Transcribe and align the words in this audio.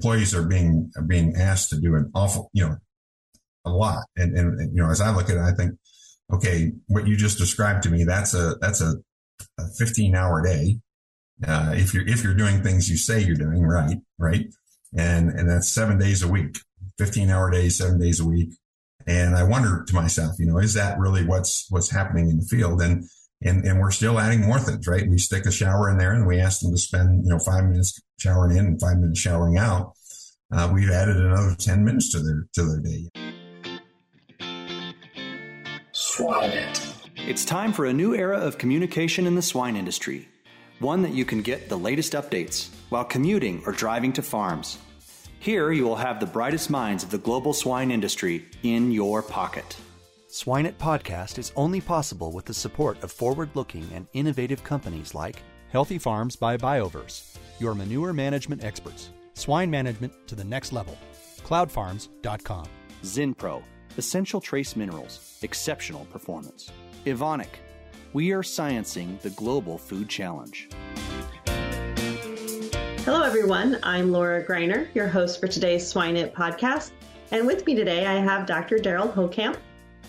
employees 0.00 0.34
are 0.34 0.46
being 0.46 0.90
are 0.96 1.02
being 1.02 1.36
asked 1.36 1.68
to 1.70 1.80
do 1.80 1.94
an 1.94 2.10
awful, 2.14 2.50
you 2.54 2.66
know, 2.66 2.76
a 3.66 3.70
lot. 3.70 4.04
And, 4.16 4.36
and, 4.36 4.58
and 4.58 4.74
you 4.74 4.82
know, 4.82 4.90
as 4.90 5.00
I 5.00 5.14
look 5.14 5.28
at 5.28 5.36
it, 5.36 5.42
I 5.42 5.52
think, 5.52 5.72
okay, 6.32 6.72
what 6.86 7.06
you 7.06 7.16
just 7.16 7.36
described 7.36 7.82
to 7.82 7.90
me, 7.90 8.04
that's 8.04 8.32
a 8.32 8.56
that's 8.60 8.80
a, 8.80 8.94
a 9.58 9.64
15 9.78 10.14
hour 10.14 10.42
day. 10.42 10.78
Uh, 11.46 11.72
if 11.74 11.92
you're 11.92 12.06
if 12.06 12.24
you're 12.24 12.34
doing 12.34 12.62
things 12.62 12.88
you 12.88 12.96
say 12.96 13.20
you're 13.20 13.36
doing 13.36 13.62
right, 13.62 13.98
right, 14.18 14.46
and 14.96 15.30
and 15.30 15.48
that's 15.48 15.68
seven 15.68 15.98
days 15.98 16.22
a 16.22 16.28
week, 16.28 16.58
15 16.98 17.28
hour 17.28 17.50
days, 17.50 17.76
seven 17.76 17.98
days 17.98 18.20
a 18.20 18.26
week. 18.26 18.50
And 19.06 19.34
I 19.34 19.42
wonder 19.42 19.84
to 19.86 19.94
myself, 19.94 20.36
you 20.38 20.46
know, 20.46 20.58
is 20.58 20.74
that 20.74 20.98
really 20.98 21.24
what's 21.24 21.66
what's 21.70 21.90
happening 21.90 22.30
in 22.30 22.38
the 22.38 22.44
field? 22.44 22.80
And 22.80 23.04
and 23.42 23.64
and 23.64 23.80
we're 23.80 23.90
still 23.90 24.18
adding 24.18 24.42
more 24.42 24.58
things, 24.58 24.86
right? 24.86 25.08
We 25.08 25.18
stick 25.18 25.46
a 25.46 25.52
shower 25.52 25.90
in 25.90 25.98
there, 25.98 26.12
and 26.12 26.26
we 26.26 26.38
ask 26.38 26.60
them 26.60 26.72
to 26.72 26.78
spend 26.78 27.24
you 27.24 27.30
know 27.30 27.38
five 27.38 27.64
minutes 27.64 28.00
showering 28.20 28.56
in 28.56 28.66
and 28.66 28.80
five 28.80 28.98
minutes 28.98 29.20
showering 29.20 29.58
out. 29.58 29.94
Uh, 30.52 30.70
we've 30.72 30.90
added 30.90 31.16
another 31.16 31.54
10 31.54 31.84
minutes 31.84 32.10
to 32.12 32.20
their 32.20 32.46
to 32.54 32.64
their 32.64 32.80
day. 32.80 33.08
Swine 35.92 36.50
it. 36.50 36.86
It's 37.16 37.44
time 37.44 37.72
for 37.72 37.86
a 37.86 37.92
new 37.92 38.14
era 38.14 38.38
of 38.38 38.58
communication 38.58 39.26
in 39.26 39.34
the 39.34 39.42
swine 39.42 39.76
industry. 39.76 40.28
One 40.80 41.02
that 41.02 41.12
you 41.12 41.24
can 41.24 41.42
get 41.42 41.68
the 41.68 41.78
latest 41.78 42.14
updates 42.14 42.70
while 42.88 43.04
commuting 43.04 43.62
or 43.66 43.72
driving 43.72 44.12
to 44.14 44.22
farms. 44.22 44.78
Here 45.38 45.72
you 45.72 45.84
will 45.84 45.96
have 45.96 46.20
the 46.20 46.26
brightest 46.26 46.68
minds 46.68 47.04
of 47.04 47.10
the 47.10 47.18
global 47.18 47.52
swine 47.52 47.90
industry 47.90 48.46
in 48.62 48.90
your 48.90 49.22
pocket. 49.22 49.76
Swine 50.28 50.66
It 50.66 50.78
Podcast 50.78 51.38
is 51.38 51.52
only 51.56 51.80
possible 51.80 52.32
with 52.32 52.44
the 52.44 52.54
support 52.54 53.02
of 53.02 53.10
forward 53.10 53.50
looking 53.54 53.88
and 53.94 54.06
innovative 54.12 54.62
companies 54.62 55.14
like 55.14 55.42
Healthy 55.70 55.98
Farms 55.98 56.36
by 56.36 56.56
Bioverse, 56.56 57.36
your 57.60 57.74
manure 57.74 58.12
management 58.12 58.64
experts. 58.64 59.10
Swine 59.34 59.70
management 59.70 60.12
to 60.26 60.34
the 60.34 60.44
next 60.44 60.72
level. 60.72 60.96
Cloudfarms.com. 61.44 62.66
Zinpro, 63.02 63.62
essential 63.96 64.40
trace 64.40 64.76
minerals, 64.76 65.38
exceptional 65.42 66.04
performance. 66.06 66.70
Evonik, 67.06 67.60
we 68.12 68.32
are 68.32 68.42
sciencing 68.42 69.20
the 69.20 69.30
global 69.30 69.78
food 69.78 70.08
challenge. 70.08 70.68
Hello, 73.04 73.22
everyone. 73.22 73.78
I'm 73.82 74.12
Laura 74.12 74.44
Greiner, 74.44 74.86
your 74.94 75.08
host 75.08 75.40
for 75.40 75.48
today's 75.48 75.86
Swine 75.86 76.16
It 76.16 76.34
podcast. 76.34 76.90
And 77.30 77.46
with 77.46 77.64
me 77.64 77.74
today, 77.74 78.06
I 78.06 78.14
have 78.14 78.46
Dr. 78.46 78.78
Derald 78.78 79.14
Holtkamp, 79.14 79.56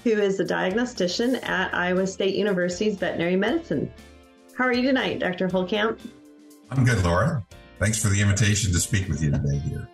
who 0.03 0.11
is 0.11 0.39
a 0.39 0.45
diagnostician 0.45 1.35
at 1.35 1.73
Iowa 1.73 2.05
State 2.05 2.35
University's 2.35 2.97
veterinary 2.97 3.35
medicine. 3.35 3.91
How 4.57 4.65
are 4.65 4.73
you 4.73 4.81
tonight, 4.81 5.19
Dr. 5.19 5.47
Holtkamp? 5.47 5.99
I'm 6.71 6.85
good, 6.85 7.03
Laura. 7.03 7.45
Thanks 7.79 8.01
for 8.01 8.07
the 8.07 8.21
invitation 8.21 8.71
to 8.71 8.79
speak 8.79 9.07
with 9.07 9.21
you 9.21 9.31
today 9.31 9.57
here. 9.57 9.89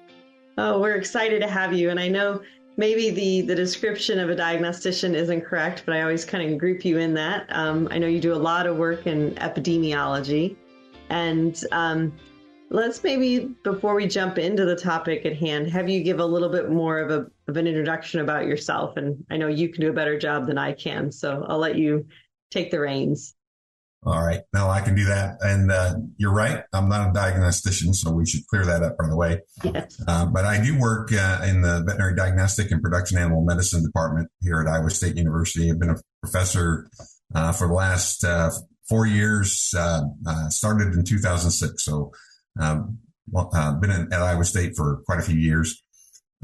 Oh, 0.57 0.79
we're 0.79 0.95
excited 0.95 1.41
to 1.41 1.47
have 1.47 1.73
you. 1.73 1.89
And 1.89 1.99
I 1.99 2.07
know 2.07 2.41
maybe 2.77 3.09
the, 3.09 3.41
the 3.41 3.55
description 3.55 4.19
of 4.19 4.29
a 4.29 4.35
diagnostician 4.35 5.15
isn't 5.15 5.41
correct, 5.41 5.83
but 5.85 5.95
I 5.95 6.01
always 6.01 6.23
kind 6.23 6.51
of 6.51 6.57
group 6.59 6.85
you 6.85 6.99
in 6.99 7.13
that. 7.15 7.47
Um, 7.49 7.87
I 7.91 7.97
know 7.97 8.07
you 8.07 8.21
do 8.21 8.33
a 8.33 8.35
lot 8.35 8.67
of 8.67 8.77
work 8.77 9.07
in 9.07 9.33
epidemiology. 9.35 10.55
And 11.09 11.61
um, 11.71 12.13
Let's 12.69 13.01
maybe, 13.01 13.55
before 13.63 13.95
we 13.95 14.07
jump 14.07 14.37
into 14.37 14.65
the 14.65 14.75
topic 14.75 15.25
at 15.25 15.37
hand, 15.37 15.71
have 15.71 15.87
you 15.87 16.03
give 16.03 16.19
a 16.19 16.25
little 16.25 16.49
bit 16.49 16.69
more 16.69 16.99
of, 16.99 17.11
a, 17.11 17.25
of 17.49 17.55
an 17.55 17.65
introduction 17.65 18.19
about 18.19 18.45
yourself. 18.45 18.97
And 18.97 19.23
I 19.29 19.37
know 19.37 19.47
you 19.47 19.69
can 19.69 19.79
do 19.79 19.89
a 19.89 19.93
better 19.93 20.19
job 20.19 20.47
than 20.47 20.57
I 20.57 20.73
can. 20.73 21.09
So 21.09 21.45
I'll 21.47 21.59
let 21.59 21.77
you 21.77 22.05
take 22.51 22.69
the 22.69 22.81
reins. 22.81 23.35
All 24.05 24.23
right. 24.23 24.41
No, 24.53 24.69
I 24.69 24.81
can 24.81 24.95
do 24.95 25.05
that. 25.05 25.37
And 25.41 25.71
uh, 25.71 25.95
you're 26.17 26.33
right. 26.33 26.63
I'm 26.73 26.87
not 26.87 27.09
a 27.09 27.13
diagnostician, 27.13 27.93
so 27.93 28.11
we 28.11 28.25
should 28.25 28.47
clear 28.47 28.63
that 28.65 28.83
up 28.83 28.95
right 28.99 29.11
away. 29.11 29.41
Yes. 29.63 30.01
Uh, 30.07 30.25
but 30.27 30.45
I 30.45 30.63
do 30.63 30.79
work 30.79 31.11
uh, 31.11 31.41
in 31.45 31.61
the 31.61 31.83
veterinary 31.85 32.15
diagnostic 32.15 32.71
and 32.71 32.81
production 32.81 33.17
animal 33.17 33.43
medicine 33.43 33.83
department 33.83 34.29
here 34.41 34.61
at 34.61 34.67
Iowa 34.67 34.89
State 34.91 35.17
University. 35.17 35.69
I've 35.69 35.79
been 35.79 35.89
a 35.89 35.97
professor 36.21 36.89
uh, 37.35 37.51
for 37.51 37.67
the 37.67 37.73
last 37.73 38.23
uh, 38.23 38.51
four 38.87 39.05
years, 39.05 39.73
uh, 39.77 40.03
started 40.49 40.93
in 40.93 41.03
2006. 41.03 41.83
So 41.83 42.11
um, 42.59 42.99
well, 43.31 43.49
uh, 43.53 43.73
been 43.73 43.91
in, 43.91 44.13
at 44.13 44.21
Iowa 44.21 44.45
State 44.45 44.75
for 44.75 45.01
quite 45.05 45.19
a 45.19 45.23
few 45.23 45.35
years. 45.35 45.81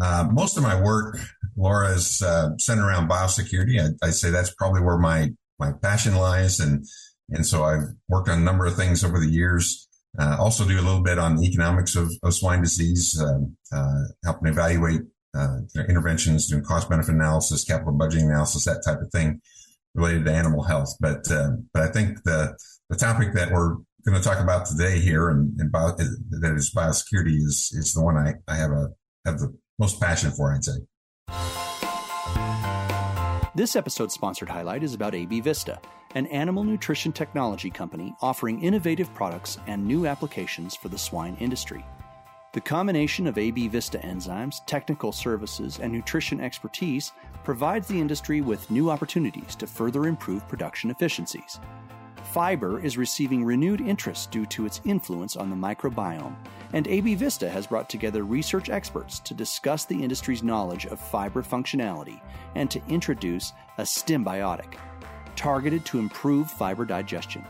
Uh, 0.02 0.28
most 0.32 0.58
of 0.58 0.64
my 0.64 0.80
work, 0.80 1.20
Laura, 1.56 1.92
is 1.92 2.22
uh, 2.22 2.58
centered 2.58 2.88
around 2.88 3.10
biosecurity. 3.10 3.80
I, 3.80 4.08
I 4.08 4.10
say 4.10 4.32
that's 4.32 4.54
probably 4.54 4.82
where 4.82 4.98
my 4.98 5.32
my 5.60 5.72
passion 5.72 6.16
lies, 6.16 6.60
and 6.60 6.86
and 7.30 7.46
so 7.46 7.64
I've 7.64 7.90
worked 8.10 8.30
on 8.30 8.40
a 8.40 8.44
number 8.44 8.66
of 8.66 8.76
things 8.76 9.04
over 9.04 9.20
the 9.20 9.30
years. 9.30 9.88
Uh, 10.20 10.38
also, 10.40 10.68
do 10.68 10.80
a 10.80 10.82
little 10.82 11.02
bit 11.02 11.18
on 11.18 11.38
the 11.38 11.48
economics 11.48 11.96
of, 11.96 12.12
of 12.22 12.34
swine 12.34 12.62
disease, 12.62 13.20
um, 13.20 13.58
uh, 13.72 14.04
helping 14.24 14.48
evaluate 14.48 15.02
uh, 15.36 15.58
interventions, 15.90 16.48
doing 16.48 16.64
cost 16.64 16.90
benefit 16.90 17.16
analysis, 17.16 17.64
capital 17.64 17.98
budgeting 17.98 18.26
analysis, 18.26 18.66
that 18.66 18.84
type 18.86 19.02
of 19.02 19.12
thing 19.12 19.42
related 19.96 20.26
to 20.26 20.32
animal 20.32 20.64
health. 20.64 20.96
But 21.00 21.24
but 21.74 21.82
I 21.82 21.88
think 21.88 22.24
the 22.24 22.56
the 22.90 22.98
topic 22.98 23.34
that 23.34 23.52
we're 23.52 23.78
going 24.06 24.22
to 24.22 24.24
talk 24.24 24.40
about 24.40 24.66
today 24.66 25.00
here 25.00 25.30
and, 25.30 25.60
and 25.60 25.72
bio, 25.72 25.96
that 25.96 26.54
is 26.56 26.74
biosecurity 26.76 27.36
is, 27.36 27.72
is 27.74 27.94
the 27.94 28.04
one 28.04 28.18
I, 28.18 28.34
I 28.48 28.56
have 28.56 28.72
a, 28.72 28.90
have 29.26 29.40
the 29.40 29.58
most 29.80 30.02
passion 30.02 30.32
for, 30.32 30.54
I'd 30.54 30.64
say. 30.64 31.63
This 33.56 33.76
episode's 33.76 34.16
sponsored 34.16 34.50
highlight 34.50 34.82
is 34.82 34.96
about 34.96 35.14
AB 35.14 35.40
Vista, 35.42 35.80
an 36.16 36.26
animal 36.28 36.64
nutrition 36.64 37.12
technology 37.12 37.70
company 37.70 38.16
offering 38.20 38.60
innovative 38.64 39.14
products 39.14 39.60
and 39.68 39.86
new 39.86 40.08
applications 40.08 40.76
for 40.76 40.90
the 40.90 40.98
swine 40.98 41.38
industry. 41.40 41.86
The 42.54 42.62
combination 42.62 43.28
of 43.28 43.38
AB 43.38 43.68
Vista 43.68 44.00
enzymes, 44.00 44.66
technical 44.66 45.12
services, 45.12 45.78
and 45.80 45.94
nutrition 45.94 46.42
expertise 46.42 47.12
provides 47.44 47.88
the 47.88 48.02
industry 48.02 48.42
with 48.42 48.72
new 48.72 48.90
opportunities 48.90 49.56
to 49.58 49.68
further 49.68 50.08
improve 50.08 50.48
production 50.48 50.90
efficiencies 50.90 51.60
fiber 52.26 52.80
is 52.84 52.98
receiving 52.98 53.44
renewed 53.44 53.82
interest 53.82 54.32
due 54.32 54.46
to 54.48 54.66
its 54.66 54.82
influence 54.86 55.36
on 55.36 55.50
the 55.50 55.56
microbiome, 55.56 56.36
and 56.74 56.88
AB 56.88 57.16
Vista 57.16 57.50
has 57.50 57.68
brought 57.68 57.90
together 57.90 58.24
research 58.24 58.70
experts 58.70 59.20
to 59.20 59.34
discuss 59.34 59.86
the 59.86 60.02
industry's 60.02 60.44
knowledge 60.44 60.86
of 60.86 61.00
fiber 61.00 61.44
functionality 61.44 62.22
and 62.56 62.70
to 62.72 62.82
introduce 62.88 63.54
a 63.78 63.84
Stimbiotic, 63.84 64.76
targeted 65.36 65.86
to 65.86 66.00
improve 66.00 66.50
fiber 66.50 66.86
digestion. 66.86 67.44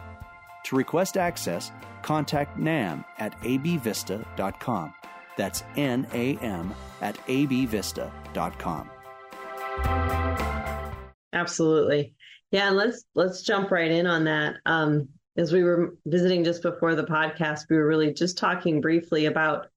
To 0.65 0.75
request 0.75 1.17
access, 1.17 1.71
contact 2.01 2.57
NAM 2.57 3.03
at 3.19 3.39
abvista.com. 3.41 4.93
That's 5.37 5.63
N 5.75 6.07
A 6.13 6.37
M 6.37 6.73
at 7.01 7.17
abvista.com. 7.27 8.89
Absolutely. 11.33 12.13
Yeah, 12.53 12.69
let's 12.69 13.03
let's 13.15 13.41
jump 13.41 13.71
right 13.71 13.89
in 13.89 14.05
on 14.05 14.25
that. 14.25 14.57
Um, 14.67 15.09
as 15.37 15.51
we 15.51 15.63
were 15.63 15.95
visiting 16.05 16.43
just 16.43 16.61
before 16.61 16.93
the 16.93 17.03
podcast, 17.03 17.61
we 17.67 17.75
were 17.75 17.87
really 17.87 18.13
just 18.13 18.37
talking 18.37 18.79
briefly 18.79 19.25
about 19.25 19.69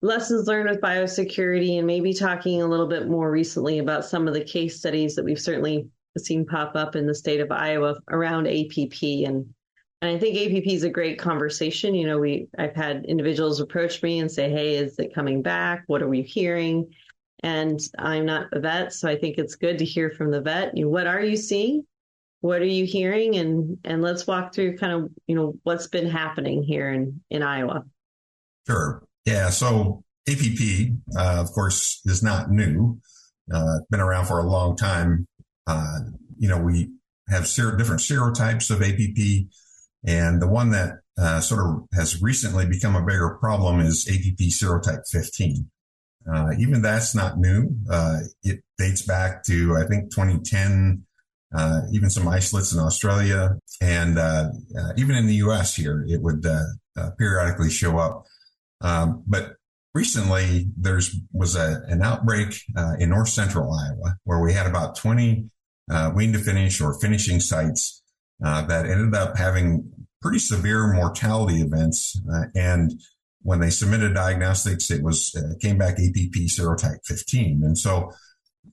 lessons 0.00 0.46
learned 0.46 0.70
with 0.70 0.80
biosecurity 0.80 1.76
and 1.76 1.86
maybe 1.86 2.14
talking 2.14 2.62
a 2.62 2.66
little 2.66 2.86
bit 2.86 3.06
more 3.06 3.30
recently 3.30 3.80
about 3.80 4.06
some 4.06 4.26
of 4.26 4.32
the 4.32 4.42
case 4.42 4.78
studies 4.78 5.14
that 5.14 5.26
we've 5.26 5.38
certainly 5.38 5.88
seen 6.16 6.46
pop 6.46 6.74
up 6.74 6.96
in 6.96 7.06
the 7.06 7.14
state 7.14 7.38
of 7.38 7.52
Iowa 7.52 7.96
around 8.08 8.48
APP 8.48 9.02
and 9.02 9.44
and 10.00 10.16
I 10.16 10.18
think 10.18 10.38
APP 10.38 10.72
is 10.72 10.84
a 10.84 10.88
great 10.88 11.18
conversation. 11.18 11.94
You 11.94 12.06
know, 12.06 12.18
we 12.18 12.48
I've 12.58 12.74
had 12.74 13.04
individuals 13.04 13.60
approach 13.60 14.02
me 14.02 14.20
and 14.20 14.32
say, 14.32 14.48
"Hey, 14.48 14.76
is 14.76 14.98
it 14.98 15.14
coming 15.14 15.42
back? 15.42 15.84
What 15.86 16.00
are 16.00 16.08
we 16.08 16.22
hearing?" 16.22 16.94
And 17.42 17.80
I'm 17.98 18.26
not 18.26 18.52
a 18.52 18.60
vet, 18.60 18.92
so 18.92 19.08
I 19.08 19.16
think 19.16 19.38
it's 19.38 19.54
good 19.54 19.78
to 19.78 19.84
hear 19.84 20.10
from 20.10 20.30
the 20.30 20.40
vet. 20.40 20.76
You 20.76 20.84
know, 20.84 20.90
what 20.90 21.06
are 21.06 21.24
you 21.24 21.36
seeing? 21.36 21.86
what 22.40 22.62
are 22.62 22.66
you 22.66 22.84
hearing? 22.84 23.36
And 23.36 23.78
and 23.84 24.02
let's 24.02 24.26
walk 24.26 24.54
through 24.54 24.78
kind 24.78 24.92
of 24.92 25.10
you 25.26 25.34
know 25.34 25.54
what's 25.62 25.86
been 25.86 26.08
happening 26.08 26.62
here 26.62 26.90
in 26.90 27.20
in 27.30 27.42
iowa. 27.42 27.84
Sure. 28.66 29.04
Yeah 29.24 29.50
so 29.50 30.04
app 30.28 30.92
uh, 31.16 31.40
of 31.40 31.52
course 31.52 32.00
is 32.04 32.22
not 32.22 32.50
new. 32.50 32.98
Uh, 33.52 33.78
been 33.90 34.00
around 34.00 34.26
for 34.26 34.38
a 34.38 34.44
long 34.44 34.76
time. 34.76 35.26
Uh, 35.66 36.00
you 36.38 36.48
know 36.48 36.58
we 36.58 36.90
have 37.28 37.46
ser- 37.46 37.76
different 37.76 38.00
serotypes 38.00 38.70
of 38.70 38.82
app 38.82 39.48
and 40.04 40.42
the 40.42 40.48
one 40.48 40.70
that 40.70 40.94
uh, 41.18 41.40
sort 41.40 41.60
of 41.60 41.86
has 41.94 42.20
recently 42.22 42.66
become 42.66 42.96
a 42.96 43.04
bigger 43.04 43.36
problem 43.38 43.78
is 43.80 44.08
app 44.08 44.50
serotype 44.50 45.06
15 45.10 45.70
uh, 46.32 46.50
even 46.58 46.82
that's 46.82 47.14
not 47.14 47.38
new 47.38 47.70
uh, 47.90 48.20
it 48.42 48.62
dates 48.78 49.02
back 49.02 49.42
to 49.44 49.76
i 49.76 49.86
think 49.86 50.10
2010 50.10 51.04
uh, 51.52 51.80
even 51.92 52.10
some 52.10 52.28
isolates 52.28 52.72
in 52.72 52.78
Australia, 52.78 53.58
and 53.80 54.18
uh, 54.18 54.50
uh, 54.78 54.92
even 54.96 55.16
in 55.16 55.26
the 55.26 55.34
U.S. 55.36 55.74
here, 55.74 56.04
it 56.08 56.22
would 56.22 56.46
uh, 56.46 57.10
periodically 57.18 57.70
show 57.70 57.98
up. 57.98 58.24
Um, 58.80 59.24
but 59.26 59.56
recently, 59.92 60.68
there's 60.76 61.16
was 61.32 61.56
a, 61.56 61.82
an 61.88 62.02
outbreak 62.02 62.54
in 62.98 63.10
north 63.10 63.28
central 63.28 63.72
Iowa 63.72 64.16
where 64.24 64.40
we 64.40 64.52
had 64.52 64.66
about 64.66 64.96
20 64.96 65.50
wean 66.14 66.32
to 66.32 66.38
finish 66.38 66.80
or 66.80 66.98
finishing 67.00 67.40
sites 67.40 68.00
that 68.38 68.86
ended 68.86 69.14
up 69.14 69.36
having 69.36 69.90
pretty 70.22 70.38
severe 70.38 70.92
mortality 70.92 71.62
events 71.62 72.20
and 72.54 72.92
when 73.42 73.60
they 73.60 73.70
submitted 73.70 74.14
diagnostics, 74.14 74.90
it 74.90 75.02
was 75.02 75.34
uh, 75.34 75.54
came 75.60 75.78
back 75.78 75.94
APP 75.94 76.46
serotype 76.48 77.04
15, 77.06 77.62
and 77.64 77.78
so 77.78 78.12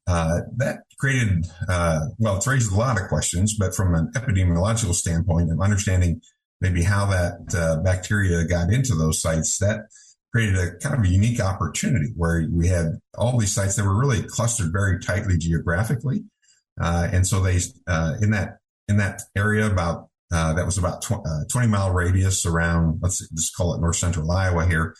uh, 0.08 0.40
that 0.58 0.80
created 1.00 1.46
uh, 1.70 2.02
well, 2.18 2.38
it's 2.38 2.48
raised 2.48 2.72
a 2.72 2.76
lot 2.76 3.00
of 3.00 3.08
questions. 3.08 3.56
But 3.58 3.76
from 3.76 3.96
an 3.96 4.12
epidemiological 4.16 4.94
standpoint 4.94 5.52
of 5.52 5.62
understanding 5.62 6.22
maybe 6.60 6.84
how 6.84 7.06
that 7.06 7.56
uh, 7.56 7.82
bacteria 7.84 8.44
got 8.46 8.72
into 8.72 8.96
those 8.96 9.22
sites, 9.22 9.58
that 9.60 9.86
created 10.34 10.58
a 10.58 10.76
kind 10.78 10.96
of 10.96 11.04
a 11.04 11.08
unique 11.08 11.40
opportunity 11.40 12.12
where 12.16 12.48
we 12.52 12.68
had 12.68 13.00
all 13.18 13.38
these 13.38 13.54
sites 13.54 13.76
that 13.76 13.86
were 13.86 13.98
really 13.98 14.24
clustered 14.24 14.72
very 14.72 15.00
tightly 15.00 15.38
geographically, 15.38 16.24
uh, 16.82 17.08
and 17.12 17.26
so 17.26 17.40
they 17.40 17.60
in 18.22 18.32
that 18.32 18.58
in 18.90 18.98
that 18.98 19.22
area 19.36 19.66
about 19.66 20.10
uh, 20.32 20.54
that 20.54 20.66
was 20.66 20.78
about 20.78 21.02
tw- 21.02 21.26
uh, 21.26 21.44
20 21.52 21.68
mile 21.68 21.92
radius 21.92 22.46
around, 22.46 23.00
let's 23.02 23.28
just 23.30 23.56
call 23.56 23.74
it 23.74 23.82
north 23.82 23.96
central 23.96 24.30
Iowa 24.30 24.66
here. 24.66 24.96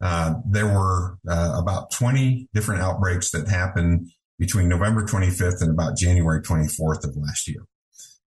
Uh, 0.00 0.34
there 0.48 0.66
were 0.66 1.18
uh, 1.28 1.56
about 1.60 1.90
20 1.90 2.48
different 2.54 2.80
outbreaks 2.80 3.30
that 3.32 3.48
happened 3.48 4.10
between 4.38 4.68
November 4.68 5.04
25th 5.04 5.60
and 5.60 5.70
about 5.70 5.98
January 5.98 6.40
24th 6.40 7.04
of 7.04 7.14
last 7.16 7.46
year, 7.46 7.66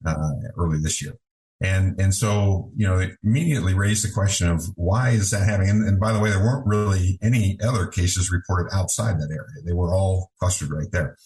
uh, 0.05 0.33
early 0.55 0.79
this 0.79 1.01
year. 1.01 1.15
And, 1.59 1.99
and 1.99 2.13
so, 2.13 2.71
you 2.75 2.85
know, 2.85 2.99
it 2.99 3.11
immediately 3.23 3.73
raised 3.73 4.05
the 4.05 4.11
question 4.11 4.49
of 4.49 4.65
why 4.75 5.11
is 5.11 5.31
that 5.31 5.47
happening? 5.47 5.69
And, 5.69 5.87
and 5.87 5.99
by 5.99 6.11
the 6.11 6.19
way, 6.19 6.29
there 6.29 6.43
weren't 6.43 6.67
really 6.67 7.17
any 7.21 7.57
other 7.63 7.87
cases 7.87 8.31
reported 8.31 8.69
outside 8.75 9.17
that 9.17 9.31
area. 9.31 9.63
They 9.65 9.73
were 9.73 9.93
all 9.93 10.31
clustered 10.39 10.71
right 10.71 10.91
there. 10.91 11.17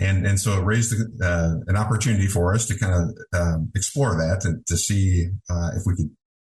And, 0.00 0.26
and 0.26 0.40
so 0.40 0.58
it 0.58 0.64
raised 0.64 0.94
uh, 1.22 1.54
an 1.66 1.76
opportunity 1.76 2.26
for 2.26 2.52
us 2.52 2.66
to 2.66 2.78
kind 2.78 2.94
of 2.94 3.40
um, 3.40 3.70
explore 3.74 4.16
that 4.16 4.44
and 4.44 4.66
to 4.66 4.76
see 4.76 5.28
uh, 5.48 5.70
if 5.76 5.82
we 5.86 5.94
could, 5.94 6.10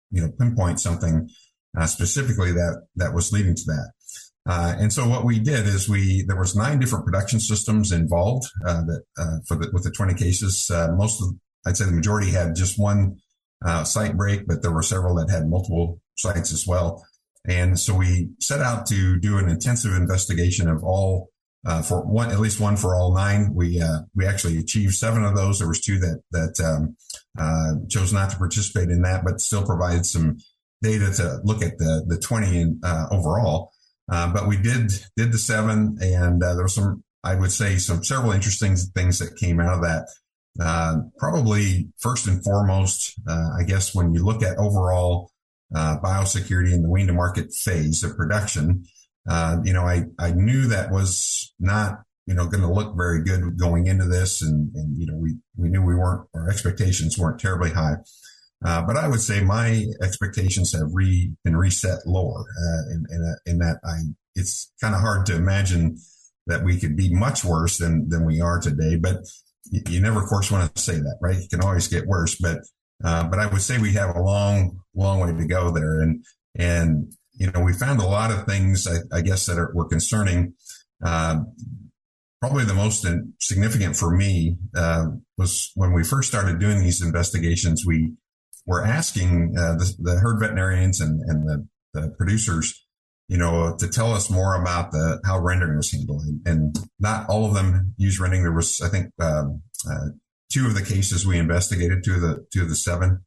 you 0.09 0.21
know, 0.21 0.31
pinpoint 0.39 0.79
something 0.79 1.29
uh, 1.77 1.85
specifically 1.85 2.51
that 2.51 2.87
that 2.95 3.13
was 3.13 3.31
leading 3.31 3.55
to 3.55 3.63
that. 3.67 3.91
Uh, 4.49 4.75
and 4.79 4.91
so 4.93 5.07
what 5.07 5.25
we 5.25 5.39
did 5.39 5.67
is 5.67 5.89
we 5.89 6.23
there 6.27 6.39
was 6.39 6.55
nine 6.55 6.79
different 6.79 7.05
production 7.05 7.39
systems 7.39 7.91
involved 7.91 8.47
uh, 8.65 8.81
that 8.85 9.03
uh, 9.19 9.37
for 9.47 9.55
the 9.55 9.69
with 9.71 9.83
the 9.83 9.91
20 9.91 10.15
cases. 10.15 10.71
most 10.97 11.21
of 11.21 11.29
I'd 11.65 11.77
say 11.77 11.85
the 11.85 11.91
majority 11.91 12.31
had 12.31 12.55
just 12.55 12.79
one 12.79 13.17
site 13.83 14.17
break, 14.17 14.47
but 14.47 14.63
there 14.63 14.71
were 14.71 14.81
several 14.81 15.15
that 15.15 15.29
had 15.29 15.47
multiple 15.47 15.99
sites 16.15 16.51
as 16.51 16.65
well. 16.65 17.05
And 17.47 17.79
so 17.79 17.95
we 17.95 18.29
set 18.39 18.61
out 18.61 18.85
to 18.87 19.19
do 19.19 19.37
an 19.37 19.47
intensive 19.47 19.93
investigation 19.93 20.67
of 20.67 20.83
all 20.83 21.29
uh, 21.67 21.81
for 21.81 22.01
one, 22.01 22.31
at 22.31 22.39
least 22.39 22.61
one 22.61 22.77
for 22.77 22.95
all 22.95 23.13
nine. 23.13 23.53
We 23.53 23.81
uh, 23.81 23.99
we 24.15 24.25
actually 24.25 24.57
achieved 24.57 24.93
seven 24.93 25.25
of 25.25 25.35
those. 25.35 25.59
There 25.59 25.67
was 25.67 25.81
two 25.81 25.99
that 25.99 26.21
that 26.31 26.59
um, 26.65 26.95
uh, 27.37 27.73
chose 27.89 28.13
not 28.13 28.29
to 28.29 28.37
participate 28.37 28.89
in 28.89 29.01
that, 29.01 29.25
but 29.25 29.41
still 29.41 29.65
provided 29.65 30.05
some 30.05 30.37
data 30.81 31.11
to 31.17 31.41
look 31.43 31.61
at 31.61 31.77
the 31.77 32.05
the 32.07 32.17
twenty 32.17 32.61
in, 32.61 32.79
uh, 32.83 33.07
overall. 33.11 33.73
Uh, 34.09 34.31
but 34.31 34.47
we 34.47 34.55
did 34.55 34.93
did 35.17 35.33
the 35.33 35.37
seven, 35.37 35.97
and 35.99 36.41
uh, 36.41 36.53
there 36.53 36.63
was 36.63 36.75
some 36.75 37.03
I 37.21 37.35
would 37.35 37.51
say 37.51 37.77
some 37.77 38.01
several 38.01 38.31
interesting 38.31 38.77
things 38.77 39.19
that 39.19 39.35
came 39.35 39.59
out 39.59 39.75
of 39.75 39.81
that. 39.81 40.07
probably 41.17 41.89
first 41.99 42.27
and 42.27 42.41
foremost, 42.45 43.13
I 43.27 43.63
guess 43.67 43.93
when 43.93 44.13
you 44.13 44.23
look 44.23 44.41
at 44.41 44.57
overall 44.57 45.31
biosecurity 45.75 46.71
in 46.71 46.81
the 46.81 46.89
wean 46.89 47.07
to 47.07 47.13
market 47.13 47.53
phase 47.53 48.03
of 48.03 48.15
production. 48.15 48.85
Uh, 49.29 49.57
you 49.63 49.73
know, 49.73 49.83
I, 49.83 50.03
I 50.19 50.31
knew 50.31 50.67
that 50.67 50.91
was 50.91 51.53
not, 51.59 51.99
you 52.25 52.33
know, 52.33 52.47
going 52.47 52.61
to 52.61 52.71
look 52.71 52.95
very 52.95 53.23
good 53.23 53.57
going 53.57 53.87
into 53.87 54.05
this. 54.05 54.41
And, 54.41 54.73
and, 54.75 54.97
you 54.97 55.05
know, 55.05 55.17
we, 55.17 55.35
we 55.57 55.69
knew 55.69 55.81
we 55.81 55.95
weren't, 55.95 56.27
our 56.33 56.49
expectations 56.49 57.17
weren't 57.17 57.39
terribly 57.39 57.71
high. 57.71 57.95
Uh, 58.65 58.81
but 58.81 58.97
I 58.97 59.07
would 59.07 59.21
say 59.21 59.41
my 59.41 59.85
expectations 60.01 60.73
have 60.73 60.89
re, 60.91 61.31
been 61.43 61.55
reset 61.55 61.99
lower, 62.05 62.41
uh, 62.41 62.91
in, 62.91 63.05
in, 63.11 63.21
a, 63.21 63.51
in 63.51 63.57
that 63.59 63.77
I, 63.85 63.97
it's 64.35 64.71
kind 64.81 64.95
of 64.95 65.01
hard 65.01 65.25
to 65.27 65.35
imagine 65.35 65.97
that 66.47 66.63
we 66.63 66.79
could 66.79 66.95
be 66.95 67.13
much 67.13 67.43
worse 67.43 67.77
than, 67.77 68.09
than 68.09 68.25
we 68.25 68.41
are 68.41 68.59
today. 68.59 68.95
But 68.95 69.17
you, 69.69 69.81
you 69.89 70.01
never, 70.01 70.23
of 70.23 70.29
course, 70.29 70.49
want 70.49 70.73
to 70.73 70.81
say 70.81 70.95
that, 70.95 71.17
right? 71.21 71.35
You 71.35 71.47
can 71.49 71.61
always 71.61 71.87
get 71.87 72.07
worse, 72.07 72.35
but, 72.35 72.59
uh, 73.03 73.27
but 73.27 73.39
I 73.39 73.47
would 73.47 73.61
say 73.61 73.77
we 73.77 73.93
have 73.93 74.15
a 74.15 74.21
long, 74.21 74.79
long 74.95 75.19
way 75.19 75.33
to 75.33 75.47
go 75.47 75.69
there. 75.69 76.01
And, 76.01 76.23
and 76.55 77.13
you 77.37 77.51
know, 77.51 77.61
we 77.61 77.73
found 77.73 77.99
a 77.99 78.05
lot 78.05 78.31
of 78.31 78.45
things, 78.45 78.87
I, 78.87 79.17
I 79.17 79.21
guess, 79.21 79.45
that 79.45 79.57
are, 79.57 79.71
were 79.73 79.87
concerning. 79.87 80.53
Uh, 81.03 81.41
probably 82.39 82.65
the 82.65 82.73
most 82.73 83.05
significant 83.39 83.95
for 83.95 84.15
me 84.15 84.57
uh, 84.75 85.05
was 85.37 85.71
when 85.75 85.93
we 85.93 86.03
first 86.03 86.27
started 86.27 86.59
doing 86.59 86.79
these 86.79 87.01
investigations. 87.01 87.83
We 87.85 88.13
were 88.65 88.83
asking 88.83 89.55
uh, 89.57 89.75
the, 89.75 89.93
the, 89.99 90.19
herd 90.19 90.39
veterinarians 90.39 90.99
and, 90.99 91.21
and 91.21 91.47
the, 91.47 91.67
the, 91.93 92.09
producers, 92.17 92.85
you 93.27 93.37
know, 93.37 93.75
to 93.77 93.87
tell 93.87 94.13
us 94.13 94.29
more 94.29 94.59
about 94.59 94.91
the 94.91 95.19
how 95.25 95.39
rendering 95.39 95.77
was 95.77 95.91
handled. 95.91 96.23
And 96.45 96.77
not 96.99 97.29
all 97.29 97.45
of 97.45 97.53
them 97.53 97.93
use 97.97 98.19
rendering. 98.19 98.43
There 98.43 98.51
was, 98.51 98.81
I 98.81 98.89
think, 98.89 99.11
um, 99.19 99.61
uh, 99.89 100.09
two 100.51 100.65
of 100.65 100.75
the 100.75 100.83
cases 100.83 101.25
we 101.25 101.37
investigated, 101.37 102.03
two 102.03 102.15
of 102.15 102.21
the 102.21 102.45
two 102.53 102.63
of 102.63 102.69
the 102.69 102.75
seven 102.75 103.25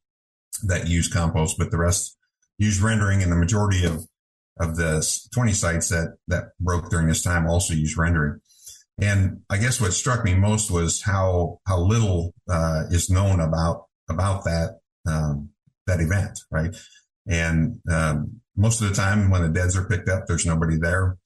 that 0.65 0.89
use 0.89 1.09
compost, 1.09 1.57
but 1.59 1.71
the 1.71 1.79
rest 1.79 2.17
use 2.61 2.81
rendering, 2.81 3.23
and 3.23 3.33
the 3.33 3.37
majority 3.37 3.85
of 3.85 4.07
of 4.61 4.77
the 4.77 5.27
20 5.35 5.53
sites 5.53 5.89
that 5.89 6.17
that 6.29 6.51
broke 6.61 6.91
during 6.91 7.09
this 7.09 7.23
time 7.23 7.49
also 7.49 7.75
use 7.75 7.97
rendering. 7.97 8.39
And 9.01 9.41
I 9.49 9.57
guess 9.57 9.81
what 9.81 9.95
struck 9.95 10.25
me 10.25 10.35
most 10.35 10.71
was 10.71 11.03
how 11.03 11.59
how 11.67 11.79
little 11.79 12.35
uh, 12.49 12.85
is 12.91 13.11
known 13.11 13.41
about 13.41 13.87
about 14.09 14.45
that 14.45 14.79
um, 15.07 15.49
that 15.87 16.01
event, 16.01 16.39
right? 16.51 16.77
And 17.27 17.81
um, 17.91 18.41
most 18.57 18.83
of 18.83 18.89
the 18.89 18.95
time, 18.95 19.31
when 19.31 19.43
the 19.43 19.49
deads 19.49 19.77
are 19.77 19.89
picked 19.89 20.11
up, 20.11 20.27
there's 20.27 20.45
nobody 20.45 20.77
there, 20.77 21.17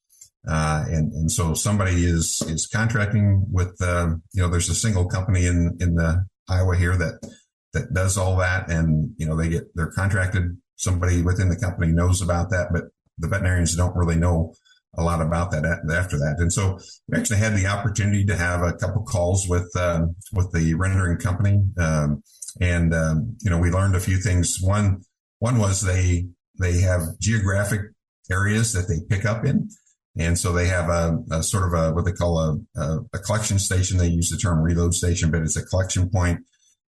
uh, 0.48 0.84
and 0.86 1.12
and 1.12 1.32
so 1.32 1.54
somebody 1.54 2.04
is 2.04 2.42
is 2.46 2.68
contracting 2.68 3.44
with 3.50 3.74
uh, 3.82 4.14
you 4.32 4.42
know 4.42 4.48
there's 4.48 4.68
a 4.68 4.74
single 4.74 5.08
company 5.08 5.46
in 5.46 5.76
in 5.80 5.96
the 5.96 6.24
Iowa 6.48 6.76
here 6.76 6.96
that 6.96 7.28
that 7.72 7.92
does 7.92 8.16
all 8.16 8.36
that, 8.36 8.70
and 8.70 9.10
you 9.16 9.26
know 9.26 9.36
they 9.36 9.48
get 9.48 9.64
they're 9.74 9.90
contracted 9.90 10.56
somebody 10.84 11.22
within 11.22 11.48
the 11.48 11.56
company 11.56 11.92
knows 11.92 12.20
about 12.20 12.50
that, 12.50 12.68
but 12.72 12.84
the 13.18 13.28
veterinarians 13.28 13.76
don't 13.76 13.96
really 13.96 14.16
know 14.16 14.54
a 14.96 15.02
lot 15.02 15.20
about 15.20 15.50
that 15.50 15.64
after 15.64 16.16
that. 16.18 16.36
And 16.38 16.52
so 16.52 16.78
we 17.08 17.18
actually 17.18 17.38
had 17.38 17.56
the 17.56 17.66
opportunity 17.66 18.24
to 18.26 18.36
have 18.36 18.62
a 18.62 18.74
couple 18.74 19.02
calls 19.02 19.46
with 19.48 19.68
uh, 19.76 20.06
with 20.32 20.52
the 20.52 20.74
rendering 20.74 21.18
company, 21.18 21.62
um, 21.78 22.22
and 22.60 22.94
um, 22.94 23.36
you 23.40 23.50
know 23.50 23.58
we 23.58 23.70
learned 23.70 23.96
a 23.96 24.00
few 24.00 24.18
things. 24.18 24.58
One 24.60 25.02
one 25.40 25.58
was 25.58 25.82
they 25.82 26.28
they 26.60 26.78
have 26.78 27.18
geographic 27.18 27.80
areas 28.30 28.72
that 28.72 28.88
they 28.88 29.00
pick 29.08 29.24
up 29.24 29.44
in. 29.44 29.68
And 30.16 30.38
so 30.38 30.52
they 30.52 30.68
have 30.68 30.88
a, 30.88 31.18
a 31.32 31.42
sort 31.42 31.64
of 31.66 31.72
a 31.74 31.92
what 31.92 32.04
they 32.04 32.12
call 32.12 32.38
a, 32.38 32.80
a, 32.80 32.98
a, 33.14 33.18
collection 33.18 33.58
station. 33.58 33.98
They 33.98 34.06
use 34.06 34.30
the 34.30 34.36
term 34.36 34.62
reload 34.62 34.94
station, 34.94 35.32
but 35.32 35.42
it's 35.42 35.56
a 35.56 35.66
collection 35.66 36.08
point 36.08 36.40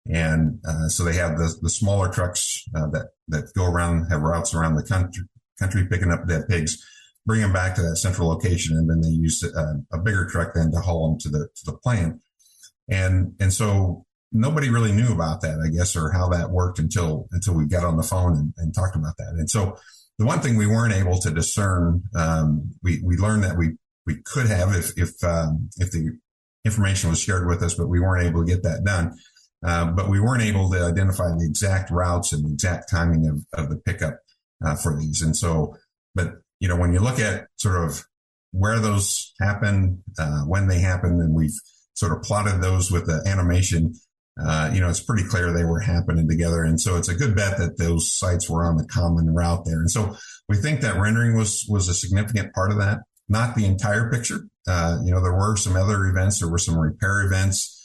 and 0.07 0.59
uh, 0.67 0.87
so 0.87 1.03
they 1.03 1.15
have 1.15 1.37
the, 1.37 1.55
the 1.61 1.69
smaller 1.69 2.09
trucks 2.09 2.63
uh, 2.75 2.87
that, 2.91 3.09
that 3.29 3.51
go 3.55 3.65
around, 3.65 4.07
have 4.09 4.21
routes 4.21 4.53
around 4.53 4.75
the 4.75 4.83
country, 4.83 5.23
country 5.59 5.87
picking 5.89 6.11
up 6.11 6.27
dead 6.27 6.47
pigs, 6.47 6.83
bring 7.25 7.41
them 7.41 7.53
back 7.53 7.75
to 7.75 7.81
that 7.81 7.97
central 7.97 8.27
location. 8.27 8.77
And 8.77 8.89
then 8.89 9.01
they 9.01 9.09
use 9.09 9.43
uh, 9.43 9.73
a 9.91 9.97
bigger 9.97 10.27
truck 10.27 10.53
then 10.53 10.71
to 10.71 10.79
haul 10.79 11.09
them 11.09 11.19
to 11.19 11.29
the, 11.29 11.47
to 11.55 11.65
the 11.65 11.77
plant. 11.77 12.21
And, 12.87 13.33
and 13.39 13.51
so 13.51 14.05
nobody 14.31 14.69
really 14.69 14.91
knew 14.91 15.11
about 15.11 15.41
that, 15.41 15.59
I 15.59 15.75
guess, 15.75 15.95
or 15.95 16.11
how 16.11 16.29
that 16.29 16.51
worked 16.51 16.77
until, 16.77 17.27
until 17.31 17.55
we 17.55 17.65
got 17.65 17.83
on 17.83 17.97
the 17.97 18.03
phone 18.03 18.33
and, 18.33 18.53
and 18.57 18.75
talked 18.75 18.95
about 18.95 19.17
that. 19.17 19.33
And 19.37 19.49
so 19.49 19.75
the 20.19 20.25
one 20.25 20.39
thing 20.39 20.55
we 20.55 20.67
weren't 20.67 20.93
able 20.93 21.17
to 21.19 21.31
discern, 21.31 22.03
um, 22.15 22.75
we, 22.83 23.01
we 23.03 23.17
learned 23.17 23.43
that 23.43 23.57
we, 23.57 23.77
we 24.05 24.21
could 24.23 24.45
have 24.45 24.75
if, 24.75 24.95
if, 24.97 25.23
um, 25.23 25.69
if 25.77 25.89
the 25.91 26.15
information 26.63 27.09
was 27.09 27.19
shared 27.19 27.47
with 27.47 27.63
us, 27.63 27.73
but 27.73 27.87
we 27.87 27.99
weren't 27.99 28.23
able 28.27 28.45
to 28.45 28.51
get 28.51 28.61
that 28.61 28.83
done 28.83 29.17
uh, 29.65 29.85
but 29.85 30.09
we 30.09 30.19
weren't 30.19 30.43
able 30.43 30.69
to 30.69 30.85
identify 30.85 31.29
the 31.29 31.45
exact 31.45 31.89
routes 31.89 32.31
and 32.31 32.45
the 32.45 32.53
exact 32.53 32.89
timing 32.89 33.27
of, 33.27 33.43
of 33.59 33.69
the 33.69 33.77
pickup 33.77 34.19
uh, 34.63 34.75
for 34.75 34.97
these. 34.99 35.21
And 35.23 35.35
so, 35.35 35.75
but 36.13 36.35
you 36.59 36.67
know, 36.67 36.75
when 36.75 36.93
you 36.93 36.99
look 36.99 37.19
at 37.19 37.47
sort 37.57 37.83
of 37.83 38.05
where 38.51 38.79
those 38.79 39.33
happen, 39.41 40.03
uh, 40.19 40.41
when 40.41 40.67
they 40.67 40.79
happen, 40.79 41.19
and 41.19 41.33
we've 41.33 41.57
sort 41.95 42.11
of 42.11 42.21
plotted 42.21 42.61
those 42.61 42.91
with 42.91 43.07
the 43.07 43.23
animation, 43.27 43.95
uh, 44.39 44.69
you 44.71 44.81
know, 44.81 44.89
it's 44.89 45.01
pretty 45.01 45.23
clear 45.23 45.51
they 45.51 45.63
were 45.63 45.79
happening 45.79 46.29
together. 46.29 46.63
And 46.63 46.79
so 46.79 46.97
it's 46.97 47.09
a 47.09 47.15
good 47.15 47.35
bet 47.35 47.57
that 47.57 47.77
those 47.77 48.11
sites 48.11 48.49
were 48.49 48.65
on 48.65 48.77
the 48.77 48.85
common 48.85 49.33
route 49.33 49.65
there. 49.65 49.79
And 49.79 49.89
so 49.89 50.15
we 50.47 50.57
think 50.57 50.81
that 50.81 50.99
rendering 50.99 51.35
was, 51.35 51.65
was 51.67 51.87
a 51.87 51.93
significant 51.93 52.53
part 52.53 52.71
of 52.71 52.77
that, 52.77 52.99
not 53.29 53.55
the 53.55 53.65
entire 53.65 54.11
picture. 54.11 54.47
Uh, 54.67 54.99
you 55.03 55.11
know, 55.11 55.21
there 55.21 55.33
were 55.33 55.55
some 55.55 55.75
other 55.75 56.05
events. 56.05 56.39
There 56.39 56.49
were 56.49 56.59
some 56.59 56.77
repair 56.77 57.23
events 57.23 57.75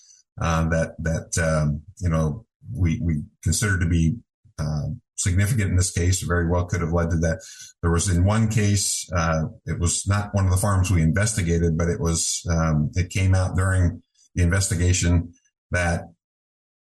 uh, 0.41 0.69
that 0.69 0.95
that 0.99 1.39
um, 1.39 1.83
you 1.99 2.09
know 2.09 2.45
we 2.73 3.01
we 3.03 3.23
consider 3.43 3.79
to 3.79 3.87
be 3.87 4.17
uh, 4.59 4.89
significant 5.17 5.71
in 5.71 5.77
this 5.77 5.91
case. 5.91 6.23
Very 6.23 6.49
well 6.49 6.67
could 6.67 6.81
have 6.81 6.93
led 6.93 7.11
to 7.11 7.17
that. 7.19 7.41
There 7.83 7.91
was 7.91 8.09
in 8.09 8.25
one 8.25 8.49
case, 8.49 9.09
uh, 9.15 9.45
it 9.67 9.79
was 9.79 10.07
not 10.07 10.35
one 10.35 10.45
of 10.45 10.51
the 10.51 10.57
farms 10.57 10.91
we 10.91 11.03
investigated, 11.03 11.77
but 11.77 11.89
it 11.89 12.01
was 12.01 12.43
um, 12.51 12.91
it 12.95 13.11
came 13.11 13.35
out 13.35 13.57
during 13.57 14.03
the 14.35 14.43
investigation 14.43 15.33
that 15.71 16.05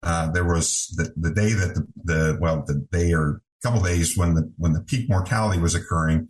uh, 0.02 0.30
there 0.30 0.44
was 0.44 0.94
the, 0.96 1.12
the 1.16 1.34
day 1.34 1.52
that 1.52 1.74
the, 1.74 1.86
the 2.04 2.38
well 2.40 2.64
the 2.66 2.86
day 2.92 3.12
or 3.12 3.42
couple 3.62 3.82
days 3.82 4.16
when 4.16 4.34
the 4.34 4.52
when 4.56 4.72
the 4.72 4.80
peak 4.82 5.08
mortality 5.08 5.60
was 5.60 5.74
occurring, 5.74 6.28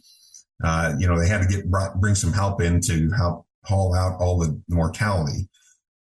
uh, 0.65 0.95
you 0.99 1.07
know, 1.07 1.19
they 1.19 1.29
had 1.29 1.43
to 1.43 1.49
get 1.49 1.71
brought, 1.71 2.01
bring 2.01 2.15
some 2.15 2.33
help 2.33 2.61
in 2.61 2.81
to 2.81 3.11
help 3.17 3.47
haul 3.65 3.95
out 3.95 4.19
all 4.21 4.39
the 4.39 4.61
mortality. 4.69 5.49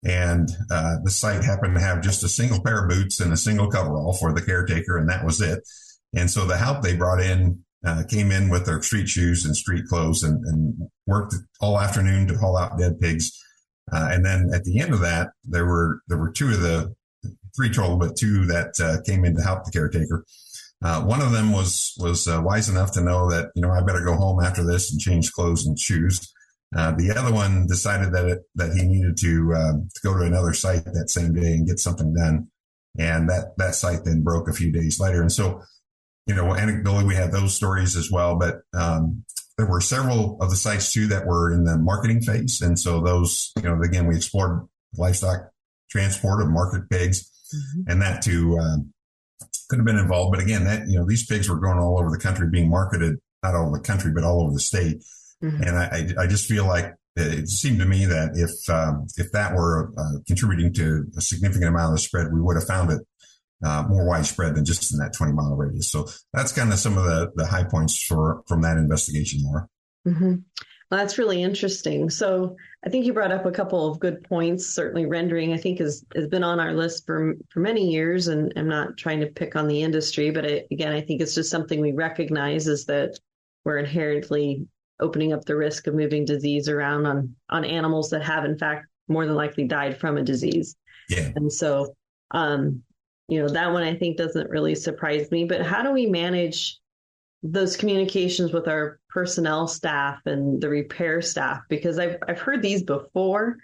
And 0.04 0.50
uh, 0.70 0.98
the 1.04 1.10
site 1.10 1.44
happened 1.44 1.76
to 1.76 1.82
have 1.82 2.02
just 2.02 2.24
a 2.24 2.30
single 2.30 2.62
pair 2.62 2.84
of 2.84 2.90
boots 2.90 3.20
and 3.20 3.34
a 3.34 3.38
single 3.38 3.70
coverall 3.70 4.14
for 4.14 4.32
the 4.32 4.46
caretaker, 4.46 4.98
and 4.98 5.10
that 5.10 5.26
was 5.26 5.42
it. 5.42 5.68
And 6.16 6.30
so 6.30 6.46
the 6.46 6.58
help 6.58 6.82
they 6.82 6.96
brought 6.96 7.22
in 7.22 7.64
uh, 7.86 8.04
came 8.10 8.32
in 8.32 8.50
with 8.50 8.66
their 8.66 8.82
street 8.82 9.08
shoes 9.10 9.46
and 9.46 9.56
street 9.56 9.86
clothes 9.86 10.24
and, 10.24 10.44
and 10.46 10.90
worked 11.06 11.36
all 11.62 11.80
afternoon 11.80 12.28
to 12.28 12.38
haul 12.38 12.58
out 12.58 12.78
dead 12.78 13.00
pigs. 13.00 13.32
Uh, 13.92 14.10
and 14.12 14.26
then 14.26 14.50
at 14.54 14.64
the 14.64 14.80
end 14.80 14.94
of 14.94 15.00
that, 15.00 15.30
there 15.44 15.66
were 15.66 16.02
there 16.08 16.18
were 16.18 16.32
two 16.32 16.50
of 16.50 16.62
the 16.62 16.94
three 17.56 17.70
total, 17.70 17.98
but 17.98 18.16
two 18.16 18.46
that 18.46 18.74
uh, 18.80 19.02
came 19.06 19.26
in 19.26 19.36
to 19.36 19.42
help 19.42 19.64
the 19.64 19.72
caretaker. 19.72 20.26
Uh, 20.84 21.02
one 21.02 21.22
of 21.22 21.32
them 21.32 21.52
was 21.52 21.94
was 21.98 22.28
uh, 22.28 22.42
wise 22.44 22.70
enough 22.70 22.92
to 22.92 23.02
know 23.02 23.30
that 23.30 23.50
you 23.56 23.62
know 23.62 23.72
I 23.72 23.82
better 23.82 24.04
go 24.04 24.16
home 24.16 24.42
after 24.44 24.64
this 24.64 24.92
and 24.92 25.00
change 25.00 25.32
clothes 25.32 25.66
and 25.66 25.80
shoes. 25.80 26.34
Uh, 26.76 26.92
the 26.92 27.12
other 27.12 27.34
one 27.34 27.66
decided 27.66 28.14
that 28.14 28.26
it, 28.26 28.40
that 28.56 28.74
he 28.74 28.84
needed 28.84 29.18
to 29.18 29.54
uh, 29.54 29.74
to 29.74 30.02
go 30.04 30.18
to 30.18 30.26
another 30.26 30.54
site 30.54 30.84
that 30.86 31.10
same 31.10 31.34
day 31.34 31.54
and 31.54 31.68
get 31.68 31.80
something 31.80 32.14
done, 32.14 32.48
and 33.00 33.30
that 33.30 33.54
that 33.58 33.76
site 33.76 34.04
then 34.04 34.22
broke 34.22 34.50
a 34.50 34.54
few 34.54 34.72
days 34.72 35.00
later. 35.00 35.22
And 35.22 35.32
so, 35.32 35.62
you 36.26 36.36
know, 36.36 36.46
anecdotally 36.48 37.08
we 37.08 37.16
had 37.16 37.32
those 37.32 37.56
stories 37.56 37.96
as 37.96 38.12
well, 38.12 38.38
but 38.38 38.62
um, 38.74 39.24
there 39.58 39.66
were 39.66 39.80
several 39.80 40.38
of 40.42 40.50
the 40.50 40.58
sites 40.58 40.92
too 40.92 41.08
that 41.08 41.26
were 41.26 41.54
in 41.54 41.64
the 41.64 41.78
marketing 41.78 42.22
phase, 42.22 42.62
and 42.62 42.78
so 42.78 43.00
those, 43.00 43.54
you 43.56 43.64
know, 43.64 43.82
again 43.82 44.06
we 44.06 44.16
explored 44.16 44.68
livestock 44.98 45.52
transport 45.90 46.42
of 46.42 46.50
market 46.50 46.90
pigs, 46.90 47.32
mm-hmm. 47.56 47.92
and 47.92 48.02
that 48.02 48.22
too 48.22 48.58
um, 48.60 48.94
could 49.70 49.80
have 49.80 49.86
been 49.86 49.98
involved. 49.98 50.34
But 50.34 50.44
again, 50.44 50.66
that 50.66 50.90
you 50.90 51.00
know 51.00 51.06
these 51.06 51.26
pigs 51.26 51.50
were 51.50 51.60
going 51.60 51.78
all 51.80 51.98
over 51.98 52.10
the 52.10 52.20
country, 52.20 52.50
being 52.52 52.70
marketed 52.70 53.20
not 53.44 53.56
all 53.56 53.68
over 53.68 53.78
the 53.78 53.84
country, 53.84 54.12
but 54.14 54.24
all 54.24 54.42
over 54.42 54.54
the 54.54 54.60
state. 54.60 55.04
Mm-hmm. 55.44 55.64
And 55.64 55.78
I, 55.78 56.24
I 56.24 56.28
just 56.28 56.48
feel 56.48 56.66
like 56.66 56.94
it 57.16 57.48
seemed 57.50 57.80
to 57.80 57.86
me 57.86 58.06
that 58.06 58.32
if 58.36 58.70
um, 58.70 59.08
if 59.18 59.32
that 59.32 59.56
were 59.56 59.92
uh, 59.98 60.20
contributing 60.28 60.74
to 60.74 61.06
a 61.18 61.22
significant 61.22 61.70
amount 61.70 61.88
of 61.88 61.92
the 61.94 62.00
spread, 62.00 62.32
we 62.32 62.42
would 62.42 62.56
have 62.56 62.68
found 62.68 62.92
it 62.92 63.02
uh, 63.64 63.84
more 63.88 64.06
widespread 64.06 64.56
than 64.56 64.66
just 64.66 64.92
in 64.94 65.00
that 65.00 65.14
20 65.14 65.34
mile 65.34 65.56
radius. 65.56 65.92
So 65.92 66.08
that's 66.34 66.52
kind 66.52 66.72
of 66.72 66.80
some 66.80 66.98
of 66.98 67.06
the 67.06 67.32
the 67.36 67.48
high 67.48 67.64
points 67.64 68.04
for 68.04 68.44
from 68.48 68.62
that 68.62 68.78
investigation, 68.78 69.42
Laura. 69.44 69.68
Mm-hmm. 70.08 70.36
Well, 70.90 71.00
that's 71.02 71.18
really 71.18 71.44
interesting. 71.44 72.10
So 72.10 72.56
I 72.86 72.90
think 72.90 73.06
you 73.06 73.14
brought 73.14 73.34
up 73.34 73.46
a 73.46 73.52
couple 73.52 73.90
of 73.92 74.00
good 74.00 74.24
points. 74.24 74.68
Certainly, 74.68 75.08
rendering 75.08 75.54
I 75.54 75.58
think 75.58 75.80
has 75.80 76.06
has 76.16 76.28
been 76.28 76.44
on 76.44 76.60
our 76.60 76.74
list 76.74 77.06
for 77.06 77.36
for 77.50 77.60
many 77.60 77.92
years, 77.92 78.28
and 78.28 78.54
I'm 78.56 78.70
not 78.70 78.96
trying 78.98 79.20
to 79.22 79.28
pick 79.28 79.56
on 79.56 79.68
the 79.68 79.82
industry, 79.82 80.30
but 80.30 80.46
again, 80.46 80.94
I 80.94 81.02
think 81.02 81.22
it's 81.22 81.36
just 81.36 81.50
something 81.50 81.82
we 81.82 81.94
recognize 81.94 82.68
is 82.68 82.86
that 82.86 83.18
we're 83.66 83.80
inherently 83.80 84.68
opening 85.00 85.34
up 85.34 85.46
the 85.46 85.56
risk 85.56 85.88
of 85.88 85.96
moving 85.96 86.26
disease 86.26 86.68
around 86.70 87.06
on 87.06 87.36
on 87.50 87.64
animals 87.66 88.10
that 88.10 88.24
have 88.24 88.46
in 88.46 88.58
fact 88.58 88.88
more 89.08 89.26
than 89.26 89.36
likely 89.36 89.66
died 89.66 89.98
from 89.98 90.18
a 90.18 90.24
disease. 90.24 90.76
Yeah. 91.10 91.32
And 91.36 91.52
so 91.52 91.96
um 92.32 92.82
you 93.28 93.42
know 93.42 93.50
that 93.50 93.72
one 93.72 93.84
I 93.84 93.96
think 93.96 94.18
doesn't 94.18 94.50
really 94.50 94.76
surprise 94.76 95.30
me, 95.32 95.46
but 95.46 95.62
how 95.62 95.84
do 95.84 95.92
we 95.92 96.06
manage 96.06 96.80
those 97.44 97.78
communications 97.78 98.52
with 98.52 98.68
our 98.68 99.00
personnel 99.10 99.68
staff 99.68 100.20
and 100.26 100.62
the 100.62 100.70
repair 100.70 101.22
staff 101.22 101.62
because 101.70 102.00
I've 102.00 102.18
I've 102.28 102.40
heard 102.40 102.62
these 102.62 102.84
before. 102.84 103.58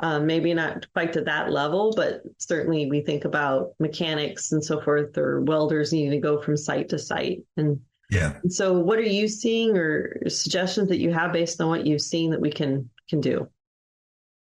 Um, 0.00 0.26
maybe 0.26 0.54
not 0.54 0.86
quite 0.92 1.12
to 1.14 1.22
that 1.22 1.50
level, 1.50 1.92
but 1.96 2.22
certainly 2.38 2.88
we 2.88 3.00
think 3.00 3.24
about 3.24 3.72
mechanics 3.80 4.52
and 4.52 4.64
so 4.64 4.80
forth, 4.80 5.18
or 5.18 5.40
welders 5.40 5.92
needing 5.92 6.12
to 6.12 6.18
go 6.18 6.40
from 6.40 6.56
site 6.56 6.88
to 6.90 7.00
site. 7.00 7.40
And 7.56 7.80
yeah. 8.10 8.38
So, 8.48 8.78
what 8.78 8.98
are 8.98 9.02
you 9.02 9.28
seeing, 9.28 9.76
or 9.76 10.28
suggestions 10.28 10.88
that 10.88 10.98
you 10.98 11.12
have 11.12 11.32
based 11.32 11.60
on 11.60 11.68
what 11.68 11.86
you've 11.86 12.00
seen 12.00 12.30
that 12.30 12.40
we 12.40 12.50
can 12.50 12.88
can 13.08 13.20
do? 13.20 13.48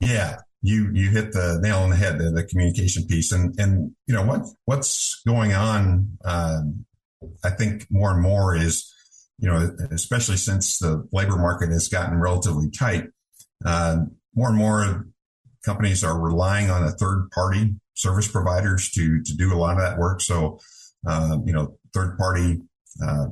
Yeah, 0.01 0.37
you 0.61 0.89
you 0.93 1.09
hit 1.09 1.31
the 1.31 1.59
nail 1.61 1.79
on 1.79 1.89
the 1.89 1.95
head 1.95 2.19
there, 2.19 2.31
the 2.31 2.43
communication 2.43 3.05
piece, 3.07 3.31
and 3.31 3.57
and 3.59 3.91
you 4.07 4.13
know 4.13 4.25
what 4.25 4.41
what's 4.65 5.21
going 5.25 5.53
on. 5.53 6.17
Um, 6.25 6.85
I 7.43 7.49
think 7.49 7.87
more 7.89 8.11
and 8.11 8.21
more 8.21 8.55
is, 8.55 8.93
you 9.39 9.49
know, 9.49 9.75
especially 9.91 10.37
since 10.37 10.77
the 10.77 11.07
labor 11.11 11.37
market 11.37 11.69
has 11.69 11.87
gotten 11.87 12.19
relatively 12.19 12.69
tight, 12.69 13.05
uh, 13.65 13.97
more 14.35 14.49
and 14.49 14.57
more 14.57 15.07
companies 15.63 16.03
are 16.03 16.19
relying 16.19 16.69
on 16.69 16.83
a 16.83 16.91
third 16.91 17.29
party 17.33 17.75
service 17.93 18.27
providers 18.27 18.89
to 18.91 19.23
to 19.23 19.33
do 19.35 19.53
a 19.53 19.57
lot 19.57 19.77
of 19.77 19.81
that 19.81 19.97
work. 19.97 20.19
So, 20.19 20.59
uh, 21.07 21.37
you 21.45 21.53
know, 21.53 21.77
third 21.93 22.17
party 22.17 22.61
uh, 23.03 23.27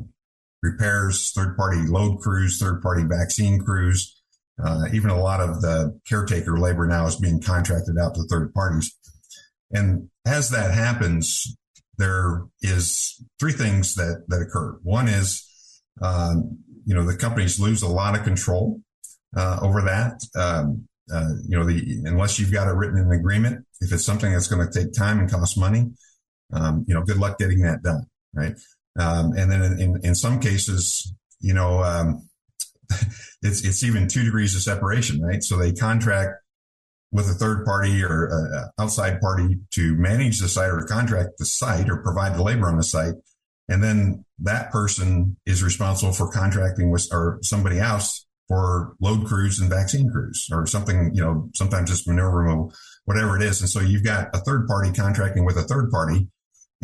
repairs, 0.63 1.31
third 1.35 1.55
party 1.55 1.81
load 1.87 2.19
crews, 2.21 2.57
third 2.57 2.81
party 2.81 3.03
vaccine 3.03 3.59
crews. 3.59 4.19
Uh, 4.63 4.85
even 4.93 5.09
a 5.09 5.19
lot 5.19 5.41
of 5.41 5.61
the 5.61 5.99
caretaker 6.07 6.57
labor 6.57 6.87
now 6.87 7.05
is 7.05 7.15
being 7.17 7.41
contracted 7.41 7.97
out 7.99 8.15
to 8.15 8.23
third 8.23 8.53
parties. 8.53 8.95
And 9.71 10.09
as 10.25 10.49
that 10.51 10.73
happens, 10.73 11.55
there 11.97 12.45
is 12.61 13.23
three 13.39 13.51
things 13.51 13.95
that, 13.95 14.23
that 14.27 14.41
occur. 14.41 14.77
One 14.83 15.07
is, 15.07 15.47
um, 16.01 16.59
you 16.85 16.95
know, 16.95 17.05
the 17.05 17.17
companies 17.17 17.59
lose 17.59 17.81
a 17.81 17.87
lot 17.87 18.17
of 18.17 18.23
control 18.23 18.79
uh, 19.35 19.59
over 19.61 19.81
that. 19.81 20.21
Um, 20.35 20.87
uh, 21.13 21.29
you 21.47 21.57
know, 21.57 21.65
the, 21.65 22.01
unless 22.05 22.39
you've 22.39 22.53
got 22.53 22.67
it 22.67 22.75
written 22.75 22.97
in 22.97 23.05
an 23.05 23.11
agreement, 23.11 23.65
if 23.81 23.91
it's 23.91 24.05
something 24.05 24.31
that's 24.31 24.47
going 24.47 24.65
to 24.65 24.79
take 24.79 24.93
time 24.93 25.19
and 25.19 25.29
cost 25.29 25.57
money, 25.57 25.91
um, 26.53 26.85
you 26.87 26.93
know, 26.93 27.03
good 27.03 27.17
luck 27.17 27.37
getting 27.37 27.61
that 27.61 27.81
done, 27.81 28.05
right? 28.33 28.53
Um, 28.99 29.33
and 29.35 29.51
then 29.51 29.61
in, 29.79 29.99
in, 30.03 30.15
some 30.15 30.39
cases, 30.39 31.13
you 31.39 31.53
know, 31.53 31.83
um, 31.83 32.29
it's, 33.41 33.65
it's 33.65 33.83
even 33.83 34.07
two 34.07 34.23
degrees 34.23 34.55
of 34.55 34.61
separation, 34.61 35.21
right? 35.21 35.43
So 35.43 35.57
they 35.57 35.73
contract 35.73 36.33
with 37.11 37.29
a 37.29 37.33
third 37.33 37.65
party 37.65 38.03
or 38.03 38.25
a 38.25 38.81
outside 38.81 39.21
party 39.21 39.59
to 39.71 39.95
manage 39.95 40.39
the 40.39 40.49
site 40.49 40.69
or 40.69 40.83
contract 40.83 41.29
the 41.37 41.45
site 41.45 41.89
or 41.89 42.01
provide 42.01 42.35
the 42.35 42.43
labor 42.43 42.67
on 42.67 42.77
the 42.77 42.83
site. 42.83 43.13
And 43.69 43.83
then 43.83 44.25
that 44.39 44.71
person 44.71 45.37
is 45.45 45.63
responsible 45.63 46.11
for 46.11 46.31
contracting 46.31 46.91
with 46.91 47.07
or 47.11 47.39
somebody 47.43 47.79
else 47.79 48.25
for 48.47 48.95
load 48.99 49.25
crews 49.25 49.59
and 49.59 49.69
vaccine 49.69 50.09
crews 50.11 50.47
or 50.51 50.65
something, 50.65 51.11
you 51.13 51.21
know, 51.21 51.49
sometimes 51.53 51.89
it's 51.91 52.05
manure 52.07 52.29
removal, 52.29 52.73
whatever 53.05 53.37
it 53.37 53.43
is. 53.43 53.61
And 53.61 53.69
so 53.69 53.79
you've 53.79 54.03
got 54.03 54.35
a 54.35 54.39
third 54.39 54.67
party 54.67 54.91
contracting 54.91 55.45
with 55.45 55.55
a 55.55 55.63
third 55.63 55.91
party 55.91 56.27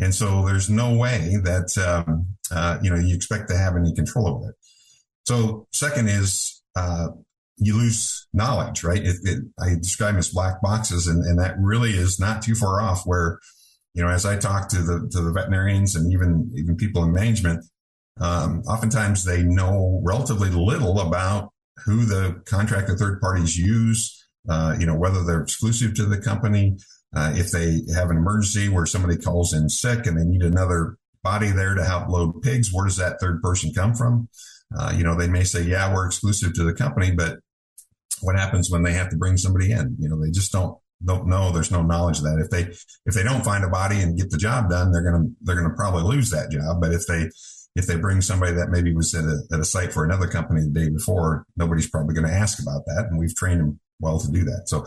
and 0.00 0.14
so 0.14 0.46
there's 0.46 0.70
no 0.70 0.96
way 0.96 1.36
that, 1.44 1.76
um, 1.78 2.26
uh, 2.50 2.78
you 2.82 2.90
know, 2.90 2.96
you 2.96 3.14
expect 3.14 3.48
to 3.50 3.56
have 3.56 3.76
any 3.76 3.94
control 3.94 4.28
over 4.28 4.50
it. 4.50 4.56
So 5.26 5.68
second 5.72 6.08
is, 6.08 6.62
uh, 6.74 7.08
you 7.58 7.76
lose 7.76 8.26
knowledge, 8.32 8.82
right? 8.82 9.04
It, 9.04 9.16
it, 9.22 9.44
I 9.60 9.74
describe 9.74 10.14
them 10.14 10.18
as 10.18 10.30
black 10.30 10.62
boxes 10.62 11.06
and, 11.06 11.22
and 11.24 11.38
that 11.38 11.56
really 11.58 11.90
is 11.90 12.18
not 12.18 12.40
too 12.40 12.54
far 12.54 12.80
off 12.80 13.02
where, 13.04 13.38
you 13.94 14.02
know, 14.02 14.08
as 14.08 14.24
I 14.24 14.38
talk 14.38 14.70
to 14.70 14.78
the, 14.78 15.08
to 15.12 15.20
the 15.20 15.32
veterinarians 15.32 15.94
and 15.94 16.10
even, 16.10 16.50
even 16.56 16.76
people 16.76 17.04
in 17.04 17.12
management, 17.12 17.64
um, 18.18 18.62
oftentimes 18.62 19.24
they 19.24 19.42
know 19.42 20.00
relatively 20.02 20.48
little 20.48 21.00
about 21.00 21.50
who 21.84 22.06
the 22.06 22.42
contracted 22.46 22.98
third 22.98 23.20
parties 23.20 23.58
use, 23.58 24.26
uh, 24.48 24.74
you 24.78 24.86
know, 24.86 24.96
whether 24.96 25.22
they're 25.24 25.42
exclusive 25.42 25.94
to 25.94 26.06
the 26.06 26.20
company, 26.20 26.78
uh, 27.14 27.32
if 27.34 27.50
they 27.50 27.80
have 27.94 28.10
an 28.10 28.16
emergency 28.16 28.68
where 28.68 28.86
somebody 28.86 29.16
calls 29.16 29.52
in 29.52 29.68
sick 29.68 30.06
and 30.06 30.18
they 30.18 30.24
need 30.24 30.42
another 30.42 30.96
body 31.22 31.50
there 31.50 31.74
to 31.74 31.84
help 31.84 32.08
load 32.08 32.40
pigs, 32.42 32.72
where 32.72 32.86
does 32.86 32.96
that 32.96 33.20
third 33.20 33.42
person 33.42 33.72
come 33.74 33.94
from? 33.94 34.28
Uh, 34.78 34.92
you 34.96 35.02
know, 35.02 35.16
they 35.16 35.28
may 35.28 35.42
say, 35.42 35.62
yeah, 35.62 35.92
we're 35.92 36.06
exclusive 36.06 36.54
to 36.54 36.64
the 36.64 36.72
company, 36.72 37.10
but 37.10 37.38
what 38.22 38.36
happens 38.36 38.70
when 38.70 38.82
they 38.82 38.92
have 38.92 39.10
to 39.10 39.16
bring 39.16 39.36
somebody 39.36 39.72
in? 39.72 39.96
You 39.98 40.08
know, 40.08 40.22
they 40.22 40.30
just 40.30 40.52
don't 40.52 40.78
don't 41.04 41.26
know. 41.26 41.50
There's 41.50 41.70
no 41.70 41.82
knowledge 41.82 42.18
of 42.18 42.24
that. 42.24 42.38
If 42.38 42.50
they 42.50 42.72
if 43.06 43.14
they 43.14 43.22
don't 43.22 43.44
find 43.44 43.64
a 43.64 43.68
body 43.68 44.00
and 44.00 44.18
get 44.18 44.30
the 44.30 44.36
job 44.38 44.68
done, 44.68 44.92
they're 44.92 45.02
gonna 45.02 45.24
they're 45.40 45.56
gonna 45.56 45.74
probably 45.74 46.02
lose 46.02 46.30
that 46.30 46.50
job. 46.50 46.80
But 46.80 46.92
if 46.92 47.06
they 47.06 47.30
if 47.76 47.86
they 47.86 47.96
bring 47.96 48.20
somebody 48.20 48.52
that 48.52 48.70
maybe 48.70 48.94
was 48.94 49.14
at 49.14 49.24
a, 49.24 49.42
at 49.52 49.60
a 49.60 49.64
site 49.64 49.92
for 49.92 50.04
another 50.04 50.26
company 50.26 50.60
the 50.60 50.68
day 50.68 50.90
before, 50.90 51.46
nobody's 51.56 51.88
probably 51.88 52.14
going 52.14 52.26
to 52.26 52.34
ask 52.34 52.60
about 52.60 52.84
that, 52.86 53.06
and 53.08 53.18
we've 53.18 53.34
trained 53.34 53.60
them 53.60 53.80
well 54.00 54.18
to 54.18 54.30
do 54.30 54.44
that. 54.44 54.62
So 54.66 54.86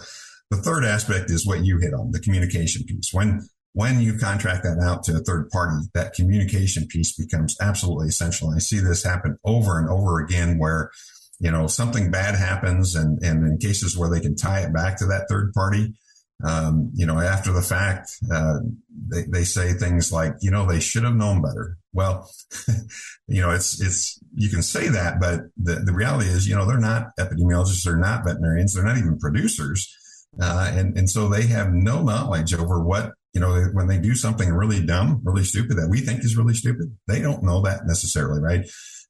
the 0.52 0.58
third 0.58 0.84
aspect 0.84 1.32
is 1.32 1.48
what 1.48 1.66
you 1.66 1.80
hit 1.80 1.94
on, 1.94 2.12
the 2.12 2.20
communication 2.20 2.84
piece. 2.84 3.10
When 3.12 3.42
when 3.74 4.00
you 4.00 4.18
contract 4.18 4.64
that 4.64 4.80
out 4.80 5.04
to 5.04 5.18
a 5.18 5.20
third 5.20 5.50
party, 5.50 5.88
that 5.96 6.14
communication 6.14 6.88
piece 6.88 7.16
becomes 7.16 7.58
absolutely 7.60 8.08
essential. 8.08 8.50
And 8.50 8.58
I 8.58 8.60
see 8.60 8.80
this 8.80 9.04
happen 9.04 9.38
over 9.44 9.80
and 9.80 9.90
over 9.90 10.20
again 10.20 10.60
where, 10.60 10.92
you 11.40 11.50
know, 11.50 11.66
something 11.66 12.12
bad 12.12 12.36
happens 12.36 12.96
and, 12.96 13.22
and 13.24 13.44
in 13.44 13.58
cases 13.58 13.98
where 13.98 14.12
they 14.12 14.20
can 14.20 14.36
tie 14.36 14.60
it 14.60 14.74
back 14.74 14.98
to 14.98 15.08
that 15.08 15.26
third 15.28 15.54
party, 15.54 15.96
um, 16.44 16.92
you 16.94 17.06
know, 17.06 17.20
after 17.20 17.52
the 17.52 17.62
fact, 17.62 18.12
uh, 18.32 18.60
they, 19.08 19.24
they 19.24 19.44
say 19.44 19.74
things 19.74 20.12
like, 20.12 20.34
you 20.42 20.52
know, 20.52 20.68
they 20.68 20.80
should 20.80 21.04
have 21.04 21.16
known 21.16 21.42
better. 21.42 21.78
Well, 21.94 22.30
you 23.28 23.42
know, 23.42 23.52
it's, 23.52 23.82
it's, 23.82 24.20
you 24.36 24.50
can 24.50 24.62
say 24.62 24.90
that, 24.90 25.20
but 25.20 25.42
the, 25.58 25.76
the 25.76 25.94
reality 25.94 26.30
is, 26.30 26.48
you 26.48 26.56
know, 26.56 26.68
they're 26.68 26.80
not 26.80 27.16
epidemiologists, 27.20 27.84
they're 27.84 27.98
not 27.98 28.24
veterinarians, 28.26 28.74
they're 28.74 28.84
not 28.84 28.98
even 28.98 29.18
producers. 29.18 29.98
Uh, 30.42 30.72
and, 30.74 30.98
and 30.98 31.10
so 31.10 31.30
they 31.30 31.48
have 31.48 31.72
no 31.72 32.02
knowledge 32.02 32.54
over 32.54 32.84
what 32.84 33.12
you 33.34 33.42
know, 33.42 33.64
when 33.74 33.88
they 33.88 33.98
do 33.98 34.14
something 34.14 34.54
really 34.54 34.86
dumb, 34.86 35.20
really 35.24 35.44
stupid 35.44 35.78
that 35.78 35.90
we 35.90 36.02
think 36.02 36.24
is 36.24 36.38
really 36.38 36.54
stupid, 36.54 36.96
they 37.08 37.20
don't 37.20 37.44
know 37.44 37.62
that 37.62 37.82
necessarily, 37.86 38.40
right? 38.40 38.66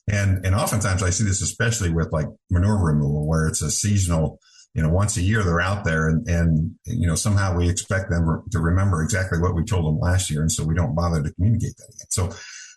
And 0.10 0.46
and 0.46 0.56
oftentimes 0.56 1.03
I 1.03 1.10
see 1.10 1.24
this 1.24 1.42
especially 1.42 1.89
with 1.89 2.12
like 2.12 2.27
manure 2.50 2.84
removal, 2.84 3.27
where 3.27 3.48
it's 3.48 3.62
a 3.62 3.72
seasonal, 3.72 4.39
you 4.74 4.82
know, 4.82 4.89
once 4.89 5.18
a 5.18 5.22
year 5.22 5.44
they're 5.44 5.62
out 5.62 5.84
there, 5.84 6.08
and 6.08 6.27
and 6.27 6.72
you 6.86 7.08
know 7.08 7.15
somehow 7.15 7.56
we 7.56 7.70
expect 7.70 8.10
them 8.10 8.44
to 8.51 8.60
remember 8.60 9.01
exactly 9.03 9.39
what 9.39 9.56
we 9.56 9.63
told 9.63 9.86
them 9.86 10.00
last 10.00 10.30
year, 10.30 10.42
and 10.42 10.51
so 10.51 10.65
we 10.65 10.75
don't 10.75 10.96
bother 10.96 11.22
to 11.22 11.34
communicate 11.34 11.75
that 11.77 11.89
again. 11.94 12.08
So 12.10 12.34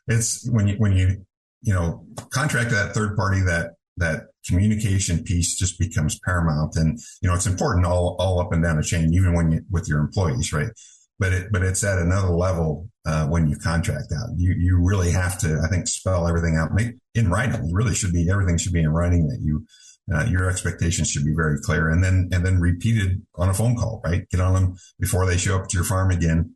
it's 0.09 0.49
when 0.51 0.69
you 0.69 0.77
when 0.79 0.93
you 0.93 1.25
you 1.63 1.75
know 1.75 2.07
contract 2.31 2.71
that 2.71 2.93
third 2.93 3.17
party 3.17 3.41
that 3.41 3.73
that 3.99 4.27
communication 4.47 5.25
piece 5.25 5.57
just 5.57 5.79
becomes 5.79 6.19
paramount, 6.25 6.77
and 6.77 6.99
you 7.23 7.29
know 7.29 7.35
it's 7.35 7.47
important 7.47 7.87
all 7.87 8.17
all 8.19 8.41
up 8.41 8.53
and 8.53 8.63
down 8.63 8.77
the 8.77 8.83
chain, 8.83 9.13
even 9.13 9.35
when 9.35 9.51
you 9.51 9.61
with 9.71 9.89
your 9.89 10.01
employees, 10.01 10.53
right? 10.53 10.71
but 11.19 11.33
it, 11.33 11.49
but 11.51 11.63
it's 11.63 11.83
at 11.85 11.99
another 11.99 12.29
level 12.29 12.89
uh, 13.07 13.27
when 13.27 13.49
you 13.49 13.57
contract 13.57 14.13
out. 14.13 14.31
You 14.37 14.55
you 14.59 14.79
really 14.79 15.11
have 15.11 15.39
to, 15.39 15.61
I 15.65 15.69
think, 15.69 15.89
spell 15.89 16.29
everything 16.29 16.57
out. 16.57 16.75
Make 16.75 16.97
in 17.15 17.31
writing. 17.31 17.67
You 17.67 17.75
really 17.75 17.95
should 17.95 18.13
be 18.13 18.31
everything 18.31 18.59
should 18.59 18.73
be 18.73 18.83
in 18.83 18.91
writing. 18.91 19.27
That 19.29 19.41
you 19.43 19.67
uh, 20.13 20.25
your 20.25 20.49
expectations 20.51 21.11
should 21.11 21.25
be 21.25 21.35
very 21.35 21.59
clear, 21.61 21.91
and 21.91 22.05
then 22.05 22.29
and 22.33 22.45
then 22.45 22.61
repeated 22.61 23.23
on 23.37 23.49
a 23.49 23.55
phone 23.55 23.77
call. 23.77 24.01
Right, 24.05 24.29
get 24.29 24.41
on 24.41 24.55
them 24.55 24.77
before 25.01 25.27
they 25.27 25.37
show 25.37 25.57
up 25.57 25.69
to 25.69 25.77
your 25.77 25.85
farm 25.85 26.11
again, 26.11 26.55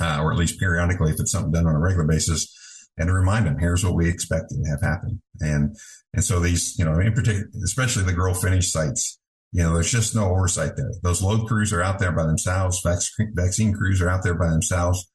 uh, 0.00 0.20
or 0.22 0.32
at 0.32 0.38
least 0.38 0.60
periodically 0.60 1.12
if 1.12 1.20
it's 1.20 1.32
something 1.32 1.52
done 1.52 1.66
on 1.66 1.74
a 1.74 1.80
regular 1.80 2.06
basis, 2.06 2.54
and 2.98 3.08
to 3.08 3.12
remind 3.12 3.46
them 3.46 3.58
here's 3.58 3.84
what 3.84 3.94
we 3.94 4.08
expect 4.08 4.50
to 4.50 4.70
have 4.70 4.82
happen. 4.82 5.22
And 5.40 5.76
and 6.14 6.24
so 6.24 6.40
these, 6.40 6.78
you 6.78 6.84
know, 6.84 6.98
in 6.98 7.12
particular, 7.12 7.48
especially 7.64 8.04
the 8.04 8.12
grow 8.12 8.34
finish 8.34 8.70
sites 8.70 9.18
you 9.52 9.62
know, 9.62 9.74
there's 9.74 9.90
just 9.90 10.14
no 10.14 10.30
oversight 10.30 10.76
there. 10.76 10.90
Those 11.02 11.22
load 11.22 11.46
crews 11.46 11.72
are 11.72 11.82
out 11.82 11.98
there 11.98 12.12
by 12.12 12.24
themselves. 12.24 12.82
Vaccine 12.84 13.72
crews 13.72 14.02
are 14.02 14.10
out 14.10 14.22
there 14.22 14.34
by 14.34 14.50
themselves. 14.50 15.10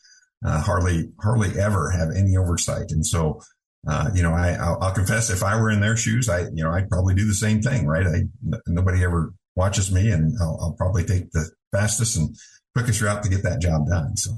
Uh, 0.45 0.59
hardly, 0.59 1.11
hardly 1.21 1.57
ever 1.59 1.91
have 1.91 2.09
any 2.15 2.35
oversight. 2.35 2.91
And 2.91 3.05
so, 3.05 3.41
uh, 3.87 4.09
you 4.13 4.23
know, 4.23 4.33
I, 4.33 4.53
I'll, 4.53 4.77
I'll, 4.81 4.93
confess 4.93 5.29
if 5.29 5.41
I 5.41 5.59
were 5.59 5.69
in 5.69 5.79
their 5.79 5.95
shoes, 5.95 6.27
I, 6.27 6.41
you 6.53 6.63
know, 6.63 6.71
I'd 6.71 6.89
probably 6.89 7.15
do 7.15 7.25
the 7.25 7.33
same 7.33 7.61
thing, 7.61 7.85
right? 7.87 8.05
I, 8.05 8.23
nobody 8.67 9.03
ever 9.03 9.33
watches 9.55 9.91
me 9.91 10.11
and 10.11 10.33
I'll, 10.41 10.59
I'll 10.61 10.75
probably 10.77 11.05
take 11.05 11.31
the 11.31 11.49
fastest 11.71 12.17
and 12.17 12.35
quickest 12.75 13.01
route 13.01 13.23
to 13.23 13.29
get 13.29 13.43
that 13.43 13.61
job 13.61 13.87
done. 13.87 14.17
So. 14.17 14.31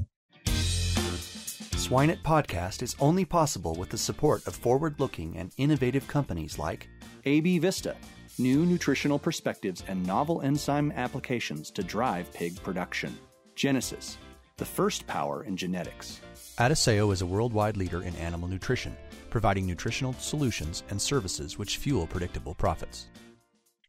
Swine 1.85 2.09
It 2.09 2.23
Podcast 2.23 2.81
is 2.81 2.95
only 2.99 3.25
possible 3.25 3.75
with 3.75 3.89
the 3.89 3.97
support 3.99 4.47
of 4.47 4.55
forward 4.55 4.99
looking 4.99 5.37
and 5.37 5.51
innovative 5.57 6.07
companies 6.07 6.57
like 6.57 6.89
AB 7.25 7.59
Vista 7.59 7.95
new 8.39 8.65
nutritional 8.65 9.19
perspectives 9.19 9.83
and 9.87 10.03
novel 10.03 10.41
enzyme 10.41 10.91
applications 10.93 11.69
to 11.69 11.83
drive 11.83 12.33
pig 12.33 12.59
production. 12.63 13.15
Genesus, 13.55 14.17
the 14.57 14.65
first 14.65 15.05
power 15.05 15.43
in 15.43 15.55
genetics. 15.55 16.21
Adisseo 16.57 17.13
is 17.13 17.21
a 17.21 17.25
worldwide 17.27 17.77
leader 17.77 18.01
in 18.01 18.15
animal 18.15 18.49
nutrition, 18.49 18.97
providing 19.29 19.67
nutritional 19.67 20.13
solutions 20.13 20.81
and 20.89 20.99
services 20.99 21.59
which 21.59 21.77
fuel 21.77 22.07
predictable 22.07 22.55
profits. 22.55 23.09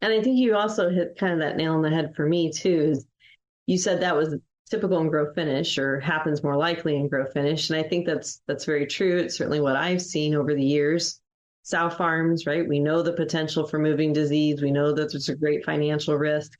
And 0.02 0.12
I 0.12 0.22
think 0.22 0.36
you 0.36 0.54
also 0.54 0.90
hit 0.90 1.16
kind 1.18 1.32
of 1.32 1.38
that 1.38 1.56
nail 1.56 1.72
on 1.72 1.80
the 1.80 1.88
head 1.88 2.12
for 2.14 2.28
me 2.28 2.52
too. 2.52 2.90
Is 2.90 3.06
you 3.64 3.78
said 3.78 4.02
that 4.02 4.14
was 4.14 4.36
typical 4.70 5.00
in 5.00 5.08
grow 5.08 5.32
finish 5.32 5.78
or 5.78 6.00
happens 6.00 6.42
more 6.42 6.56
likely 6.56 6.96
in 6.96 7.08
grow 7.08 7.26
finish, 7.26 7.70
and 7.70 7.78
I 7.78 7.82
think 7.82 8.06
that's 8.06 8.40
that's 8.46 8.64
very 8.64 8.86
true. 8.86 9.18
It's 9.18 9.36
certainly 9.36 9.60
what 9.60 9.76
I've 9.76 10.02
seen 10.02 10.34
over 10.34 10.54
the 10.54 10.64
years 10.64 11.20
sow 11.62 11.90
farms, 11.90 12.46
right? 12.46 12.66
We 12.66 12.78
know 12.78 13.02
the 13.02 13.12
potential 13.12 13.66
for 13.66 13.80
moving 13.80 14.12
disease. 14.12 14.62
We 14.62 14.70
know 14.70 14.92
that 14.92 15.10
there's 15.10 15.28
a 15.28 15.34
great 15.34 15.64
financial 15.64 16.14
risk, 16.16 16.52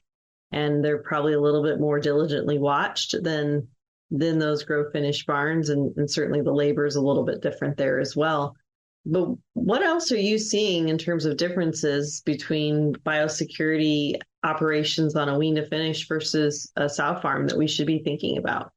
and 0.50 0.84
they're 0.84 0.98
probably 1.02 1.34
a 1.34 1.40
little 1.40 1.62
bit 1.62 1.78
more 1.78 2.00
diligently 2.00 2.58
watched 2.58 3.14
than 3.22 3.68
than 4.10 4.38
those 4.38 4.64
grow 4.64 4.90
finish 4.90 5.25
barns, 5.25 5.68
and, 5.68 5.96
and 5.96 6.10
certainly 6.10 6.40
the 6.40 6.52
labor 6.52 6.86
is 6.86 6.96
a 6.96 7.00
little 7.00 7.25
bit 7.25 7.40
different 7.40 7.76
there 7.76 8.00
as 8.00 8.16
well. 8.16 8.56
But 9.04 9.28
what 9.54 9.82
else 9.82 10.10
are 10.10 10.18
you 10.18 10.38
seeing 10.38 10.88
in 10.88 10.98
terms 10.98 11.25
of 11.25 11.36
differences 11.36 12.20
between 12.26 12.94
biosecurity 12.94 14.20
operations 14.47 15.15
on 15.17 15.29
a 15.29 15.38
wean 15.38 15.57
to 15.57 15.67
finish 15.67 16.09
versus 16.09 16.71
a 16.76 16.88
sow 16.88 17.19
farm 17.21 17.49
that 17.49 17.59
we 17.59 17.67
should 17.67 17.87
be 17.87 17.99
thinking 17.99 18.39
about? 18.39 18.73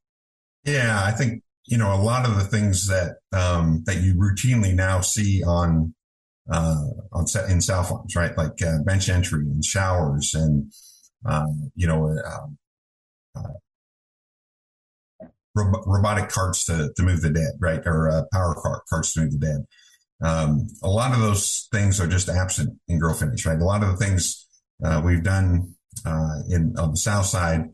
Yeah, 0.64 1.02
I 1.02 1.12
think 1.12 1.42
you 1.66 1.78
know 1.78 1.94
a 1.94 2.02
lot 2.02 2.28
of 2.28 2.34
the 2.34 2.44
things 2.44 2.88
that 2.88 3.16
um, 3.32 3.82
that 3.86 4.02
you 4.02 4.14
routinely 4.14 4.74
now 4.74 5.00
see 5.00 5.42
on 5.42 5.94
uh, 6.50 6.84
on 7.12 7.26
set 7.26 7.48
in 7.50 7.60
sow 7.60 7.82
farms, 7.82 8.16
right? 8.16 8.36
Like 8.36 8.60
uh, 8.62 8.78
bench 8.84 9.08
entry 9.08 9.44
and 9.44 9.64
showers 9.64 10.34
and, 10.34 10.72
um, 11.24 11.70
you 11.76 11.86
know, 11.86 12.08
um, 12.08 12.58
uh, 13.36 13.54
robotic 15.54 16.28
carts 16.30 16.64
to, 16.66 16.90
to 16.96 17.02
move 17.02 17.22
the 17.22 17.30
dead, 17.30 17.52
right? 17.60 17.80
Or 17.84 18.10
uh, 18.10 18.22
power 18.32 18.54
cart, 18.60 18.82
carts 18.88 19.12
to 19.14 19.20
move 19.20 19.32
the 19.32 19.38
dead. 19.38 19.66
Um, 20.22 20.68
a 20.82 20.88
lot 20.88 21.12
of 21.12 21.20
those 21.20 21.68
things 21.72 22.00
are 22.00 22.06
just 22.06 22.28
absent 22.28 22.78
in 22.88 22.98
grow 22.98 23.14
finish, 23.14 23.46
right? 23.46 23.58
A 23.58 23.64
lot 23.64 23.82
of 23.82 23.90
the 23.90 23.96
things 24.04 24.46
uh, 24.84 25.02
we've 25.04 25.22
done 25.22 25.74
uh, 26.06 26.36
in 26.48 26.74
on 26.78 26.92
the 26.92 26.96
sow 26.96 27.22
side, 27.22 27.70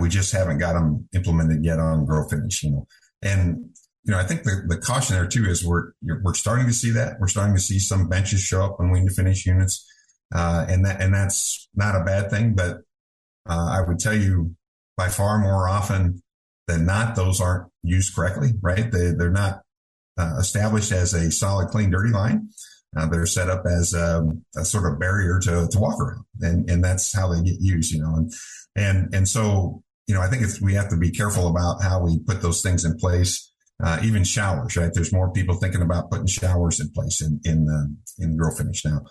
we 0.00 0.08
just 0.08 0.32
haven't 0.32 0.58
got 0.58 0.74
them 0.74 1.08
implemented 1.14 1.64
yet 1.64 1.78
on 1.78 2.04
grow 2.04 2.28
finish, 2.28 2.62
you 2.62 2.70
know. 2.72 2.86
And 3.22 3.70
you 4.04 4.12
know, 4.12 4.18
I 4.18 4.24
think 4.24 4.44
the, 4.44 4.64
the 4.66 4.78
caution 4.78 5.14
there 5.14 5.26
too 5.26 5.44
is 5.44 5.64
we're 5.64 5.92
we're 6.22 6.34
starting 6.34 6.66
to 6.66 6.72
see 6.72 6.90
that 6.92 7.20
we're 7.20 7.28
starting 7.28 7.54
to 7.54 7.60
see 7.60 7.78
some 7.78 8.08
benches 8.08 8.40
show 8.40 8.64
up 8.64 8.80
on 8.80 8.90
wean 8.90 9.06
to 9.06 9.14
finish 9.14 9.46
units, 9.46 9.86
uh, 10.34 10.64
and 10.68 10.84
that 10.86 11.00
and 11.00 11.12
that's 11.12 11.68
not 11.74 12.00
a 12.00 12.04
bad 12.04 12.30
thing. 12.30 12.54
But 12.54 12.78
uh, 13.48 13.68
I 13.70 13.82
would 13.86 13.98
tell 13.98 14.14
you 14.14 14.54
by 14.96 15.08
far 15.08 15.38
more 15.38 15.68
often 15.68 16.22
than 16.66 16.86
not, 16.86 17.14
those 17.14 17.40
aren't 17.40 17.70
used 17.82 18.14
correctly. 18.14 18.52
Right? 18.62 18.90
They 18.90 19.12
they're 19.12 19.30
not 19.30 19.62
uh, 20.18 20.36
established 20.38 20.92
as 20.92 21.12
a 21.12 21.30
solid, 21.30 21.68
clean, 21.68 21.90
dirty 21.90 22.10
line. 22.10 22.48
Uh, 22.96 23.06
they're 23.06 23.26
set 23.26 23.48
up 23.48 23.64
as 23.66 23.94
um, 23.94 24.44
a 24.56 24.64
sort 24.64 24.90
of 24.90 24.98
barrier 24.98 25.38
to, 25.40 25.68
to 25.70 25.78
walk 25.78 26.00
around, 26.00 26.24
and 26.40 26.68
and 26.68 26.82
that's 26.82 27.14
how 27.14 27.32
they 27.32 27.42
get 27.42 27.60
used. 27.60 27.92
You 27.92 28.02
know, 28.02 28.16
and 28.16 28.32
and 28.76 29.14
and 29.14 29.28
so 29.28 29.82
you 30.06 30.14
know, 30.14 30.22
I 30.22 30.28
think 30.28 30.44
we 30.60 30.74
have 30.74 30.88
to 30.90 30.96
be 30.96 31.10
careful 31.10 31.46
about 31.46 31.82
how 31.82 32.02
we 32.02 32.18
put 32.18 32.42
those 32.42 32.62
things 32.62 32.84
in 32.84 32.96
place 32.96 33.50
uh, 33.82 33.98
even 34.02 34.24
showers, 34.24 34.76
right? 34.76 34.90
There's 34.92 35.12
more 35.12 35.32
people 35.32 35.54
thinking 35.54 35.82
about 35.82 36.10
putting 36.10 36.26
showers 36.26 36.80
in 36.80 36.90
place 36.90 37.22
in 37.22 37.40
in 37.44 37.68
uh, 37.68 38.22
in 38.22 38.36
grow 38.36 38.54
finish 38.54 38.84
now. 38.84 39.02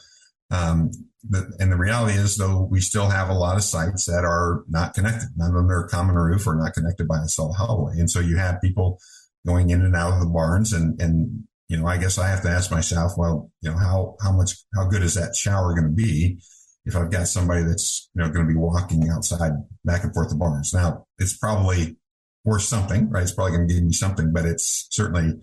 Um, 0.52 0.92
the, 1.28 1.52
and 1.60 1.72
the 1.72 1.78
reality 1.78 2.18
is, 2.18 2.38
though, 2.38 2.68
we 2.70 2.80
still 2.80 3.10
have 3.10 3.30
a 3.30 3.34
lot 3.34 3.58
of 3.58 3.64
sites 3.64 4.06
that 4.06 4.24
are 4.24 4.64
not 4.70 4.94
connected. 4.94 5.30
None 5.36 5.50
of 5.50 5.56
them 5.56 5.70
are 5.70 5.88
common 5.88 6.16
roof 6.16 6.48
or 6.48 6.56
not 6.56 6.74
connected 6.74 7.08
by 7.08 7.18
a 7.18 7.28
solid 7.28 7.56
hallway. 7.56 8.00
And 8.00 8.10
so 8.10 8.20
you 8.20 8.38
have 8.38 8.62
people 8.62 9.00
going 9.46 9.70
in 9.70 9.82
and 9.82 9.96
out 9.96 10.14
of 10.14 10.20
the 10.22 10.28
barns. 10.28 10.72
And, 10.74 11.00
and, 11.02 11.44
you 11.70 11.78
know, 11.78 11.86
I 11.86 11.98
guess 11.98 12.18
I 12.18 12.28
have 12.28 12.42
to 12.42 12.50
ask 12.50 12.72
myself, 12.72 13.14
well, 13.16 13.52
you 13.62 13.70
know, 13.70 13.78
how, 13.78 14.18
how 14.22 14.32
much, 14.32 14.56
how 14.76 14.86
good 14.86 15.04
is 15.04 15.14
that 15.14 15.36
shower 15.36 15.74
going 15.74 15.88
to 15.88 15.96
be 15.96 16.42
if 16.86 16.96
I've 16.96 17.12
got 17.12 17.28
somebody 17.28 17.64
that's, 17.64 18.10
you 18.16 18.22
know, 18.22 18.30
going 18.30 18.46
to 18.46 18.52
be 18.52 18.58
walking 18.58 19.08
outside 19.10 19.52
back 19.86 20.04
and 20.04 20.14
forth 20.14 20.30
the 20.30 20.36
barns? 20.36 20.74
Now, 20.74 21.06
it's 21.20 21.38
probably 21.38 21.98
worth 22.44 22.64
something, 22.64 23.10
right? 23.12 23.22
It's 23.22 23.34
probably 23.34 23.56
going 23.56 23.68
to 23.68 23.74
give 23.74 23.84
me 23.84 23.94
something, 23.94 24.34
but 24.34 24.46
it's 24.46 24.88
certainly 24.90 25.34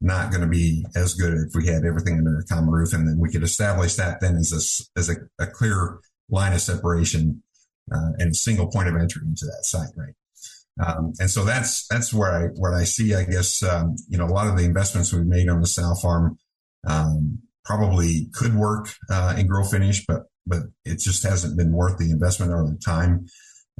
not 0.00 0.30
going 0.30 0.42
to 0.42 0.46
be 0.46 0.86
as 0.94 1.14
good 1.14 1.34
if 1.34 1.54
we 1.56 1.66
had 1.66 1.84
everything 1.84 2.18
under 2.18 2.38
a 2.38 2.44
common 2.44 2.70
roof. 2.70 2.92
And 2.92 3.08
then 3.08 3.18
we 3.18 3.30
could 3.30 3.42
establish 3.42 3.96
that 3.96 4.20
then 4.20 4.36
as 4.36 4.52
a, 4.96 4.98
as 4.98 5.08
a, 5.08 5.16
a 5.42 5.48
clear 5.48 5.98
line 6.28 6.52
of 6.52 6.60
separation 6.60 7.42
uh, 7.92 8.12
and 8.18 8.36
single 8.36 8.68
point 8.68 8.88
of 8.88 8.94
entry 8.94 9.22
into 9.26 9.46
that 9.46 9.64
site, 9.64 9.90
right? 9.96 10.14
Um, 10.84 11.12
and 11.20 11.30
so 11.30 11.44
that's 11.44 11.86
that's 11.88 12.12
where 12.12 12.32
I 12.32 12.46
where 12.56 12.74
I 12.74 12.84
see, 12.84 13.14
I 13.14 13.24
guess, 13.24 13.62
um, 13.62 13.94
you 14.08 14.18
know, 14.18 14.26
a 14.26 14.34
lot 14.34 14.48
of 14.48 14.56
the 14.56 14.64
investments 14.64 15.12
we've 15.12 15.24
made 15.24 15.48
on 15.48 15.60
the 15.60 15.66
sow 15.66 15.94
farm 16.02 16.36
um, 16.86 17.38
probably 17.64 18.28
could 18.34 18.54
work 18.54 18.88
uh, 19.10 19.34
in 19.38 19.46
grow 19.46 19.64
finish, 19.64 20.04
but 20.06 20.24
but 20.46 20.62
it 20.84 20.98
just 20.98 21.22
hasn't 21.22 21.56
been 21.56 21.72
worth 21.72 21.98
the 21.98 22.10
investment 22.10 22.52
or 22.52 22.64
the 22.64 22.78
time 22.84 23.26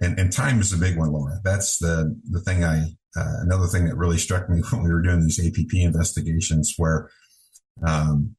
and, 0.01 0.19
and 0.19 0.33
time 0.33 0.61
is 0.61 0.73
a 0.73 0.79
big 0.79 0.99
one, 0.99 1.13
Laura. 1.13 1.41
That's 1.45 1.79
the, 1.79 2.19
the 2.31 2.41
thing 2.41 2.65
I, 2.65 2.83
uh, 3.17 3.35
another 3.43 3.67
thing 3.67 3.85
that 3.87 3.97
really 3.97 4.19
struck 4.19 4.49
me 4.49 4.61
when 4.71 4.83
we 4.83 4.93
were 4.93 5.03
doing 5.03 5.23
these 5.23 5.45
APP 5.45 5.75
investigations 5.75 6.75
where, 6.77 7.11
um, 7.87 8.35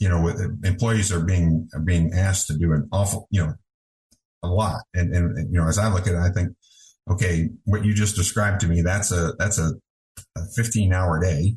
you 0.00 0.08
know, 0.08 0.28
employees 0.64 1.12
are 1.12 1.24
being, 1.24 1.68
are 1.72 1.80
being 1.80 2.12
asked 2.12 2.48
to 2.48 2.58
do 2.58 2.72
an 2.72 2.88
awful, 2.92 3.28
you 3.30 3.44
know, 3.44 3.54
a 4.42 4.48
lot. 4.48 4.82
And, 4.94 5.14
and, 5.14 5.38
and, 5.38 5.52
you 5.52 5.60
know, 5.60 5.68
as 5.68 5.78
I 5.78 5.92
look 5.92 6.06
at 6.06 6.14
it, 6.14 6.18
I 6.18 6.30
think, 6.30 6.50
okay, 7.10 7.48
what 7.64 7.84
you 7.84 7.94
just 7.94 8.16
described 8.16 8.60
to 8.60 8.66
me, 8.66 8.82
that's 8.82 9.12
a, 9.12 9.32
that's 9.38 9.58
a, 9.58 9.72
a 10.36 10.44
15 10.56 10.92
hour 10.92 11.20
day. 11.20 11.56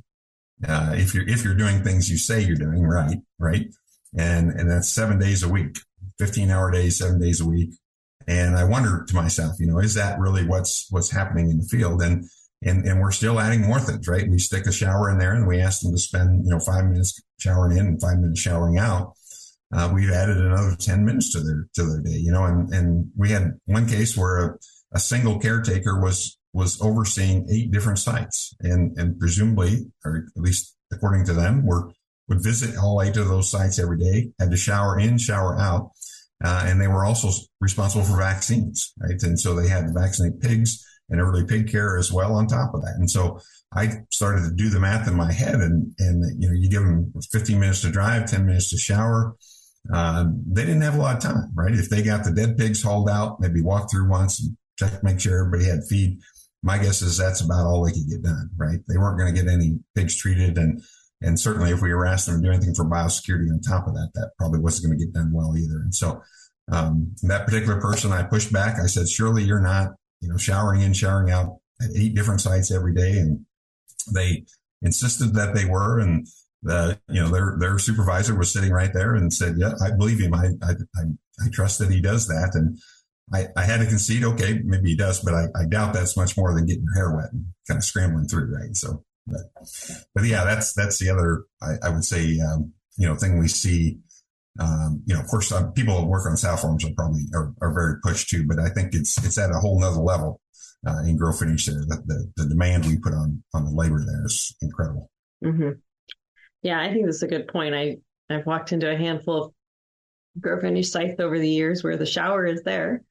Uh, 0.67 0.93
if 0.95 1.13
you're, 1.13 1.27
if 1.27 1.43
you're 1.43 1.55
doing 1.55 1.83
things 1.83 2.09
you 2.09 2.17
say 2.17 2.41
you're 2.41 2.55
doing 2.55 2.83
right, 2.83 3.17
right. 3.39 3.67
And, 4.17 4.51
and 4.51 4.69
that's 4.69 4.89
seven 4.89 5.17
days 5.17 5.43
a 5.43 5.49
week, 5.49 5.79
15 6.19 6.51
hour 6.51 6.71
days, 6.71 6.97
seven 6.97 7.19
days 7.19 7.41
a 7.41 7.45
week. 7.45 7.71
And 8.27 8.55
I 8.55 8.63
wonder 8.63 9.03
to 9.07 9.15
myself, 9.15 9.55
you 9.59 9.67
know, 9.67 9.79
is 9.79 9.95
that 9.95 10.19
really 10.19 10.45
what's 10.45 10.87
what's 10.91 11.11
happening 11.11 11.49
in 11.49 11.57
the 11.57 11.65
field? 11.65 12.01
And 12.01 12.25
and 12.63 12.85
and 12.85 13.01
we're 13.01 13.11
still 13.11 13.39
adding 13.39 13.61
more 13.61 13.79
things, 13.79 14.07
right? 14.07 14.29
We 14.29 14.37
stick 14.37 14.65
a 14.67 14.71
shower 14.71 15.09
in 15.09 15.17
there, 15.17 15.33
and 15.33 15.47
we 15.47 15.59
ask 15.59 15.81
them 15.81 15.91
to 15.91 15.97
spend 15.97 16.45
you 16.45 16.51
know 16.51 16.59
five 16.59 16.85
minutes 16.85 17.21
showering 17.39 17.77
in 17.77 17.87
and 17.87 18.01
five 18.01 18.19
minutes 18.19 18.39
showering 18.39 18.77
out. 18.77 19.13
Uh, 19.73 19.89
we've 19.93 20.11
added 20.11 20.37
another 20.37 20.75
ten 20.75 21.03
minutes 21.03 21.31
to 21.33 21.39
their 21.39 21.67
to 21.75 21.83
their 21.83 22.01
day, 22.01 22.17
you 22.17 22.31
know. 22.31 22.43
And 22.45 22.71
and 22.73 23.11
we 23.17 23.29
had 23.29 23.59
one 23.65 23.87
case 23.87 24.15
where 24.15 24.37
a, 24.37 24.57
a 24.93 24.99
single 24.99 25.39
caretaker 25.39 25.99
was 25.99 26.38
was 26.54 26.82
overseeing 26.82 27.47
eight 27.49 27.71
different 27.71 27.99
sites 27.99 28.54
and, 28.60 28.97
and 28.97 29.19
presumably, 29.19 29.86
or 30.04 30.25
at 30.36 30.41
least 30.41 30.75
according 30.91 31.25
to 31.25 31.34
them, 31.34 31.65
were, 31.65 31.91
would 32.27 32.43
visit 32.43 32.77
all 32.77 33.01
eight 33.01 33.17
of 33.17 33.27
those 33.27 33.49
sites 33.49 33.80
every 33.80 33.97
day, 33.97 34.32
had 34.39 34.51
to 34.51 34.58
shower 34.58 34.99
in, 34.99 35.17
shower 35.17 35.58
out. 35.58 35.91
Uh, 36.43 36.63
and 36.65 36.82
they 36.82 36.88
were 36.88 37.06
also 37.06 37.30
responsible 37.60 38.04
for 38.04 38.17
vaccines, 38.17 38.93
right? 38.99 39.21
And 39.21 39.39
so 39.39 39.56
they 39.56 39.67
had 39.67 39.88
to 39.88 39.93
vaccinate 39.93 40.41
pigs 40.41 40.84
and 41.10 41.21
early 41.21 41.45
pig 41.45 41.71
care 41.71 41.97
as 41.97 42.12
well 42.12 42.34
on 42.34 42.47
top 42.47 42.73
of 42.73 42.82
that. 42.82 42.95
And 42.97 43.10
so 43.10 43.39
I 43.73 43.89
started 44.12 44.43
to 44.43 44.56
do 44.56 44.69
the 44.69 44.80
math 44.80 45.08
in 45.08 45.15
my 45.15 45.32
head 45.32 45.56
and, 45.56 45.93
and, 45.99 46.41
you 46.41 46.49
know, 46.49 46.56
you 46.56 46.69
give 46.69 46.82
them 46.82 47.13
15 47.32 47.60
minutes 47.60 47.82
to 47.82 47.91
drive, 47.91 48.30
10 48.30 48.45
minutes 48.45 48.69
to 48.71 48.77
shower. 48.77 49.36
Uh, 49.93 50.25
they 50.47 50.63
didn't 50.65 50.82
have 50.82 50.95
a 50.95 51.01
lot 51.01 51.17
of 51.17 51.23
time, 51.23 51.51
right? 51.56 51.73
If 51.73 51.89
they 51.89 52.01
got 52.01 52.23
the 52.23 52.32
dead 52.32 52.58
pigs 52.58 52.84
hauled 52.84 53.10
out, 53.10 53.39
maybe 53.39 53.62
walk 53.62 53.89
through 53.91 54.10
once 54.10 54.41
and 54.41 54.58
check, 54.77 55.03
make 55.03 55.19
sure 55.19 55.39
everybody 55.39 55.69
had 55.69 55.84
feed. 55.89 56.19
My 56.63 56.77
guess 56.77 57.01
is 57.01 57.17
that's 57.17 57.41
about 57.41 57.65
all 57.65 57.84
they 57.84 57.91
could 57.91 58.10
get 58.10 58.21
done, 58.21 58.49
right? 58.55 58.79
They 58.88 58.97
weren't 58.97 59.17
going 59.17 59.34
to 59.34 59.41
get 59.41 59.51
any 59.51 59.79
pigs 59.95 60.15
treated. 60.15 60.57
And, 60.57 60.81
and 61.21 61.39
certainly 61.39 61.71
if 61.71 61.81
we 61.81 61.93
were 61.93 62.05
asked 62.05 62.27
them 62.27 62.41
to 62.41 62.47
do 62.47 62.53
anything 62.53 62.75
for 62.75 62.86
biosecurity 62.86 63.51
on 63.51 63.62
top 63.62 63.88
of 63.88 63.93
that, 63.93 64.12
that 64.13 64.31
probably 64.38 64.60
wasn't 64.60 64.88
going 64.88 64.99
to 64.99 65.05
get 65.05 65.13
done 65.13 65.31
well 65.34 65.57
either. 65.57 65.79
And 65.81 65.93
so, 65.93 66.21
um, 66.71 67.13
that 67.23 67.45
particular 67.45 67.81
person, 67.81 68.12
I 68.12 68.23
pushed 68.23 68.53
back. 68.53 68.79
I 68.79 68.86
said, 68.86 69.10
surely 69.10 69.43
you're 69.43 69.60
not, 69.60 69.89
you 70.21 70.29
know, 70.29 70.38
showering 70.38 70.81
in, 70.81 70.93
showering 70.93 71.31
out 71.31 71.57
at 71.81 71.89
eight 71.97 72.15
different 72.15 72.41
sites 72.41 72.71
every 72.71 72.93
day. 72.93 73.17
And 73.17 73.45
they 74.13 74.45
insisted 74.81 75.34
that 75.34 75.53
they 75.53 75.65
were. 75.65 75.99
And 75.99 76.27
the, 76.63 76.99
you 77.10 77.21
know, 77.21 77.29
their, 77.29 77.57
their 77.60 77.79
supervisor 77.79 78.36
was 78.38 78.53
sitting 78.53 78.71
right 78.71 78.93
there 78.93 79.15
and 79.15 79.34
said, 79.34 79.55
yeah, 79.57 79.73
I 79.84 79.91
believe 79.91 80.19
him. 80.19 80.34
I, 80.34 80.49
I, 80.63 80.71
I, 80.95 81.01
I 81.43 81.49
trust 81.51 81.79
that 81.79 81.91
he 81.91 82.01
does 82.01 82.27
that. 82.27 82.51
And 82.53 82.77
I, 83.33 83.47
I 83.55 83.63
had 83.63 83.79
to 83.79 83.85
concede, 83.85 84.23
okay, 84.23 84.59
maybe 84.63 84.89
he 84.89 84.95
does, 84.95 85.21
but 85.21 85.33
I, 85.33 85.45
I 85.55 85.65
doubt 85.65 85.93
that's 85.93 86.17
much 86.17 86.37
more 86.37 86.53
than 86.53 86.65
getting 86.65 86.83
your 86.83 86.93
hair 86.93 87.15
wet 87.15 87.31
and 87.31 87.45
kind 87.67 87.77
of 87.77 87.83
scrambling 87.83 88.27
through, 88.27 88.53
right? 88.53 88.75
So, 88.75 89.03
but, 89.25 89.41
but 90.13 90.23
yeah, 90.25 90.43
that's, 90.43 90.73
that's 90.73 90.99
the 90.99 91.09
other, 91.09 91.45
I, 91.61 91.87
I 91.87 91.89
would 91.89 92.03
say, 92.03 92.39
um, 92.39 92.73
you 92.97 93.07
know, 93.07 93.15
thing 93.15 93.39
we 93.39 93.47
see. 93.47 93.99
Um, 94.59 95.01
you 95.05 95.15
know, 95.15 95.21
of 95.21 95.27
course, 95.27 95.49
uh, 95.49 95.71
people 95.71 95.97
who 95.97 96.07
work 96.07 96.25
on 96.25 96.35
sow 96.35 96.57
farms 96.57 96.83
are 96.83 96.91
probably 96.93 97.21
are, 97.33 97.53
are 97.61 97.73
very 97.73 97.95
pushed 98.03 98.29
too, 98.29 98.45
but 98.45 98.59
I 98.59 98.67
think 98.67 98.93
it's 98.93 99.17
it's 99.23 99.37
at 99.37 99.49
a 99.49 99.59
whole 99.59 99.79
nother 99.79 100.01
level 100.01 100.41
uh, 100.85 100.99
in 101.05 101.15
grow 101.15 101.31
finish 101.31 101.67
there. 101.67 101.85
The, 101.87 102.03
the, 102.05 102.31
the 102.35 102.49
demand 102.49 102.85
we 102.85 102.97
put 102.97 103.13
on 103.13 103.41
on 103.53 103.63
the 103.63 103.71
labor 103.71 104.03
there 104.05 104.25
is 104.25 104.53
incredible. 104.61 105.09
Mm-hmm. 105.41 105.79
Yeah, 106.63 106.81
I 106.81 106.91
think 106.91 107.05
that's 107.05 107.21
a 107.21 107.29
good 107.29 107.47
point. 107.47 107.73
I 107.73 107.99
I've 108.29 108.45
walked 108.45 108.73
into 108.73 108.91
a 108.91 108.97
handful 108.97 109.45
of 109.45 109.53
grow 110.37 110.59
finish 110.59 110.91
sites 110.91 111.21
over 111.21 111.39
the 111.39 111.49
years 111.49 111.81
where 111.81 111.95
the 111.95 112.05
shower 112.05 112.45
is 112.45 112.63
there, 112.63 113.03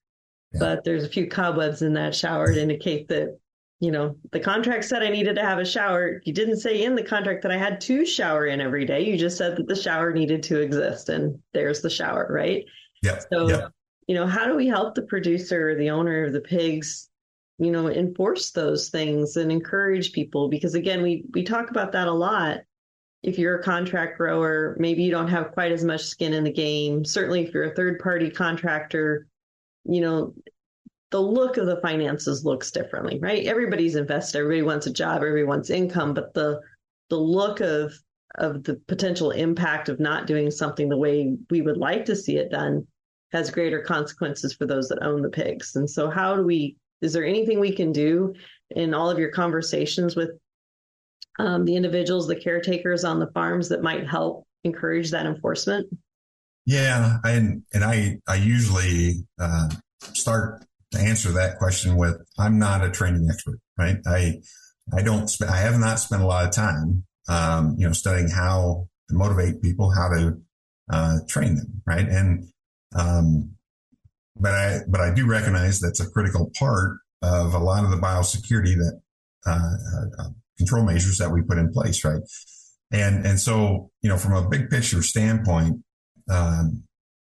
yeah. 0.53 0.61
but 0.61 0.85
there's 0.85 1.05
a 1.05 1.09
few 1.09 1.27
cobwebs 1.27 1.83
in 1.83 1.93
that 1.95 2.15
shower 2.15 2.53
to 2.53 2.61
indicate 2.61 3.09
that 3.09 3.39
you 3.81 3.91
know 3.91 4.17
the 4.33 4.41
contract 4.41 4.85
said 4.85 5.03
I 5.03 5.09
needed 5.09 5.37
to 5.37 5.43
have 5.43 5.59
a 5.59 5.65
shower. 5.65 6.21
You 6.25 6.33
didn't 6.33 6.59
say 6.59 6.85
in 6.85 6.95
the 6.95 7.03
contract 7.03 7.43
that 7.43 7.53
I 7.53 7.57
had 7.57 7.81
to 7.83 8.05
shower 8.05 8.47
in 8.47 8.61
every 8.61 8.85
day. 8.85 9.03
You 9.05 9.17
just 9.17 9.39
said 9.39 9.57
that 9.57 9.69
the 9.69 9.77
shower 9.77 10.13
needed 10.13 10.43
to 10.45 10.61
exist, 10.61 11.09
and 11.09 11.39
there's 11.55 11.81
the 11.81 11.91
shower, 11.91 12.29
right? 12.31 12.65
Yeah. 13.03 13.19
So. 13.31 13.49
Yep. 13.49 13.73
You 14.07 14.17
know, 14.17 14.27
how 14.27 14.45
do 14.45 14.57
we 14.57 14.67
help 14.67 14.97
the 14.97 15.03
producer, 15.03 15.71
or 15.71 15.75
the 15.77 15.91
owner 15.91 16.25
of 16.25 16.33
the 16.33 16.41
pigs, 16.41 17.11
you 17.61 17.71
know 17.71 17.89
enforce 17.89 18.51
those 18.51 18.89
things 18.89 19.37
and 19.37 19.53
encourage 19.53 20.13
people 20.13 20.49
because 20.49 20.75
again 20.75 21.03
we 21.03 21.25
we 21.33 21.45
talk 21.45 21.71
about 21.71 21.93
that 21.93 22.09
a 22.09 22.13
lot 22.13 22.61
if 23.23 23.39
you're 23.39 23.59
a 23.59 23.63
contract 23.63 24.17
grower 24.17 24.75
maybe 24.81 25.03
you 25.03 25.11
don't 25.11 25.29
have 25.29 25.53
quite 25.53 25.71
as 25.71 25.85
much 25.85 26.03
skin 26.03 26.33
in 26.33 26.43
the 26.43 26.53
game 26.53 27.05
certainly 27.05 27.43
if 27.43 27.53
you're 27.53 27.71
a 27.71 27.75
third 27.75 27.99
party 28.01 28.31
contractor 28.31 29.27
you 29.85 30.01
know 30.01 30.35
the 31.11 31.21
look 31.21 31.57
of 31.57 31.67
the 31.67 31.81
finances 31.81 32.45
looks 32.45 32.71
differently 32.71 33.19
right? 33.19 33.47
Everybody's 33.47 33.97
invested. 33.97 34.39
Everybody 34.39 34.63
wants 34.63 34.87
a 34.87 34.93
job. 34.93 35.17
Everybody 35.17 35.45
wants 35.45 35.71
income. 35.71 36.15
But 36.15 36.35
the 36.35 36.61
the 37.09 37.19
look 37.19 37.61
of 37.61 37.93
of 38.39 38.63
the 38.63 38.81
potential 38.87 39.33
impact 39.33 39.89
of 39.89 39.99
not 39.99 40.27
doing 40.27 40.51
something 40.51 40.89
the 40.89 40.97
way 40.97 41.37
we 41.51 41.63
would 41.63 41.77
like 41.77 42.05
to 42.05 42.15
see 42.15 42.37
it 42.37 42.51
done 42.51 42.87
has 43.33 43.51
greater 43.51 43.81
consequences 43.81 44.55
for 44.55 44.67
those 44.67 44.89
that 44.89 45.03
own 45.03 45.23
the 45.23 45.29
pigs. 45.29 45.77
And 45.77 45.89
so 45.89 46.09
how 46.09 46.37
do 46.37 46.43
we 46.43 46.77
is 47.01 47.13
there 47.13 47.25
anything 47.25 47.59
we 47.59 47.75
can 47.75 47.93
do 47.93 48.35
in 48.71 48.95
all 48.95 49.11
of 49.11 49.19
your 49.19 49.31
conversations 49.31 50.17
with 50.17 50.31
um, 51.39 51.65
the 51.65 51.75
individuals, 51.75 52.29
the 52.29 52.37
caretakers 52.37 53.05
on 53.05 53.19
the 53.19 53.31
farms 53.33 53.69
that 53.71 53.83
might 53.83 54.07
help 54.07 54.47
encourage 54.65 55.11
that 55.11 55.27
enforcement? 55.27 55.89
Yeah, 56.71 57.19
and 57.25 57.65
and 57.75 57.83
I 57.83 58.19
I 58.29 58.37
usually 58.37 59.27
uh, 59.41 59.71
start 60.15 60.65
to 60.93 61.01
answer 61.01 61.33
that 61.33 61.59
question 61.59 61.97
with 61.97 62.23
I'm 62.39 62.61
not 62.61 62.85
a 62.85 62.91
training 62.91 63.27
expert, 63.29 63.59
right? 63.77 63.97
I 64.07 64.41
I 64.97 65.03
don't 65.03 65.29
spend 65.29 65.51
I 65.51 65.57
have 65.57 65.81
not 65.81 65.99
spent 65.99 66.23
a 66.23 66.27
lot 66.27 66.45
of 66.45 66.53
time, 66.53 67.03
um, 67.29 67.75
you 67.77 67.89
know, 67.89 67.93
studying 67.93 68.31
how 68.31 68.87
to 69.09 69.17
motivate 69.17 69.61
people, 69.61 69.91
how 69.91 70.11
to 70.11 70.41
uh, 70.93 71.19
train 71.29 71.57
them, 71.57 71.83
right? 71.89 72.09
And 72.09 72.47
um, 72.95 73.57
but 74.37 74.55
I 74.55 74.79
but 74.87 75.01
I 75.01 75.13
do 75.13 75.27
recognize 75.27 75.81
that's 75.81 75.99
a 75.99 76.09
critical 76.09 76.53
part 76.57 76.99
of 77.21 77.53
a 77.53 77.59
lot 77.59 77.83
of 77.83 77.91
the 77.91 77.97
biosecurity 77.97 78.77
that 78.77 79.01
uh, 79.45 80.23
uh, 80.23 80.29
control 80.57 80.85
measures 80.85 81.19
that 81.19 81.33
we 81.33 81.43
put 81.43 81.59
in 81.59 81.73
place, 81.73 82.05
right? 82.05 82.23
And 82.93 83.27
and 83.27 83.41
so 83.41 83.91
you 84.03 84.09
know, 84.09 84.19
from 84.19 84.35
a 84.35 84.49
big 84.49 84.71
picture 84.71 85.03
standpoint, 85.03 85.83
um, 86.31 86.85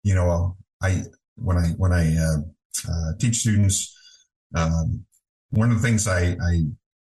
you 0.02 0.14
know, 0.14 0.56
I 0.82 1.02
when 1.36 1.56
I 1.56 1.68
when 1.76 1.92
I 1.92 2.16
uh, 2.16 2.38
uh 2.88 3.12
teach 3.18 3.36
students, 3.36 3.96
um, 4.54 5.04
one 5.50 5.70
of 5.70 5.80
the 5.80 5.86
things 5.86 6.06
I, 6.06 6.36
I 6.42 6.64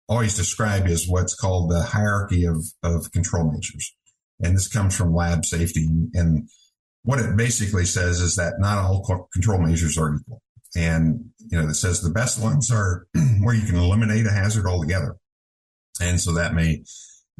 always 0.08 0.36
describe 0.36 0.86
is 0.86 1.08
what's 1.08 1.34
called 1.34 1.70
the 1.70 1.82
hierarchy 1.82 2.44
of 2.44 2.64
of 2.82 3.12
control 3.12 3.50
measures, 3.50 3.94
and 4.40 4.54
this 4.54 4.68
comes 4.68 4.96
from 4.96 5.14
lab 5.14 5.44
safety 5.44 5.86
and 6.14 6.48
what 7.08 7.20
it 7.20 7.36
basically 7.36 7.86
says 7.86 8.20
is 8.20 8.36
that 8.36 8.54
not 8.58 8.76
all 8.76 9.28
control 9.32 9.58
measures 9.58 9.96
are 9.96 10.14
equal. 10.14 10.42
And, 10.76 11.30
you 11.38 11.58
know, 11.58 11.68
it 11.68 11.74
says 11.74 12.02
the 12.02 12.10
best 12.10 12.38
ones 12.38 12.70
are 12.70 13.06
where 13.40 13.54
you 13.54 13.66
can 13.66 13.76
eliminate 13.76 14.26
a 14.26 14.30
hazard 14.30 14.66
altogether. 14.66 15.16
And 16.02 16.20
so 16.20 16.34
that 16.34 16.52
may, 16.52 16.84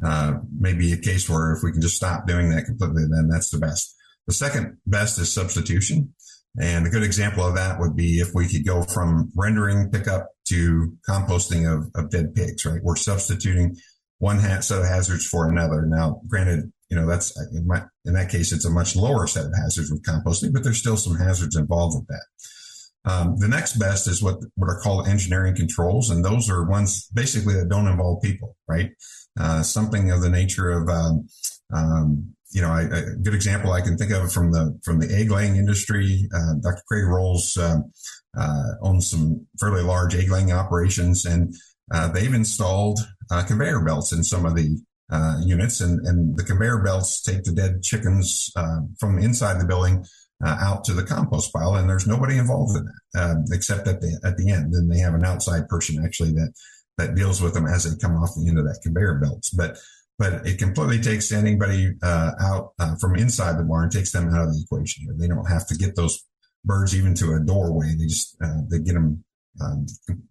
uh, 0.03 0.39
may 0.57 0.73
be 0.73 0.91
a 0.93 0.97
case 0.97 1.29
where 1.29 1.53
if 1.53 1.59
we 1.63 1.71
can 1.71 1.81
just 1.81 1.97
stop 1.97 2.25
doing 2.25 2.49
that 2.49 2.65
completely, 2.65 3.03
then 3.11 3.27
that's 3.29 3.51
the 3.51 3.59
best. 3.59 3.95
The 4.29 4.35
second 4.35 4.77
best 4.85 5.17
is 5.17 5.33
substitution. 5.33 6.13
And 6.61 6.85
a 6.85 6.91
good 6.91 7.01
example 7.01 7.43
of 7.43 7.55
that 7.55 7.79
would 7.79 7.95
be 7.95 8.19
if 8.19 8.29
we 8.35 8.47
could 8.47 8.63
go 8.63 8.83
from 8.83 9.31
rendering 9.35 9.89
pickup 9.89 10.27
to 10.49 10.95
composting 11.09 11.65
of, 11.65 11.89
of 11.95 12.11
dead 12.11 12.35
pigs, 12.35 12.63
right? 12.63 12.79
We're 12.83 12.95
substituting 12.95 13.75
one 14.19 14.39
set 14.39 14.77
of 14.77 14.85
hazards 14.85 15.25
for 15.25 15.49
another. 15.49 15.83
Now, 15.87 16.21
granted, 16.27 16.71
you 16.91 16.95
know, 16.95 17.07
that's 17.07 17.35
in, 17.55 17.65
my, 17.65 17.81
in 18.05 18.13
that 18.13 18.29
case, 18.29 18.51
it's 18.51 18.65
a 18.65 18.69
much 18.69 18.95
lower 18.95 19.25
set 19.25 19.45
of 19.45 19.53
hazards 19.63 19.89
with 19.91 20.03
composting, 20.03 20.53
but 20.53 20.63
there's 20.63 20.77
still 20.77 20.97
some 20.97 21.17
hazards 21.17 21.55
involved 21.55 21.97
with 21.97 22.07
that. 22.09 23.11
Um, 23.11 23.37
the 23.39 23.47
next 23.47 23.79
best 23.79 24.07
is 24.07 24.21
what, 24.21 24.35
what 24.53 24.67
are 24.67 24.79
called 24.79 25.07
engineering 25.07 25.55
controls. 25.55 26.11
And 26.11 26.23
those 26.23 26.51
are 26.51 26.69
ones 26.69 27.07
basically 27.15 27.55
that 27.55 27.69
don't 27.69 27.87
involve 27.87 28.21
people, 28.21 28.55
right? 28.67 28.91
Uh, 29.39 29.63
something 29.63 30.11
of 30.11 30.21
the 30.21 30.29
nature 30.29 30.69
of, 30.69 30.87
um, 30.87 31.27
um, 31.73 32.35
you 32.51 32.61
know, 32.61 32.69
I, 32.69 32.81
a 32.81 33.15
good 33.15 33.35
example 33.35 33.71
I 33.71 33.81
can 33.81 33.97
think 33.97 34.11
of 34.11 34.31
from 34.31 34.51
the, 34.51 34.79
from 34.83 34.99
the 34.99 35.13
egg 35.13 35.31
laying 35.31 35.55
industry, 35.55 36.27
uh, 36.33 36.55
Dr. 36.61 36.81
Craig 36.87 37.05
Rowles, 37.05 37.57
um, 37.57 37.91
uh, 38.37 38.73
owns 38.81 39.09
some 39.09 39.45
fairly 39.59 39.81
large 39.81 40.15
egg 40.15 40.31
laying 40.31 40.51
operations 40.51 41.25
and, 41.25 41.53
uh, 41.93 42.07
they've 42.07 42.33
installed, 42.33 42.99
uh, 43.31 43.43
conveyor 43.43 43.83
belts 43.83 44.11
in 44.11 44.23
some 44.23 44.45
of 44.45 44.55
the, 44.55 44.79
uh, 45.11 45.41
units, 45.43 45.81
and, 45.81 46.05
and 46.05 46.37
the 46.37 46.43
conveyor 46.43 46.83
belts 46.83 47.21
take 47.21 47.43
the 47.43 47.51
dead 47.51 47.81
chickens 47.81 48.51
uh, 48.55 48.79
from 48.99 49.17
inside 49.17 49.59
the 49.59 49.65
building 49.65 50.05
uh, 50.45 50.57
out 50.61 50.83
to 50.83 50.93
the 50.93 51.03
compost 51.03 51.51
pile, 51.51 51.75
and 51.75 51.89
there's 51.89 52.07
nobody 52.07 52.37
involved 52.37 52.77
in 52.77 52.85
that 53.13 53.47
except 53.51 53.87
at 53.87 54.01
the 54.01 54.19
at 54.23 54.37
the 54.37 54.51
end. 54.51 54.73
Then 54.73 54.87
they 54.87 54.99
have 54.99 55.13
an 55.13 55.25
outside 55.25 55.67
person 55.67 56.03
actually 56.05 56.31
that 56.33 56.53
that 56.97 57.15
deals 57.15 57.41
with 57.41 57.53
them 57.53 57.65
as 57.65 57.83
they 57.83 57.97
come 57.97 58.15
off 58.17 58.35
the 58.35 58.47
end 58.47 58.59
of 58.59 58.65
that 58.65 58.79
conveyor 58.83 59.15
belts, 59.15 59.49
but. 59.49 59.77
But 60.19 60.45
it 60.45 60.59
completely 60.59 60.99
takes 60.99 61.31
anybody 61.31 61.95
uh, 62.03 62.31
out 62.41 62.73
uh, 62.77 62.95
from 62.99 63.15
inside 63.15 63.57
the 63.57 63.63
barn, 63.63 63.89
takes 63.89 64.11
them 64.11 64.27
out 64.29 64.47
of 64.47 64.53
the 64.53 64.61
equation. 64.61 65.07
They 65.17 65.27
don't 65.27 65.49
have 65.49 65.65
to 65.67 65.75
get 65.75 65.95
those 65.95 66.23
birds 66.63 66.93
even 66.93 67.15
to 67.15 67.33
a 67.33 67.39
doorway. 67.39 67.95
They 67.97 68.05
just 68.05 68.37
they 68.69 68.79
get 68.79 68.93
them 68.93 69.23
um, 69.61 69.85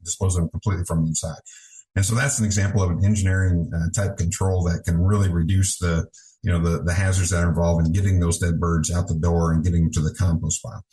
dispose 0.04 0.36
of 0.36 0.42
them 0.42 0.50
completely 0.50 0.84
from 0.84 1.06
inside. 1.06 1.40
And 1.96 2.04
so 2.04 2.14
that's 2.14 2.38
an 2.38 2.44
example 2.44 2.82
of 2.82 2.90
an 2.90 3.04
engineering 3.04 3.70
uh, 3.74 3.90
type 3.90 4.16
control 4.16 4.62
that 4.64 4.84
can 4.84 5.02
really 5.02 5.28
reduce 5.28 5.78
the, 5.78 6.06
you 6.42 6.52
know, 6.52 6.60
the, 6.60 6.82
the 6.82 6.92
hazards 6.92 7.30
that 7.30 7.42
are 7.42 7.48
involved 7.48 7.84
in 7.84 7.92
getting 7.92 8.20
those 8.20 8.38
dead 8.38 8.60
birds 8.60 8.92
out 8.94 9.08
the 9.08 9.18
door 9.18 9.52
and 9.52 9.64
getting 9.64 9.84
them 9.84 9.92
to 9.92 10.00
the 10.00 10.14
compost 10.14 10.62
pile. 10.62 10.84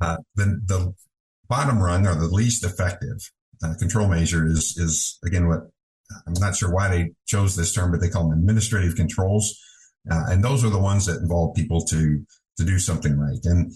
Uh, 0.00 0.16
the, 0.36 0.60
the 0.64 0.94
bottom 1.48 1.82
rung 1.82 2.06
or 2.06 2.14
the 2.14 2.28
least 2.28 2.64
effective 2.64 3.30
uh, 3.62 3.74
control 3.78 4.08
measure 4.08 4.46
is, 4.46 4.76
is 4.78 5.18
again, 5.24 5.48
what 5.48 5.68
I'm 6.26 6.34
not 6.40 6.56
sure 6.56 6.72
why 6.72 6.88
they 6.88 7.10
chose 7.26 7.56
this 7.56 7.72
term, 7.72 7.90
but 7.90 8.00
they 8.00 8.08
call 8.08 8.28
them 8.28 8.38
administrative 8.38 8.96
controls. 8.96 9.58
Uh, 10.10 10.24
and 10.28 10.42
those 10.42 10.64
are 10.64 10.70
the 10.70 10.78
ones 10.78 11.06
that 11.06 11.20
involve 11.20 11.54
people 11.54 11.84
to, 11.86 12.24
to 12.56 12.64
do 12.64 12.78
something 12.78 13.18
right. 13.18 13.38
And 13.44 13.72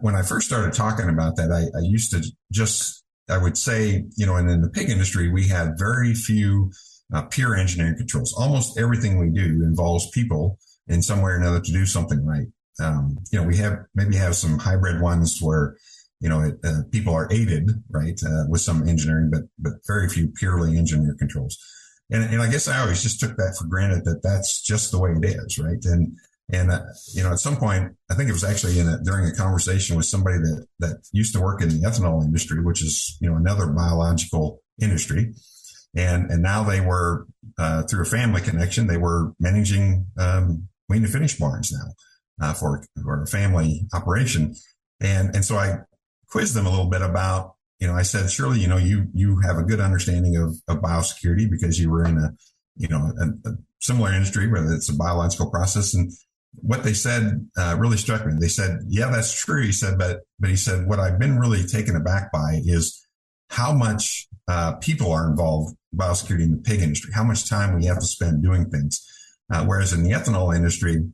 when 0.00 0.14
I 0.14 0.22
first 0.22 0.46
started 0.46 0.72
talking 0.72 1.08
about 1.08 1.36
that, 1.36 1.50
I, 1.50 1.76
I 1.76 1.82
used 1.82 2.12
to 2.12 2.22
just 2.52 3.02
I 3.28 3.38
would 3.38 3.56
say, 3.56 4.04
you 4.16 4.26
know, 4.26 4.36
and 4.36 4.50
in 4.50 4.60
the 4.60 4.68
pig 4.68 4.90
industry, 4.90 5.30
we 5.30 5.48
had 5.48 5.78
very 5.78 6.14
few 6.14 6.70
uh, 7.12 7.26
engineering 7.56 7.96
controls. 7.96 8.34
Almost 8.34 8.78
everything 8.78 9.18
we 9.18 9.30
do 9.30 9.62
involves 9.62 10.10
people 10.10 10.58
in 10.88 11.02
some 11.02 11.22
way 11.22 11.32
or 11.32 11.36
another 11.36 11.60
to 11.60 11.72
do 11.72 11.86
something 11.86 12.24
right. 12.24 12.46
Um, 12.80 13.18
you 13.30 13.40
know, 13.40 13.46
we 13.46 13.56
have 13.58 13.78
maybe 13.94 14.16
have 14.16 14.34
some 14.34 14.58
hybrid 14.58 15.00
ones 15.00 15.38
where, 15.40 15.76
you 16.22 16.28
know, 16.28 16.40
it, 16.40 16.54
uh, 16.64 16.82
people 16.92 17.12
are 17.12 17.28
aided, 17.32 17.68
right, 17.90 18.18
uh, 18.24 18.44
with 18.48 18.60
some 18.60 18.88
engineering, 18.88 19.28
but 19.30 19.42
but 19.58 19.72
very 19.88 20.08
few 20.08 20.28
purely 20.28 20.78
engineer 20.78 21.16
controls. 21.18 21.58
And, 22.10 22.22
and 22.22 22.40
I 22.40 22.48
guess 22.48 22.68
I 22.68 22.80
always 22.80 23.02
just 23.02 23.18
took 23.18 23.36
that 23.36 23.56
for 23.58 23.66
granted 23.66 24.04
that 24.04 24.22
that's 24.22 24.62
just 24.62 24.92
the 24.92 25.00
way 25.00 25.10
it 25.10 25.24
is, 25.24 25.58
right? 25.58 25.84
And 25.84 26.16
and 26.52 26.70
uh, 26.70 26.84
you 27.12 27.24
know, 27.24 27.32
at 27.32 27.40
some 27.40 27.56
point, 27.56 27.96
I 28.08 28.14
think 28.14 28.28
it 28.28 28.32
was 28.32 28.44
actually 28.44 28.78
in 28.78 28.88
a, 28.88 28.98
during 29.02 29.26
a 29.26 29.34
conversation 29.34 29.96
with 29.96 30.06
somebody 30.06 30.38
that 30.38 30.66
that 30.78 30.96
used 31.10 31.34
to 31.34 31.40
work 31.40 31.60
in 31.60 31.70
the 31.70 31.88
ethanol 31.88 32.24
industry, 32.24 32.62
which 32.62 32.82
is 32.82 33.18
you 33.20 33.28
know 33.28 33.36
another 33.36 33.66
biological 33.66 34.60
industry, 34.80 35.34
and 35.96 36.30
and 36.30 36.40
now 36.40 36.62
they 36.62 36.80
were 36.80 37.26
uh, 37.58 37.82
through 37.82 38.02
a 38.02 38.06
family 38.06 38.40
connection, 38.40 38.86
they 38.86 38.96
were 38.96 39.32
managing 39.40 40.06
um, 40.18 40.68
wean 40.88 41.02
to 41.02 41.08
finish 41.08 41.36
barns 41.36 41.72
now 41.72 42.46
uh, 42.46 42.54
for 42.54 42.84
for 43.02 43.24
a 43.24 43.26
family 43.26 43.88
operation, 43.92 44.54
and 45.00 45.34
and 45.34 45.44
so 45.44 45.56
I 45.56 45.80
quizzed 46.32 46.54
them 46.54 46.66
a 46.66 46.70
little 46.70 46.88
bit 46.88 47.02
about 47.02 47.54
you 47.78 47.86
know 47.86 47.94
I 47.94 48.02
said 48.02 48.30
surely 48.30 48.58
you 48.58 48.66
know 48.66 48.78
you 48.78 49.06
you 49.12 49.38
have 49.40 49.58
a 49.58 49.62
good 49.62 49.80
understanding 49.80 50.36
of, 50.36 50.56
of 50.66 50.82
biosecurity 50.82 51.48
because 51.50 51.78
you 51.78 51.90
were 51.90 52.04
in 52.04 52.16
a 52.16 52.30
you 52.76 52.88
know 52.88 53.12
a, 53.20 53.50
a 53.50 53.52
similar 53.80 54.12
industry 54.12 54.50
whether 54.50 54.72
it's 54.72 54.88
a 54.88 54.96
biological 54.96 55.50
process 55.50 55.94
and 55.94 56.10
what 56.54 56.84
they 56.84 56.92
said 56.92 57.48
uh, 57.56 57.76
really 57.78 57.96
struck 57.96 58.26
me. 58.26 58.34
They 58.38 58.48
said, 58.48 58.80
"Yeah, 58.86 59.10
that's 59.10 59.32
true." 59.34 59.62
He 59.62 59.72
said, 59.72 59.98
"But 59.98 60.20
but 60.38 60.50
he 60.50 60.56
said 60.56 60.86
what 60.86 61.00
I've 61.00 61.18
been 61.18 61.38
really 61.38 61.64
taken 61.64 61.96
aback 61.96 62.30
by 62.32 62.60
is 62.64 63.06
how 63.48 63.72
much 63.72 64.28
uh, 64.48 64.74
people 64.76 65.12
are 65.12 65.30
involved 65.30 65.76
in 65.92 65.98
biosecurity 65.98 66.42
in 66.42 66.50
the 66.52 66.58
pig 66.58 66.82
industry. 66.82 67.12
How 67.14 67.24
much 67.24 67.48
time 67.48 67.74
we 67.74 67.86
have 67.86 68.00
to 68.00 68.06
spend 68.06 68.42
doing 68.42 68.70
things, 68.70 69.00
uh, 69.52 69.64
whereas 69.64 69.92
in 69.92 70.02
the 70.02 70.10
ethanol 70.10 70.54
industry." 70.54 71.04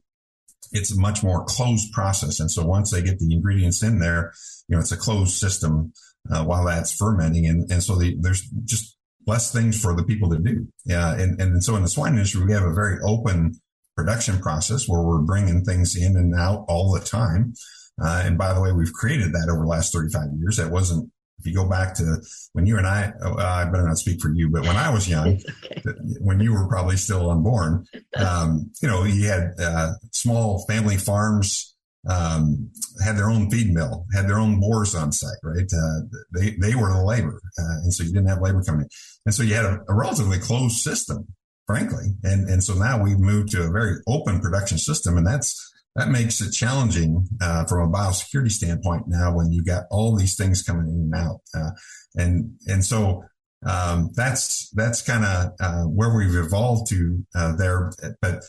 It's 0.73 0.93
a 0.93 1.01
much 1.01 1.23
more 1.23 1.45
closed 1.45 1.93
process, 1.93 2.41
and 2.41 2.51
so 2.51 2.65
once 2.65 2.91
they 2.91 3.03
get 3.03 3.19
the 3.19 3.33
ingredients 3.33 3.83
in 3.83 3.99
there, 3.99 4.33
you 4.69 4.77
know 4.77 4.81
it's 4.81 4.93
a 4.93 4.97
closed 4.97 5.37
system 5.37 5.93
uh, 6.31 6.45
while 6.45 6.65
that's 6.65 6.95
fermenting, 6.95 7.47
and 7.47 7.71
and 7.71 7.83
so 7.83 7.97
the, 7.97 8.17
there's 8.21 8.43
just 8.65 8.97
less 9.27 9.53
things 9.53 9.81
for 9.81 9.95
the 9.95 10.05
people 10.05 10.31
to 10.31 10.39
do. 10.39 10.67
Yeah, 10.85 11.15
and 11.15 11.41
and 11.41 11.63
so 11.63 11.77
in 11.77 11.83
the 11.83 11.89
swine 11.89 12.15
industry, 12.15 12.45
we 12.45 12.53
have 12.53 12.65
a 12.65 12.75
very 12.75 12.99
open 13.03 13.61
production 13.99 14.39
process 14.39 14.89
where 14.89 15.03
we're 15.03 15.23
bringing 15.23 15.65
things 15.65 15.97
in 15.97 16.17
and 16.17 16.33
out 16.39 16.65
all 16.69 16.93
the 16.93 17.01
time. 17.01 17.53
Uh, 18.01 18.23
and 18.25 18.39
by 18.39 18.55
the 18.55 18.61
way, 18.61 18.71
we've 18.71 18.93
created 18.93 19.33
that 19.33 19.49
over 19.51 19.63
the 19.63 19.67
last 19.67 19.93
35 19.93 20.29
years. 20.39 20.57
That 20.57 20.71
wasn't, 20.71 21.11
if 21.39 21.47
you 21.47 21.55
go 21.55 21.69
back 21.69 21.95
to 21.95 22.17
when 22.53 22.67
you 22.67 22.79
and 22.79 22.87
I, 22.87 23.13
uh, 23.23 23.35
I 23.37 23.65
better 23.65 23.87
not 23.87 23.99
speak 23.99 24.21
for 24.21 24.33
you, 24.33 24.51
but 24.51 24.63
when 24.63 24.77
I 24.77 24.91
was 24.91 25.09
young, 25.09 25.41
okay. 25.65 25.83
when 26.21 26.41
you 26.41 26.53
were 26.53 26.69
probably 26.69 26.97
still 26.97 27.31
unborn, 27.31 27.87
um, 28.17 28.71
you 28.83 28.89
know, 28.89 29.05
you 29.05 29.29
had 29.29 29.53
uh, 29.61 29.93
small 30.13 30.65
family 30.67 30.97
farms, 30.97 31.75
um, 32.09 32.71
had 33.05 33.17
their 33.17 33.31
own 33.31 33.51
feed 33.51 33.73
mill, 33.73 34.07
had 34.15 34.29
their 34.29 34.39
own 34.39 34.61
boars 34.61 34.95
on 34.95 35.13
site, 35.13 35.39
right? 35.43 35.67
Uh, 35.73 36.01
they, 36.35 36.51
they 36.61 36.75
were 36.75 36.93
the 36.93 37.05
labor. 37.05 37.41
Uh, 37.59 37.83
and 37.83 37.93
so 37.93 38.03
you 38.03 38.13
didn't 38.13 38.29
have 38.29 38.41
labor 38.41 38.63
coming 38.63 38.83
in. 38.83 38.89
And 39.27 39.35
so 39.35 39.43
you 39.43 39.55
had 39.55 39.67
a, 39.67 39.81
a 39.89 39.95
relatively 39.95 40.39
closed 40.39 40.79
system 40.79 41.27
frankly. 41.69 42.15
And, 42.25 42.49
and 42.49 42.65
so 42.65 42.73
now 42.75 43.01
we've 43.01 43.21
moved 43.21 43.51
to 43.51 43.63
a 43.63 43.71
very 43.71 43.97
open 44.09 44.41
production 44.41 44.79
system 44.79 45.19
and 45.19 45.27
that's, 45.27 45.68
that 45.99 46.09
makes 46.09 46.41
it 46.41 46.53
challenging 46.53 47.27
uh, 47.43 47.65
from 47.67 47.89
a 47.89 47.93
biosecurity 47.93 48.51
standpoint 48.51 49.03
now 49.09 49.35
when 49.35 49.53
you 49.53 49.65
got 49.65 49.85
all 49.91 50.17
these 50.17 50.37
things 50.37 50.63
coming 50.63 50.89
in 50.89 51.13
and 51.13 51.15
out. 51.15 51.41
Uh, 51.55 51.71
and, 52.17 52.55
and 52.67 52.85
so, 52.85 53.25
um, 53.67 54.11
that's, 54.15 54.71
that's 54.71 55.03
kind 55.03 55.25
of, 55.25 55.53
uh, 55.61 55.83
where 55.83 56.17
we've 56.17 56.37
evolved 56.37 56.89
to, 56.91 57.27
uh, 57.35 57.57
there. 57.57 57.91
But 58.23 58.45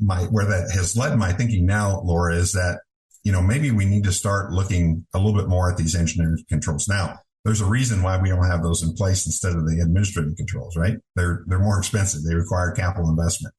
my, 0.00 0.24
where 0.24 0.46
that 0.46 0.72
has 0.72 0.96
led 0.96 1.16
my 1.16 1.32
thinking 1.32 1.64
now, 1.64 2.00
Laura, 2.04 2.34
is 2.34 2.52
that, 2.52 2.80
you 3.22 3.30
know, 3.30 3.42
maybe 3.42 3.70
we 3.70 3.84
need 3.84 4.04
to 4.04 4.12
start 4.12 4.52
looking 4.52 5.06
a 5.14 5.18
little 5.18 5.40
bit 5.40 5.48
more 5.48 5.70
at 5.70 5.78
these 5.78 5.94
engineered 5.94 6.40
controls. 6.48 6.88
Now, 6.88 7.20
there's 7.44 7.60
a 7.60 7.66
reason 7.66 8.02
why 8.02 8.20
we 8.20 8.28
don't 8.28 8.50
have 8.50 8.62
those 8.62 8.82
in 8.82 8.94
place 8.94 9.26
instead 9.26 9.54
of 9.54 9.66
the 9.66 9.80
administrative 9.80 10.36
controls, 10.36 10.76
right? 10.76 10.96
They're 11.16 11.42
they're 11.46 11.58
more 11.58 11.78
expensive. 11.78 12.22
They 12.22 12.36
require 12.36 12.70
capital 12.72 13.10
investment, 13.10 13.54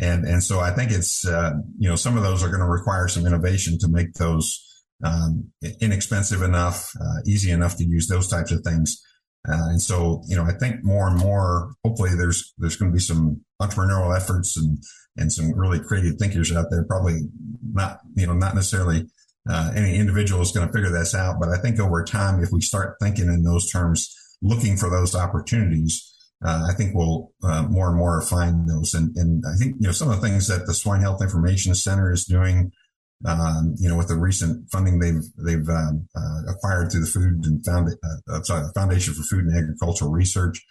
and 0.00 0.24
and 0.24 0.42
so 0.42 0.60
I 0.60 0.70
think 0.70 0.90
it's 0.90 1.26
uh, 1.26 1.52
you 1.78 1.88
know 1.88 1.96
some 1.96 2.16
of 2.16 2.22
those 2.22 2.42
are 2.42 2.48
going 2.48 2.60
to 2.60 2.66
require 2.66 3.08
some 3.08 3.26
innovation 3.26 3.78
to 3.80 3.88
make 3.88 4.14
those 4.14 4.66
um, 5.04 5.50
inexpensive 5.80 6.42
enough, 6.42 6.90
uh, 7.00 7.20
easy 7.26 7.50
enough 7.50 7.76
to 7.76 7.84
use 7.84 8.08
those 8.08 8.28
types 8.28 8.52
of 8.52 8.62
things. 8.62 9.02
Uh, 9.48 9.70
and 9.70 9.82
so 9.82 10.22
you 10.26 10.36
know 10.36 10.44
I 10.44 10.52
think 10.52 10.82
more 10.82 11.08
and 11.08 11.18
more, 11.18 11.74
hopefully 11.84 12.10
there's 12.16 12.52
there's 12.58 12.76
going 12.76 12.90
to 12.90 12.94
be 12.94 13.00
some 13.00 13.42
entrepreneurial 13.60 14.16
efforts 14.16 14.56
and 14.56 14.78
and 15.16 15.32
some 15.32 15.52
really 15.58 15.80
creative 15.80 16.16
thinkers 16.16 16.54
out 16.54 16.66
there. 16.70 16.84
Probably 16.84 17.20
not 17.72 18.00
you 18.14 18.26
know 18.26 18.34
not 18.34 18.54
necessarily 18.54 19.06
uh, 19.48 19.72
any 19.74 19.96
individual 19.96 20.42
is 20.42 20.52
going 20.52 20.66
to 20.66 20.72
figure 20.72 20.90
this 20.90 21.14
out. 21.14 21.36
But 21.38 21.50
I 21.50 21.58
think 21.58 21.78
over 21.78 22.04
time, 22.04 22.42
if 22.42 22.50
we 22.52 22.60
start 22.60 22.96
thinking 23.00 23.28
in 23.28 23.42
those 23.42 23.70
terms, 23.70 24.14
looking 24.42 24.76
for 24.76 24.90
those 24.90 25.14
opportunities, 25.14 26.09
uh, 26.44 26.66
I 26.70 26.74
think 26.74 26.94
we'll 26.94 27.32
uh, 27.42 27.62
more 27.62 27.88
and 27.88 27.98
more 27.98 28.22
find 28.22 28.68
those. 28.68 28.94
And, 28.94 29.14
and 29.16 29.44
I 29.46 29.56
think, 29.56 29.76
you 29.78 29.86
know, 29.86 29.92
some 29.92 30.10
of 30.10 30.20
the 30.20 30.26
things 30.26 30.48
that 30.48 30.66
the 30.66 30.74
Swine 30.74 31.00
Health 31.00 31.22
Information 31.22 31.74
Center 31.74 32.12
is 32.12 32.24
doing, 32.24 32.72
um, 33.26 33.74
you 33.78 33.88
know, 33.88 33.96
with 33.96 34.08
the 34.08 34.16
recent 34.16 34.70
funding 34.70 34.98
they've, 34.98 35.22
they've 35.36 35.68
um, 35.68 36.08
uh, 36.16 36.52
acquired 36.52 36.90
through 36.90 37.02
the 37.02 37.06
Food 37.06 37.44
and 37.44 37.64
Found, 37.66 37.90
uh, 38.28 38.42
sorry, 38.42 38.62
the 38.66 38.72
Foundation 38.74 39.12
for 39.12 39.22
Food 39.22 39.44
and 39.44 39.56
Agricultural 39.56 40.10
Research, 40.10 40.64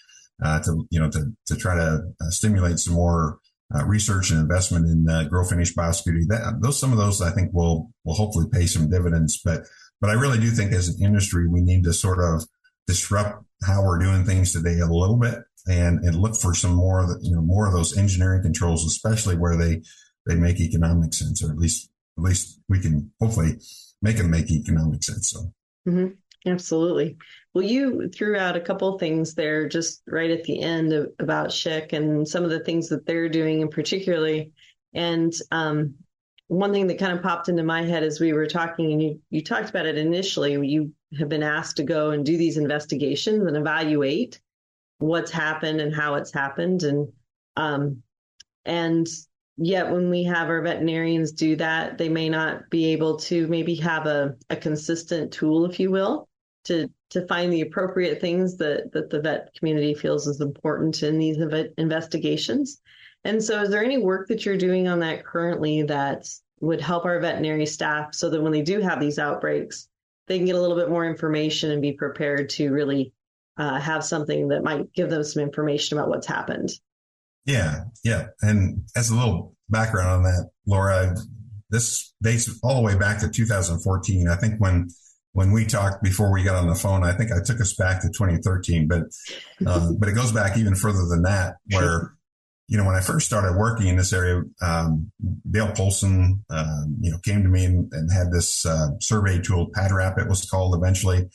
uh, 0.44 0.60
to, 0.62 0.88
you 0.90 1.00
know, 1.00 1.10
to, 1.12 1.32
to 1.46 1.56
try 1.56 1.76
to 1.76 2.02
stimulate 2.30 2.80
some 2.80 2.96
more 2.96 3.40
uh, 3.76 3.86
research 3.86 4.32
and 4.32 4.40
investment 4.40 4.88
in 4.88 5.08
uh, 5.08 5.24
grow 5.26 5.44
finish 5.44 5.76
biosecurity. 5.76 6.28
That 6.28 6.60
those 6.62 6.80
some 6.80 6.92
of 6.92 6.98
those 6.98 7.22
I 7.22 7.30
think 7.32 7.54
will 7.54 7.92
will 8.04 8.16
hopefully 8.16 8.48
pay 8.52 8.66
some 8.66 8.90
dividends. 8.90 9.40
But 9.44 9.62
but 10.02 10.10
I 10.10 10.14
really 10.14 10.40
do 10.40 10.50
think 10.50 10.72
as 10.72 10.90
an 10.90 11.04
industry 11.04 11.48
we 11.48 11.62
need 11.62 11.84
to 11.84 11.94
sort 11.94 12.20
of 12.20 12.48
disrupt 12.88 13.44
how 13.64 13.84
we're 13.84 14.00
doing 14.00 14.26
things 14.26 14.52
today 14.52 14.80
a 14.80 14.88
little 14.88 15.18
bit 15.18 15.40
and 15.70 16.04
and 16.04 16.16
look 16.16 16.36
for 16.36 16.54
some 16.54 16.74
more 16.74 17.02
of 17.02 17.08
the, 17.08 17.20
you 17.22 17.36
know 17.36 17.42
more 17.42 17.68
of 17.68 17.74
those 17.74 17.98
engineering 17.98 18.42
controls, 18.42 18.86
especially 18.86 19.38
where 19.38 19.56
they 19.56 19.82
they 20.26 20.36
make 20.36 20.60
economic 20.60 21.14
sense, 21.14 21.44
or 21.44 21.52
at 21.52 21.58
least 21.58 21.90
at 22.18 22.24
least 22.24 22.60
we 22.68 22.80
can 22.80 23.12
hopefully 23.20 23.60
make 24.02 24.18
them 24.18 24.32
make 24.32 24.52
economic 24.52 25.04
sense. 25.04 25.30
So. 25.30 25.54
Mm-hmm. 25.88 26.08
Absolutely. 26.46 27.18
Well, 27.54 27.66
you 27.66 28.10
threw 28.10 28.38
out 28.38 28.56
a 28.56 28.62
couple 28.62 28.98
things 28.98 29.36
there 29.36 29.68
just 29.68 30.02
right 30.08 30.32
at 30.32 30.46
the 30.46 30.62
end 30.62 30.94
of, 30.94 31.12
about 31.20 31.52
SHIC 31.52 31.92
and 31.92 32.26
some 32.28 32.46
of 32.46 32.50
the 32.50 32.62
things 32.62 32.90
that 32.90 33.06
they're 33.06 33.28
doing 33.28 33.60
in 33.60 33.68
particularly. 33.68 34.54
And 34.94 35.34
um, 35.52 35.96
one 36.48 36.72
thing 36.72 36.88
that 36.88 36.98
kind 36.98 37.12
of 37.12 37.22
popped 37.22 37.50
into 37.50 37.64
my 37.64 37.84
head 37.84 38.04
as 38.04 38.22
we 38.22 38.32
were 38.32 38.48
talking, 38.48 38.94
and 38.94 39.04
you, 39.04 39.20
you 39.30 39.44
talked 39.44 39.70
about 39.70 39.86
it 39.86 39.98
initially, 39.98 40.54
you 40.66 40.94
have 41.18 41.28
been 41.28 41.44
asked 41.44 41.78
to 41.78 41.84
go 41.84 42.12
and 42.12 42.26
do 42.26 42.38
these 42.38 42.56
investigations 42.56 43.46
and 43.46 43.58
evaluate 43.58 44.40
what's 45.00 45.32
happened 45.32 45.82
and 45.82 45.94
how 45.94 46.16
it's 46.16 46.32
happened. 46.32 46.84
And 46.84 47.12
um, 47.58 48.04
and 48.66 49.08
yet 49.58 49.92
when 49.92 50.10
we 50.10 50.24
have 50.24 50.48
our 50.48 50.62
veterinarians 50.62 51.32
do 51.32 51.56
that, 51.58 51.98
they 51.98 52.10
may 52.10 52.30
not 52.30 52.70
be 52.70 52.86
able 52.94 53.18
to 53.18 53.48
maybe 53.48 53.76
have 53.76 54.06
a, 54.06 54.36
a 54.50 54.56
consistent 54.56 55.34
tool, 55.34 55.66
if 55.66 55.80
you 55.80 55.90
will, 55.92 56.30
to 56.66 56.90
to 57.10 57.26
find 57.28 57.52
the 57.52 57.62
appropriate 57.62 58.22
things 58.22 58.58
that 58.58 58.92
that 58.94 59.10
the 59.10 59.22
vet 59.22 59.50
community 59.58 59.94
feels 59.94 60.28
is 60.28 60.42
important 60.42 61.02
in 61.02 61.18
these 61.18 61.38
investigations. 61.78 62.80
And 63.24 63.44
so, 63.44 63.62
is 63.62 63.70
there 63.70 63.84
any 63.84 63.98
work 63.98 64.28
that 64.28 64.46
you're 64.46 64.58
doing 64.58 64.88
on 64.88 65.00
that 65.00 65.26
currently 65.26 65.84
that 65.84 66.28
would 66.62 66.82
help 66.82 67.06
our 67.06 67.20
veterinary 67.20 67.66
staff 67.66 68.14
so 68.14 68.30
that 68.30 68.42
when 68.42 68.52
they 68.52 68.62
do 68.62 68.82
have 68.82 69.00
these 69.00 69.20
outbreaks, 69.20 69.88
they 70.28 70.38
can 70.38 70.46
get 70.46 70.56
a 70.56 70.62
little 70.62 70.76
bit 70.76 70.90
more 70.90 71.06
information 71.06 71.72
and 71.72 71.82
be 71.82 71.94
prepared 71.94 72.50
to 72.50 72.72
really 72.72 73.14
uh, 73.60 73.80
have 73.80 74.04
something 74.06 74.48
that 74.48 74.64
might 74.64 74.92
give 74.94 75.10
them 75.10 75.24
some 75.24 75.44
information 75.44 75.98
about 75.98 76.10
what's 76.10 76.26
happened? 76.26 76.72
Yeah, 77.46 77.84
yeah. 78.04 78.28
And 78.42 78.86
as 78.96 79.10
a 79.10 79.16
little 79.16 79.56
background 79.70 80.10
on 80.10 80.24
that, 80.24 80.50
Laura, 80.66 81.16
this 81.70 82.14
dates 82.24 82.50
all 82.64 82.76
the 82.76 82.82
way 82.82 82.98
back 82.98 83.20
to 83.20 83.30
2014. 83.30 84.28
I 84.30 84.36
think 84.38 84.60
when 84.60 84.90
when 85.34 85.52
we 85.52 85.66
talked 85.66 86.02
before 86.02 86.32
we 86.32 86.44
got 86.44 86.56
on 86.56 86.68
the 86.68 86.76
phone, 86.76 87.04
I 87.04 87.12
think 87.12 87.32
I 87.32 87.44
took 87.44 87.62
us 87.62 87.74
back 87.74 88.02
to 88.02 88.08
2013, 88.08 88.88
but 88.88 89.04
um, 89.68 89.98
but 90.00 90.08
it 90.08 90.14
goes 90.14 90.32
back 90.32 90.58
even 90.58 90.74
further 90.74 91.06
than 91.08 91.24
that. 91.24 91.58
Where 91.72 92.14
you 92.70 92.78
know 92.78 92.86
when 92.86 92.96
I 92.96 93.02
first 93.02 93.28
started 93.28 93.58
working 93.58 93.88
in 93.88 93.98
this 93.98 94.14
area, 94.14 94.42
um, 94.62 95.12
Dale 95.50 95.72
Polson, 95.74 96.46
um, 96.50 96.98
you 97.02 97.12
know, 97.12 97.18
came 97.18 97.44
to 97.44 97.50
me 97.50 97.66
and, 97.66 97.92
and 97.92 98.12
had 98.12 98.32
this 98.32 98.66
uh, 98.66 98.92
survey 99.02 99.42
tool, 99.42 99.70
PADRAP, 99.72 100.18
it 100.18 100.30
was 100.30 100.50
called 100.50 100.76
eventually. 100.76 101.30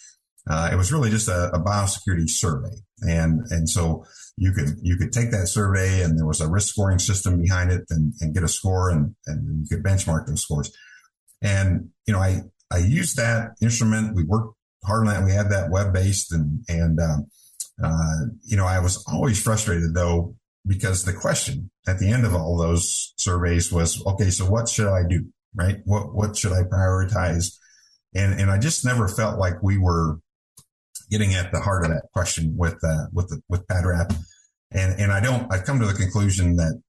Uh, 0.49 0.69
it 0.73 0.77
was 0.77 0.93
really 0.93 1.11
just 1.11 1.29
a, 1.29 1.51
a, 1.55 1.59
biosecurity 1.59 2.29
survey, 2.29 2.77
and 3.01 3.41
and 3.51 3.69
so 3.69 4.05
you 4.37 4.53
could 4.53 4.77
you 4.83 4.97
could 4.97 5.11
take 5.11 5.31
that 5.31 5.47
survey, 5.47 6.03
and 6.03 6.19
there 6.19 6.27
was 6.27 6.43
a 6.43 6.49
risk 6.49 6.69
scoring 6.69 6.99
system 6.99 7.41
behind 7.41 7.73
it, 7.73 7.83
and, 7.89 8.13
and 8.21 8.35
get 8.35 8.43
a 8.43 8.49
score, 8.49 8.91
and 8.91 9.15
and 9.27 9.63
you 9.63 9.77
could 9.77 9.85
benchmark 9.85 10.27
those 10.27 10.43
scores. 10.43 10.71
And 11.41 11.89
you 12.07 12.13
know, 12.13 12.21
I 12.21 12.43
I 12.71 12.79
used 12.79 13.17
that 13.17 13.53
instrument. 13.63 14.15
We 14.15 14.25
worked 14.25 14.55
hard 14.85 15.07
on 15.07 15.15
that. 15.15 15.25
We 15.25 15.33
had 15.33 15.51
that 15.51 15.71
web 15.71 15.93
based 15.93 16.33
and, 16.33 16.65
and, 16.69 17.01
um, 17.01 17.27
uh, 17.83 18.27
you 18.43 18.57
know, 18.57 18.67
I 18.67 18.79
was 18.79 19.05
always 19.07 19.43
frustrated 19.43 19.95
though, 19.95 20.37
because 20.67 21.05
the 21.05 21.13
question 21.13 21.71
at 21.87 21.99
the 21.99 22.11
end 22.11 22.25
of 22.25 22.35
all 22.35 22.57
those 22.57 23.13
surveys 23.17 23.73
was, 23.73 24.05
okay, 24.07 24.31
so 24.31 24.47
what 24.47 24.69
should 24.69 24.89
I 24.89 25.03
do? 25.09 25.27
Right? 25.55 25.79
What, 25.85 26.15
what 26.15 26.37
should 26.37 26.53
I 26.53 26.63
prioritize? 26.63 27.57
And, 28.15 28.41
and 28.41 28.51
I 28.51 28.59
just 28.59 28.85
never 28.85 29.09
felt 29.09 29.39
like 29.39 29.63
we 29.63 29.79
were 29.79 30.19
getting 31.15 31.35
at 31.35 31.53
the 31.53 31.61
heart 31.61 31.85
of 31.85 31.91
that 31.93 32.09
question 32.13 32.57
with, 32.57 32.77
uh, 32.83 33.07
with 33.13 33.29
the, 33.29 33.41
with 33.49 33.65
PADRAP. 33.69 34.17
And, 34.73 34.99
and 35.01 35.13
I 35.13 35.21
don't, 35.21 35.47
I've 35.53 35.65
come 35.65 35.79
to 35.79 35.87
the 35.87 35.93
conclusion 35.95 36.57
that 36.57 36.83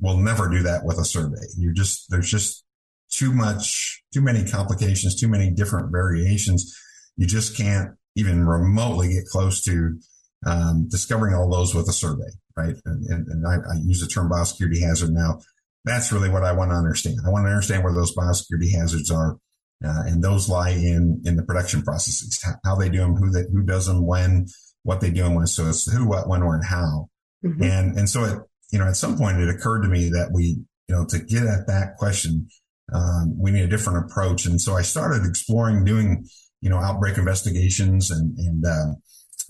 we'll 0.00 0.18
never 0.18 0.48
do 0.48 0.62
that 0.62 0.84
with 0.84 0.98
a 0.98 1.04
survey. 1.04 1.42
You're 1.58 1.72
just, 1.72 2.08
there's 2.08 2.30
just 2.30 2.64
too 3.10 3.32
much, 3.32 4.04
too 4.14 4.20
many 4.20 4.44
complications, 4.44 5.18
too 5.18 5.26
many 5.26 5.50
different 5.50 5.90
variations. 5.90 6.78
You 7.16 7.26
just 7.26 7.56
can't 7.56 7.90
even 8.14 8.46
remotely 8.46 9.14
get 9.14 9.26
close 9.26 9.64
to 9.64 9.98
um, 10.46 10.88
discovering 10.88 11.34
all 11.34 11.50
those 11.50 11.74
with 11.74 11.88
a 11.88 11.92
survey, 11.92 12.30
right? 12.56 12.76
And, 12.84 13.04
and, 13.06 13.26
and 13.26 13.46
I, 13.48 13.54
I, 13.54 13.74
use 13.82 14.00
the 14.00 14.06
term 14.06 14.30
biosecurity 14.30 14.80
hazard 14.80 15.10
now. 15.10 15.40
That's 15.84 16.12
really 16.12 16.28
what 16.28 16.44
I 16.44 16.52
want 16.52 16.70
to 16.70 16.76
understand. 16.76 17.16
I 17.26 17.30
want 17.30 17.46
to 17.46 17.50
understand 17.50 17.82
where 17.82 17.92
those 17.92 18.14
biosecurity 18.14 18.70
hazards 18.70 19.10
are, 19.10 19.38
uh, 19.84 20.02
and 20.06 20.22
those 20.22 20.48
lie 20.48 20.70
in 20.70 21.20
in 21.24 21.36
the 21.36 21.42
production 21.42 21.82
processes, 21.82 22.44
how 22.64 22.74
they 22.76 22.88
do 22.88 22.98
them, 22.98 23.16
who 23.16 23.30
they, 23.30 23.44
who 23.52 23.62
does 23.62 23.86
them, 23.86 24.06
when, 24.06 24.46
what 24.82 25.00
they 25.00 25.10
do 25.10 25.22
them 25.22 25.34
with. 25.34 25.48
So 25.48 25.68
it's 25.68 25.90
who, 25.90 26.08
what, 26.08 26.28
when, 26.28 26.44
where, 26.44 26.56
and 26.56 26.64
how. 26.64 27.08
Mm-hmm. 27.44 27.62
And 27.62 27.98
and 27.98 28.08
so 28.08 28.24
it, 28.24 28.38
you 28.70 28.78
know, 28.78 28.86
at 28.86 28.96
some 28.96 29.18
point 29.18 29.40
it 29.40 29.48
occurred 29.48 29.82
to 29.82 29.88
me 29.88 30.08
that 30.10 30.30
we, 30.32 30.58
you 30.88 30.94
know, 30.94 31.04
to 31.06 31.18
get 31.18 31.44
at 31.44 31.66
that 31.66 31.96
question, 31.96 32.48
um, 32.92 33.34
we 33.38 33.50
need 33.50 33.64
a 33.64 33.68
different 33.68 34.04
approach. 34.04 34.46
And 34.46 34.60
so 34.60 34.74
I 34.74 34.82
started 34.82 35.26
exploring 35.26 35.84
doing, 35.84 36.26
you 36.60 36.70
know, 36.70 36.78
outbreak 36.78 37.18
investigations 37.18 38.10
and 38.10 38.36
and 38.38 38.64
um, 38.64 38.96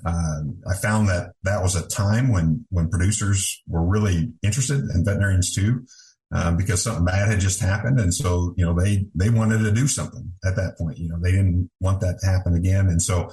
uh, 0.05 0.41
I 0.69 0.75
found 0.77 1.09
that 1.09 1.33
that 1.45 1.63
was 1.63 1.77
a 1.77 1.87
time 1.87 2.33
when 2.33 2.67
when 2.71 2.89
producers 2.89 3.63
were 3.69 3.85
really 3.85 4.33
interested 4.43 4.81
and 4.81 5.05
veterinarians 5.05 5.55
too, 5.55 5.85
uh, 6.35 6.53
because 6.53 6.83
something 6.83 7.05
bad 7.05 7.29
had 7.29 7.41
just 7.41 7.61
happened, 7.61 8.01
and 8.01 8.13
so 8.13 8.55
you 8.57 8.65
know 8.65 8.79
they 8.79 9.07
they 9.15 9.31
wanted 9.31 9.59
to 9.59 9.73
do 9.73 9.87
something 9.87 10.33
at 10.45 10.57
that 10.57 10.77
point. 10.79 10.99
You 10.99 11.09
know 11.09 11.19
they 11.21 11.33
didn't 11.33 11.71
want 11.81 12.01
that 12.01 12.19
to 12.21 12.27
happen 12.27 12.55
again, 12.55 12.89
and 12.89 13.01
so 13.01 13.31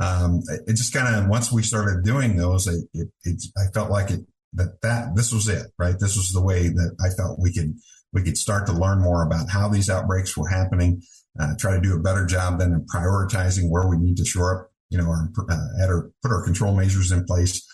um, 0.00 0.42
it 0.66 0.74
just 0.74 0.92
kind 0.92 1.14
of 1.14 1.28
once 1.28 1.52
we 1.52 1.62
started 1.62 2.04
doing 2.04 2.36
those, 2.36 2.66
it, 2.66 2.84
it, 2.92 3.08
it, 3.24 3.42
I 3.56 3.70
felt 3.72 3.90
like 3.90 4.10
it 4.10 4.20
that 4.54 4.80
that 4.82 5.14
this 5.16 5.32
was 5.32 5.48
it, 5.48 5.66
right? 5.78 5.98
This 5.98 6.16
was 6.16 6.30
the 6.32 6.42
way 6.42 6.68
that 6.68 6.96
I 7.04 7.10
felt 7.10 7.40
we 7.40 7.52
could 7.52 7.74
we 8.12 8.22
could 8.22 8.38
start 8.38 8.66
to 8.66 8.72
learn 8.72 9.00
more 9.00 9.24
about 9.24 9.50
how 9.50 9.68
these 9.68 9.90
outbreaks 9.90 10.36
were 10.36 10.48
happening, 10.48 11.02
uh, 11.40 11.54
try 11.58 11.74
to 11.74 11.80
do 11.80 11.96
a 11.96 12.00
better 12.00 12.26
job 12.26 12.58
then 12.58 12.72
in 12.72 12.86
prioritizing 12.86 13.70
where 13.70 13.88
we 13.88 13.96
need 13.96 14.16
to 14.18 14.24
shore 14.24 14.60
up 14.60 14.70
you 14.94 14.98
know, 14.98 15.08
our, 15.08 15.28
uh, 15.50 15.82
at 15.82 15.88
our, 15.88 16.10
put 16.22 16.30
our 16.30 16.44
control 16.44 16.74
measures 16.74 17.10
in 17.10 17.24
place. 17.24 17.66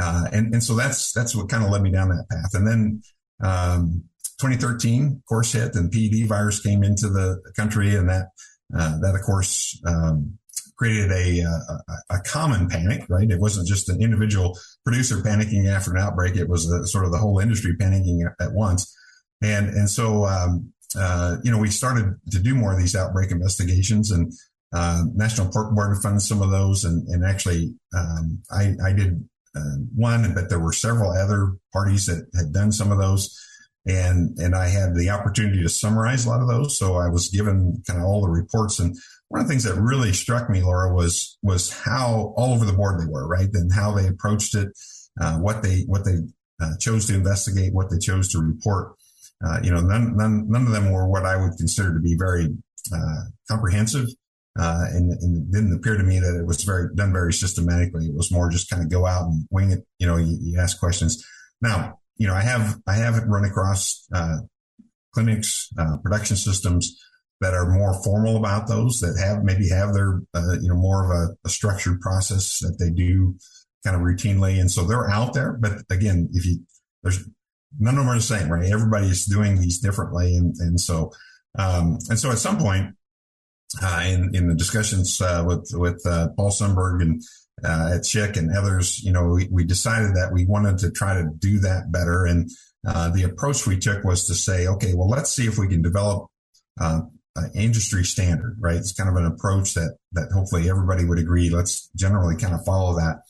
Uh, 0.00 0.26
and, 0.32 0.54
and 0.54 0.62
so 0.62 0.74
that's, 0.74 1.12
that's 1.12 1.36
what 1.36 1.48
kind 1.48 1.62
of 1.62 1.70
led 1.70 1.82
me 1.82 1.90
down 1.90 2.08
that 2.08 2.26
path. 2.30 2.54
And 2.54 2.66
then, 2.66 3.02
um, 3.42 4.04
2013 4.40 5.06
of 5.06 5.26
course 5.26 5.52
hit 5.52 5.74
and 5.74 5.90
PED 5.90 6.28
virus 6.28 6.60
came 6.60 6.82
into 6.82 7.08
the 7.08 7.40
country 7.56 7.94
and 7.94 8.08
that, 8.08 8.28
uh, 8.76 8.98
that 9.00 9.14
of 9.14 9.22
course, 9.22 9.80
um, 9.86 10.38
created 10.76 11.12
a, 11.12 11.40
a, 11.40 12.16
a, 12.16 12.20
common 12.24 12.68
panic, 12.68 13.04
right? 13.08 13.30
It 13.30 13.38
wasn't 13.38 13.68
just 13.68 13.88
an 13.88 14.02
individual 14.02 14.58
producer 14.84 15.18
panicking 15.18 15.68
after 15.68 15.92
an 15.92 16.02
outbreak. 16.02 16.34
It 16.34 16.48
was 16.48 16.68
a, 16.68 16.84
sort 16.86 17.04
of 17.04 17.12
the 17.12 17.18
whole 17.18 17.38
industry 17.38 17.76
panicking 17.80 18.28
at, 18.40 18.52
once. 18.52 18.92
And, 19.40 19.68
and 19.68 19.88
so, 19.88 20.24
um, 20.24 20.72
uh, 20.98 21.36
you 21.44 21.52
know, 21.52 21.58
we 21.58 21.70
started 21.70 22.16
to 22.30 22.40
do 22.40 22.56
more 22.56 22.72
of 22.72 22.78
these 22.80 22.96
outbreak 22.96 23.30
investigations 23.30 24.10
and, 24.10 24.32
uh, 24.74 25.04
National 25.14 25.48
Pork 25.48 25.72
Board 25.74 25.96
funded 26.02 26.22
some 26.22 26.42
of 26.42 26.50
those, 26.50 26.82
and, 26.84 27.06
and 27.06 27.24
actually, 27.24 27.72
um, 27.96 28.42
I, 28.50 28.74
I, 28.84 28.92
did 28.92 29.24
uh, 29.56 29.76
one, 29.94 30.34
but 30.34 30.48
there 30.48 30.60
were 30.60 30.72
several 30.72 31.10
other 31.10 31.52
parties 31.72 32.06
that 32.06 32.26
had 32.36 32.52
done 32.52 32.72
some 32.72 32.90
of 32.90 32.98
those, 32.98 33.38
and 33.86 34.36
and 34.38 34.54
I 34.54 34.68
had 34.68 34.94
the 34.94 35.10
opportunity 35.10 35.62
to 35.62 35.68
summarize 35.68 36.26
a 36.26 36.28
lot 36.28 36.40
of 36.40 36.48
those. 36.48 36.78
So 36.78 36.96
I 36.96 37.08
was 37.08 37.28
given 37.28 37.82
kind 37.86 38.00
of 38.00 38.06
all 38.06 38.22
the 38.22 38.30
reports, 38.30 38.78
and 38.78 38.96
one 39.28 39.40
of 39.40 39.46
the 39.46 39.52
things 39.52 39.64
that 39.64 39.80
really 39.80 40.12
struck 40.12 40.50
me, 40.50 40.62
Laura, 40.62 40.92
was 40.92 41.38
was 41.42 41.72
how 41.72 42.34
all 42.36 42.54
over 42.54 42.64
the 42.64 42.72
board 42.72 43.00
they 43.00 43.10
were, 43.10 43.26
right, 43.28 43.48
and 43.52 43.72
how 43.72 43.92
they 43.92 44.08
approached 44.08 44.54
it, 44.54 44.68
uh, 45.20 45.38
what 45.38 45.62
they 45.62 45.82
what 45.86 46.04
they 46.04 46.16
uh, 46.60 46.76
chose 46.78 47.06
to 47.06 47.14
investigate, 47.14 47.72
what 47.72 47.90
they 47.90 47.98
chose 47.98 48.30
to 48.32 48.38
report. 48.38 48.94
Uh, 49.44 49.58
you 49.62 49.70
know, 49.70 49.80
none, 49.80 50.16
none 50.16 50.48
none 50.48 50.66
of 50.66 50.72
them 50.72 50.90
were 50.90 51.08
what 51.08 51.26
I 51.26 51.36
would 51.36 51.56
consider 51.58 51.92
to 51.94 52.00
be 52.00 52.16
very 52.18 52.48
uh, 52.92 53.22
comprehensive 53.48 54.08
uh, 54.58 54.84
and, 54.90 55.10
and, 55.10 55.36
it 55.36 55.52
didn't 55.52 55.74
appear 55.74 55.96
to 55.96 56.04
me 56.04 56.20
that 56.20 56.38
it 56.38 56.46
was 56.46 56.62
very 56.62 56.88
done 56.94 57.12
very 57.12 57.32
systematically. 57.32 58.06
It 58.06 58.14
was 58.14 58.30
more 58.30 58.50
just 58.50 58.70
kind 58.70 58.82
of 58.82 58.90
go 58.90 59.04
out 59.04 59.24
and 59.24 59.46
wing 59.50 59.72
it. 59.72 59.84
You 59.98 60.06
know, 60.06 60.16
you, 60.16 60.38
you 60.40 60.60
ask 60.60 60.78
questions. 60.78 61.24
Now, 61.60 61.98
you 62.16 62.28
know, 62.28 62.34
I 62.34 62.42
have 62.42 62.78
I 62.86 62.94
have 62.94 63.20
run 63.24 63.44
across 63.44 64.06
uh, 64.14 64.38
clinics, 65.12 65.70
uh, 65.78 65.96
production 65.98 66.36
systems 66.36 66.96
that 67.40 67.52
are 67.52 67.68
more 67.68 68.00
formal 68.04 68.36
about 68.36 68.68
those 68.68 69.00
that 69.00 69.18
have 69.18 69.42
maybe 69.42 69.68
have 69.68 69.92
their 69.92 70.20
uh, 70.34 70.56
you 70.60 70.68
know 70.68 70.76
more 70.76 71.04
of 71.04 71.10
a, 71.10 71.36
a, 71.46 71.50
structured 71.50 72.00
process 72.00 72.60
that 72.60 72.78
they 72.78 72.90
do 72.90 73.34
kind 73.84 73.96
of 73.96 74.02
routinely, 74.02 74.60
and 74.60 74.70
so 74.70 74.84
they're 74.84 75.10
out 75.10 75.34
there. 75.34 75.52
But 75.52 75.82
again, 75.90 76.28
if 76.32 76.46
you 76.46 76.60
there's 77.02 77.28
none 77.78 77.98
of 77.98 78.04
them 78.04 78.08
are 78.08 78.16
the 78.16 78.22
same, 78.22 78.48
right? 78.48 78.70
Everybody 78.70 79.08
is 79.08 79.26
doing 79.26 79.60
these 79.60 79.80
differently, 79.80 80.36
and 80.36 80.54
and 80.60 80.80
so 80.80 81.12
um, 81.58 81.98
and 82.08 82.18
so 82.18 82.30
at 82.30 82.38
some 82.38 82.58
point 82.58 82.94
in, 83.82 84.34
in 84.34 84.48
the 84.48 84.54
discussions 84.54 85.20
uh, 85.20 85.44
with 85.46 85.70
with 85.72 86.04
uh, 86.06 86.28
Paul 86.36 86.50
Sundberg 86.50 87.02
and 87.02 87.22
uh, 87.64 87.92
at 87.94 88.06
SHIC 88.06 88.36
and 88.36 88.56
others, 88.56 89.02
you 89.02 89.12
know, 89.12 89.28
we, 89.28 89.48
we, 89.50 89.64
decided 89.64 90.16
that 90.16 90.32
we 90.32 90.44
wanted 90.44 90.78
to 90.78 90.90
try 90.90 91.14
to 91.14 91.30
do 91.38 91.60
that 91.60 91.90
better. 91.90 92.26
And 92.26 92.50
uh, 92.86 93.10
the 93.10 93.22
approach 93.22 93.66
we 93.66 93.78
took 93.78 94.04
was 94.04 94.26
to 94.26 94.34
say, 94.34 94.66
okay, 94.66 94.92
well, 94.92 95.08
let's 95.08 95.32
see 95.34 95.46
if 95.46 95.56
we 95.56 95.68
can 95.68 95.80
develop 95.80 96.26
uh, 96.80 97.02
an 97.36 97.50
industry 97.54 98.04
standard, 98.04 98.56
right? 98.60 98.76
It's 98.76 98.92
kind 98.92 99.08
of 99.08 99.16
an 99.16 99.26
approach 99.26 99.74
that 99.74 99.96
that 100.12 100.30
hopefully 100.32 100.68
everybody 100.68 101.04
would 101.04 101.18
agree. 101.18 101.50
Let's 101.50 101.88
generally 101.96 102.36
kind 102.36 102.54
of 102.54 102.64
follow 102.64 102.96
that. 102.96 103.22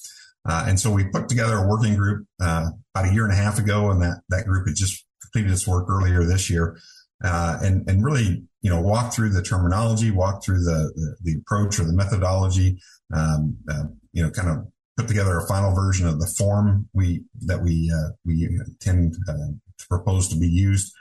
and 0.47 0.81
so 0.81 0.91
we 0.91 1.05
put 1.05 1.29
together 1.29 1.57
a 1.57 1.69
working 1.69 1.97
group 1.97 2.27
about 2.41 2.73
a 2.97 3.13
year 3.13 3.25
and 3.25 3.33
a 3.33 3.37
half 3.37 3.59
ago, 3.59 3.91
and 3.91 4.03
that 4.03 4.23
that 4.31 4.47
group 4.47 4.67
had 4.67 4.77
just 4.77 5.05
completed 5.23 5.53
its 5.53 5.67
work 5.67 5.89
earlier 5.89 6.25
this 6.25 6.51
year. 6.51 6.79
Uh, 7.23 7.59
and 7.63 7.89
and 7.89 8.05
really 8.05 8.45
you 8.65 8.71
know 8.71 8.81
walk 8.81 9.13
through 9.13 9.29
the 9.29 9.43
terminology, 9.43 10.11
walk 10.11 10.43
through 10.43 10.65
the 10.65 10.91
the, 10.97 11.17
the 11.23 11.39
approach 11.39 11.79
or 11.79 11.85
the 11.85 11.93
methodology, 11.93 12.81
um, 13.15 13.59
uh, 13.71 13.85
you 14.13 14.23
know, 14.23 14.31
kind 14.31 14.49
of 14.49 14.67
put 14.97 15.07
together 15.07 15.39
a 15.39 15.47
final 15.47 15.75
version 15.75 16.07
of 16.07 16.19
the 16.19 16.27
form 16.27 16.89
we 16.95 17.23
that 17.43 17.63
we 17.63 17.93
uh, 17.95 18.11
we 18.25 18.45
intend 18.45 19.15
uh, 19.29 19.53
to 19.79 19.87
propose 19.89 20.29
to 20.29 20.37
be 20.37 20.49
used, 20.49 20.93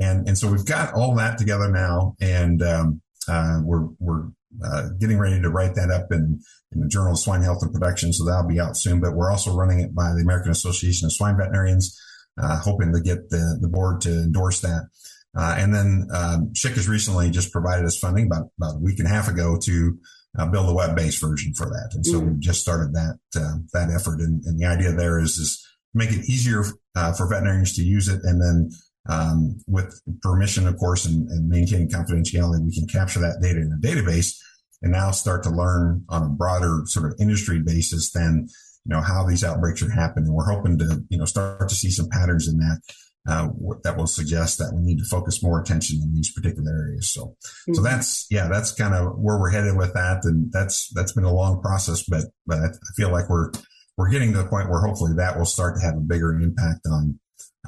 and 0.00 0.26
and 0.26 0.36
so 0.36 0.50
we've 0.50 0.66
got 0.66 0.94
all 0.94 1.14
that 1.14 1.38
together 1.38 1.70
now, 1.70 2.16
and 2.20 2.60
um, 2.60 3.00
uh, 3.28 3.60
we're 3.62 3.86
we're 4.00 4.24
uh, 4.64 4.88
getting 4.98 5.18
ready 5.18 5.40
to 5.40 5.50
write 5.50 5.76
that 5.76 5.90
up 5.90 6.10
in, 6.10 6.40
in 6.72 6.80
the 6.80 6.88
Journal 6.88 7.12
of 7.12 7.18
Swine 7.20 7.42
Health 7.42 7.62
and 7.62 7.72
Production, 7.72 8.12
so 8.12 8.24
that'll 8.24 8.48
be 8.48 8.58
out 8.58 8.76
soon. 8.76 9.00
But 9.00 9.14
we're 9.14 9.30
also 9.30 9.54
running 9.54 9.78
it 9.78 9.94
by 9.94 10.12
the 10.12 10.22
American 10.22 10.50
Association 10.50 11.06
of 11.06 11.12
Swine 11.12 11.36
Veterinarians, 11.36 12.00
uh, 12.42 12.58
hoping 12.58 12.92
to 12.92 13.00
get 13.00 13.30
the, 13.30 13.58
the 13.60 13.68
board 13.68 14.00
to 14.00 14.10
endorse 14.10 14.60
that. 14.60 14.88
Uh, 15.36 15.54
and 15.58 15.74
then 15.74 16.08
um, 16.14 16.54
SHIC 16.54 16.74
has 16.74 16.88
recently 16.88 17.30
just 17.30 17.52
provided 17.52 17.84
us 17.84 17.98
funding 17.98 18.26
about, 18.26 18.48
about 18.58 18.76
a 18.76 18.78
week 18.78 18.98
and 18.98 19.06
a 19.06 19.10
half 19.10 19.28
ago 19.28 19.58
to 19.64 19.98
uh, 20.38 20.46
build 20.46 20.68
a 20.68 20.74
web-based 20.74 21.20
version 21.20 21.52
for 21.54 21.66
that. 21.66 21.90
And 21.94 22.04
so 22.04 22.20
mm. 22.20 22.34
we 22.34 22.40
just 22.40 22.60
started 22.60 22.92
that 22.94 23.18
uh, 23.36 23.56
that 23.72 23.90
effort. 23.90 24.20
And, 24.20 24.42
and, 24.44 24.58
the 24.58 24.66
idea 24.66 24.92
there 24.92 25.18
is 25.18 25.38
is 25.38 25.64
make 25.94 26.10
it 26.10 26.28
easier 26.28 26.64
uh, 26.94 27.12
for 27.12 27.28
veterinarians 27.28 27.74
to 27.76 27.82
use 27.82 28.08
it, 28.08 28.20
and 28.22 28.40
then 28.40 28.70
um, 29.08 29.56
with 29.66 30.00
permission, 30.22 30.66
of 30.66 30.76
course, 30.78 31.06
and, 31.06 31.28
and, 31.28 31.48
maintaining 31.48 31.88
confidentiality, 31.88 32.64
we 32.64 32.74
can 32.74 32.86
capture 32.86 33.20
that 33.20 33.40
data 33.40 33.60
in 33.60 33.72
a 33.72 33.86
database 33.86 34.36
and 34.82 34.92
now 34.92 35.10
start 35.10 35.42
to 35.44 35.50
learn 35.50 36.04
on 36.08 36.22
a 36.22 36.28
broader 36.28 36.82
sort 36.86 37.06
of 37.06 37.18
industry 37.20 37.60
basis 37.60 38.10
than 38.10 38.48
you 38.84 38.94
know 38.94 39.00
how 39.00 39.26
these 39.26 39.44
outbreaks 39.44 39.82
are 39.82 39.90
happening. 39.90 40.32
We're 40.32 40.50
hoping 40.50 40.78
to 40.78 41.02
you 41.08 41.18
know 41.18 41.24
start 41.24 41.68
to 41.68 41.74
see 41.74 41.90
some 41.90 42.08
patterns 42.10 42.48
in 42.48 42.58
that 42.58 42.80
uh, 43.26 43.48
that 43.82 43.96
will 43.96 44.06
suggest 44.06 44.58
that 44.58 44.72
we 44.74 44.82
need 44.82 44.98
to 44.98 45.04
focus 45.04 45.42
more 45.42 45.60
attention 45.60 46.00
in 46.02 46.14
these 46.14 46.32
particular 46.32 46.70
areas. 46.72 47.12
So, 47.12 47.26
mm-hmm. 47.26 47.74
so 47.74 47.82
that's 47.82 48.26
yeah, 48.30 48.48
that's 48.48 48.72
kind 48.72 48.94
of 48.94 49.18
where 49.18 49.38
we're 49.38 49.50
headed 49.50 49.76
with 49.76 49.94
that, 49.94 50.24
and 50.24 50.52
that's 50.52 50.88
that's 50.94 51.12
been 51.12 51.24
a 51.24 51.34
long 51.34 51.60
process, 51.60 52.02
but 52.02 52.24
but 52.46 52.58
I 52.58 52.68
feel 52.96 53.10
like 53.10 53.28
we're 53.28 53.50
we're 53.96 54.10
getting 54.10 54.32
to 54.32 54.38
the 54.38 54.48
point 54.48 54.68
where 54.68 54.80
hopefully 54.80 55.14
that 55.16 55.36
will 55.36 55.44
start 55.44 55.76
to 55.76 55.86
have 55.86 55.96
a 55.96 56.00
bigger 56.00 56.38
impact 56.38 56.86
on, 56.86 57.18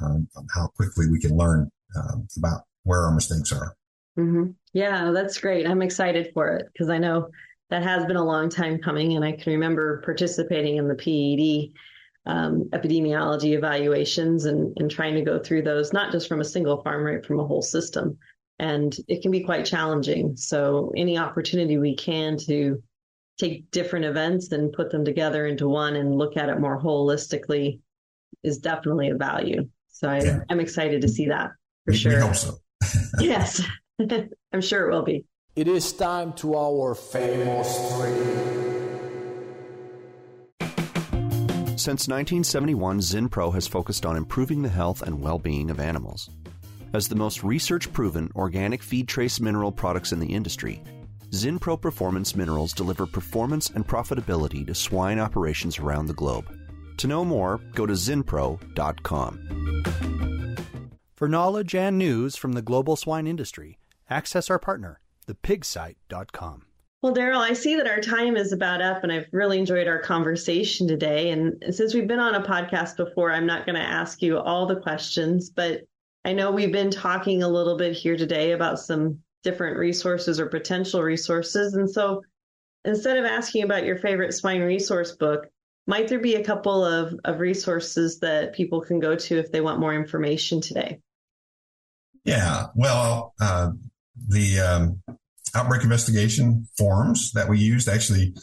um, 0.01 0.27
on 0.35 0.47
how 0.53 0.67
quickly 0.75 1.07
we 1.09 1.19
can 1.19 1.35
learn 1.35 1.69
um, 1.95 2.27
about 2.37 2.61
where 2.83 3.01
our 3.01 3.13
mistakes 3.13 3.51
are. 3.51 3.75
Mm-hmm. 4.17 4.51
Yeah, 4.73 5.11
that's 5.11 5.39
great. 5.39 5.67
I'm 5.67 5.81
excited 5.81 6.31
for 6.33 6.55
it 6.55 6.67
because 6.71 6.89
I 6.89 6.99
know 6.99 7.29
that 7.69 7.83
has 7.83 8.05
been 8.05 8.15
a 8.15 8.23
long 8.23 8.49
time 8.49 8.79
coming, 8.79 9.15
and 9.15 9.25
I 9.25 9.33
can 9.33 9.53
remember 9.53 10.01
participating 10.01 10.77
in 10.77 10.87
the 10.87 10.95
PED 10.95 11.73
um, 12.29 12.69
epidemiology 12.73 13.57
evaluations 13.57 14.45
and, 14.45 14.77
and 14.77 14.91
trying 14.91 15.15
to 15.15 15.21
go 15.21 15.39
through 15.39 15.63
those, 15.63 15.91
not 15.91 16.11
just 16.11 16.27
from 16.27 16.41
a 16.41 16.45
single 16.45 16.81
farm, 16.83 17.03
right, 17.03 17.25
from 17.25 17.39
a 17.39 17.45
whole 17.45 17.63
system. 17.63 18.17
And 18.59 18.95
it 19.07 19.21
can 19.21 19.31
be 19.31 19.41
quite 19.41 19.65
challenging. 19.65 20.37
So, 20.37 20.91
any 20.95 21.17
opportunity 21.17 21.77
we 21.77 21.95
can 21.95 22.37
to 22.45 22.83
take 23.39 23.71
different 23.71 24.05
events 24.05 24.51
and 24.51 24.73
put 24.73 24.91
them 24.91 25.05
together 25.05 25.47
into 25.47 25.67
one 25.67 25.95
and 25.95 26.17
look 26.17 26.37
at 26.37 26.49
it 26.49 26.59
more 26.59 26.79
holistically 26.79 27.79
is 28.43 28.59
definitely 28.59 29.09
a 29.09 29.15
value. 29.15 29.67
So 29.87 30.09
I, 30.09 30.21
yeah. 30.21 30.39
I'm 30.49 30.59
excited 30.59 31.01
to 31.01 31.07
see 31.07 31.27
that 31.27 31.51
for 31.85 31.91
we, 31.91 31.97
sure. 31.97 32.15
We 32.15 32.21
hope 32.21 32.35
so. 32.35 32.57
yes, 33.19 33.61
I'm 34.53 34.61
sure 34.61 34.87
it 34.87 34.93
will 34.93 35.03
be. 35.03 35.25
It 35.55 35.67
is 35.67 35.91
time 35.93 36.33
to 36.33 36.55
our 36.55 36.95
famous 36.95 37.95
three. 37.95 38.68
Since 41.79 42.09
1971, 42.09 42.99
Zinpro 42.99 43.53
has 43.53 43.65
focused 43.65 44.05
on 44.05 44.17
improving 44.17 44.61
the 44.61 44.67
health 44.67 45.01
and 45.01 45.21
well 45.21 45.39
being 45.39 45.71
of 45.71 45.79
animals. 45.79 46.29
As 46.91 47.07
the 47.07 47.15
most 47.15 47.41
research 47.41 47.93
proven 47.93 48.29
organic 48.35 48.83
feed 48.83 49.07
trace 49.07 49.39
mineral 49.39 49.71
products 49.71 50.11
in 50.11 50.19
the 50.19 50.27
industry, 50.27 50.83
Zinpro 51.31 51.79
Performance 51.79 52.35
Minerals 52.35 52.73
deliver 52.73 53.05
performance 53.05 53.69
and 53.69 53.87
profitability 53.87 54.67
to 54.67 54.75
swine 54.75 55.19
operations 55.19 55.79
around 55.79 56.07
the 56.07 56.13
globe. 56.13 56.53
To 56.97 57.07
know 57.07 57.23
more, 57.23 57.61
go 57.75 57.85
to 57.85 57.93
zinpro.com. 57.93 59.39
For 61.15 61.29
knowledge 61.29 61.75
and 61.75 61.97
news 61.97 62.35
from 62.35 62.51
the 62.51 62.61
global 62.61 62.97
swine 62.97 63.25
industry, 63.25 63.79
access 64.09 64.49
our 64.49 64.59
partner, 64.59 64.99
thepigsite.com. 65.27 66.63
Well, 67.01 67.13
Derald, 67.13 67.43
I 67.43 67.53
see 67.53 67.77
that 67.77 67.87
our 67.87 68.01
time 68.01 68.35
is 68.35 68.51
about 68.51 68.81
up, 68.81 69.03
and 69.03 69.11
I've 69.11 69.29
really 69.31 69.57
enjoyed 69.57 69.87
our 69.87 69.99
conversation 69.99 70.85
today. 70.85 71.31
And 71.31 71.63
since 71.73 71.93
we've 71.93 72.07
been 72.07 72.19
on 72.19 72.35
a 72.35 72.43
podcast 72.43 72.97
before, 72.97 73.31
I'm 73.31 73.45
not 73.45 73.65
going 73.65 73.77
to 73.77 73.81
ask 73.81 74.21
you 74.21 74.37
all 74.37 74.65
the 74.65 74.81
questions, 74.81 75.49
but 75.49 75.83
I 76.25 76.33
know 76.33 76.51
we've 76.51 76.73
been 76.73 76.91
talking 76.91 77.41
a 77.41 77.47
little 77.47 77.77
bit 77.77 77.93
here 77.93 78.17
today 78.17 78.51
about 78.51 78.79
some 78.79 79.19
different 79.43 79.77
resources 79.77 80.41
or 80.41 80.47
potential 80.47 81.01
resources. 81.01 81.75
And 81.75 81.89
so 81.89 82.21
instead 82.83 83.15
of 83.15 83.23
asking 83.23 83.63
about 83.63 83.85
your 83.85 83.97
favorite 83.97 84.33
swine 84.33 84.61
resource 84.61 85.13
book, 85.13 85.47
might 85.87 86.09
there 86.09 86.19
be 86.19 86.35
a 86.35 86.43
couple 86.43 86.83
of, 86.83 87.17
of 87.23 87.39
resources 87.39 88.19
that 88.19 88.53
people 88.53 88.81
can 88.81 88.99
go 88.99 89.15
to 89.15 89.37
if 89.37 89.53
they 89.53 89.61
want 89.61 89.79
more 89.79 89.95
information 89.95 90.59
today? 90.59 90.99
Yeah, 92.25 92.67
well, 92.75 93.33
uh, 93.39 93.71
the 94.27 94.59
um, 94.59 95.01
outbreak 95.55 95.83
investigation 95.83 96.67
forms 96.77 97.31
that 97.33 97.49
we 97.49 97.59
used, 97.59 97.87
actually, 97.87 98.33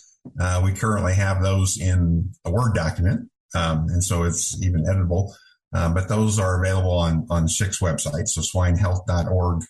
uh, 0.41 0.61
we 0.65 0.73
currently 0.73 1.15
have 1.15 1.43
those 1.43 1.81
in 1.81 2.31
a 2.45 2.51
Word 2.51 2.75
document. 2.75 3.31
Um, 3.55 3.87
and 3.89 4.03
so 4.03 4.25
it's 4.25 4.61
even 4.63 4.85
editable. 4.85 5.33
Uh, 5.75 5.93
but 5.93 6.09
those 6.09 6.39
are 6.39 6.63
available 6.63 6.97
on, 6.99 7.27
on 7.31 7.47
SHIC's 7.49 7.81
website, 7.81 8.29
so 8.29 8.41
swinehealth.org 8.41 9.63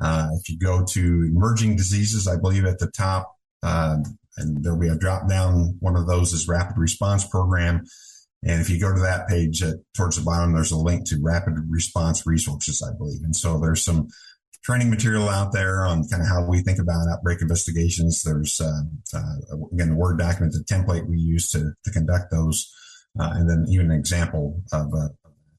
uh, 0.00 0.28
if 0.34 0.48
you 0.48 0.58
go 0.58 0.84
to 0.84 1.00
emerging 1.00 1.76
diseases, 1.76 2.28
I 2.28 2.36
believe 2.36 2.64
at 2.64 2.78
the 2.78 2.90
top, 2.90 3.34
uh, 3.62 3.96
and 4.36 4.62
there'll 4.62 4.78
be 4.78 4.88
a 4.88 4.96
drop 4.96 5.28
down. 5.28 5.76
One 5.80 5.96
of 5.96 6.06
those 6.06 6.32
is 6.32 6.46
rapid 6.46 6.78
response 6.78 7.26
program. 7.26 7.84
And 8.44 8.60
if 8.60 8.70
you 8.70 8.78
go 8.78 8.94
to 8.94 9.00
that 9.00 9.26
page 9.26 9.62
at, 9.64 9.74
towards 9.96 10.16
the 10.16 10.22
bottom, 10.22 10.54
there's 10.54 10.70
a 10.70 10.78
link 10.78 11.08
to 11.08 11.18
rapid 11.20 11.54
response 11.68 12.24
resources, 12.24 12.80
I 12.82 12.96
believe. 12.96 13.22
And 13.24 13.34
so 13.34 13.58
there's 13.58 13.84
some 13.84 14.08
training 14.62 14.90
material 14.90 15.28
out 15.28 15.52
there 15.52 15.84
on 15.86 16.06
kind 16.08 16.22
of 16.22 16.28
how 16.28 16.44
we 16.48 16.60
think 16.60 16.78
about 16.78 17.08
outbreak 17.10 17.40
investigations. 17.40 18.22
There's, 18.22 18.60
uh, 18.60 18.82
uh, 19.14 19.56
again, 19.72 19.90
a 19.90 19.94
Word 19.94 20.18
document, 20.18 20.52
the 20.52 20.64
template 20.64 21.08
we 21.08 21.18
use 21.18 21.50
to, 21.52 21.72
to 21.84 21.90
conduct 21.90 22.30
those. 22.30 22.72
Uh, 23.18 23.30
and 23.34 23.48
then 23.48 23.64
even 23.68 23.90
an 23.90 23.98
example 23.98 24.60
of, 24.72 24.92
uh, 24.94 25.08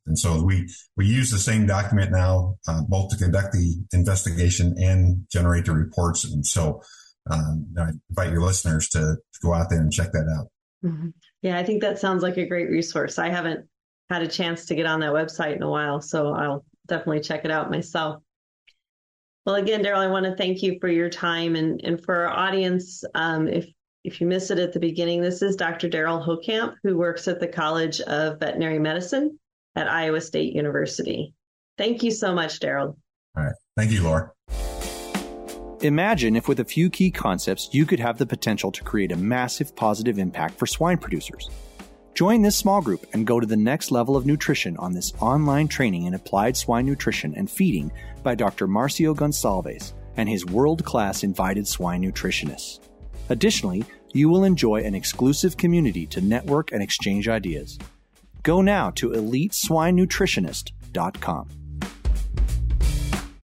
and 0.05 0.17
so 0.17 0.41
we, 0.43 0.67
we 0.97 1.05
use 1.05 1.29
the 1.29 1.37
same 1.37 1.67
document 1.67 2.11
now, 2.11 2.57
uh, 2.67 2.81
both 2.81 3.11
to 3.11 3.17
conduct 3.17 3.53
the 3.53 3.75
investigation 3.93 4.75
and 4.79 5.25
generate 5.31 5.65
the 5.65 5.71
reports. 5.71 6.25
And 6.25 6.45
so 6.45 6.81
um, 7.29 7.67
I 7.77 7.89
invite 8.09 8.31
your 8.31 8.41
listeners 8.41 8.89
to, 8.89 8.99
to, 8.99 9.39
go 9.41 9.53
out 9.53 9.69
there 9.69 9.79
and 9.79 9.91
check 9.91 10.11
that 10.11 10.27
out. 10.37 10.47
Mm-hmm. 10.83 11.09
Yeah, 11.41 11.57
I 11.57 11.63
think 11.63 11.81
that 11.81 11.99
sounds 11.99 12.23
like 12.23 12.37
a 12.37 12.47
great 12.47 12.69
resource. 12.69 13.19
I 13.19 13.29
haven't 13.29 13.67
had 14.09 14.23
a 14.23 14.27
chance 14.27 14.65
to 14.65 14.75
get 14.75 14.85
on 14.85 15.01
that 15.01 15.13
website 15.13 15.55
in 15.55 15.63
a 15.63 15.69
while, 15.69 16.01
so 16.01 16.33
I'll 16.33 16.65
definitely 16.87 17.21
check 17.21 17.45
it 17.45 17.51
out 17.51 17.69
myself. 17.69 18.21
Well, 19.49 19.57
again, 19.57 19.81
Derald, 19.81 20.03
I 20.03 20.07
want 20.07 20.27
to 20.27 20.35
thank 20.35 20.61
you 20.61 20.77
for 20.79 20.89
your 20.89 21.09
time 21.09 21.55
and, 21.55 21.81
and 21.83 21.99
for 22.05 22.27
our 22.27 22.29
audience. 22.29 23.03
Um, 23.15 23.47
if 23.47 23.65
if 24.03 24.21
you 24.21 24.27
missed 24.27 24.51
it 24.51 24.59
at 24.59 24.73
the 24.73 24.79
beginning, 24.79 25.23
this 25.23 25.41
is 25.41 25.55
Dr. 25.55 25.89
Derald 25.89 26.21
Holtkamp, 26.21 26.75
who 26.83 26.95
works 26.95 27.27
at 27.27 27.39
the 27.39 27.47
College 27.47 27.99
of 28.01 28.39
Veterinary 28.39 28.77
Medicine 28.77 29.39
at 29.75 29.89
Iowa 29.89 30.21
State 30.21 30.53
University. 30.53 31.33
Thank 31.79 32.03
you 32.03 32.11
so 32.11 32.31
much, 32.31 32.59
Derald. 32.59 32.95
All 33.35 33.43
right. 33.43 33.55
Thank 33.75 33.89
you, 33.89 34.03
Laura. 34.03 34.31
Imagine 35.81 36.35
if, 36.35 36.47
with 36.47 36.59
a 36.59 36.65
few 36.65 36.91
key 36.91 37.09
concepts, 37.09 37.69
you 37.71 37.87
could 37.87 37.99
have 37.99 38.19
the 38.19 38.27
potential 38.27 38.71
to 38.71 38.83
create 38.83 39.11
a 39.11 39.17
massive 39.17 39.75
positive 39.75 40.19
impact 40.19 40.59
for 40.59 40.67
swine 40.67 40.99
producers. 40.99 41.49
Join 42.19 42.41
this 42.41 42.57
small 42.57 42.81
group 42.81 43.05
and 43.13 43.25
go 43.25 43.39
to 43.39 43.47
the 43.47 43.55
next 43.55 43.91
level 43.91 44.17
of 44.17 44.25
nutrition 44.25 44.75
on 44.75 44.91
this 44.91 45.13
online 45.21 45.69
training 45.69 46.03
in 46.03 46.15
applied 46.15 46.57
swine 46.57 46.85
nutrition 46.85 47.33
and 47.33 47.49
feeding 47.49 47.93
by 48.23 48.35
Dr. 48.35 48.67
Marcio 48.67 49.15
Gonçalves 49.15 49.93
and 50.17 50.27
his 50.27 50.45
world 50.45 50.83
class 50.83 51.23
invited 51.23 51.65
swine 51.65 52.03
nutritionists. 52.03 52.81
Additionally, 53.29 53.85
you 54.11 54.27
will 54.27 54.43
enjoy 54.43 54.83
an 54.83 54.95
exclusive 54.95 55.55
community 55.55 56.05
to 56.07 56.19
network 56.19 56.73
and 56.73 56.83
exchange 56.83 57.29
ideas. 57.29 57.79
Go 58.43 58.61
now 58.61 58.89
to 58.97 59.11
eliteswinenutritionist.com. 59.11 61.58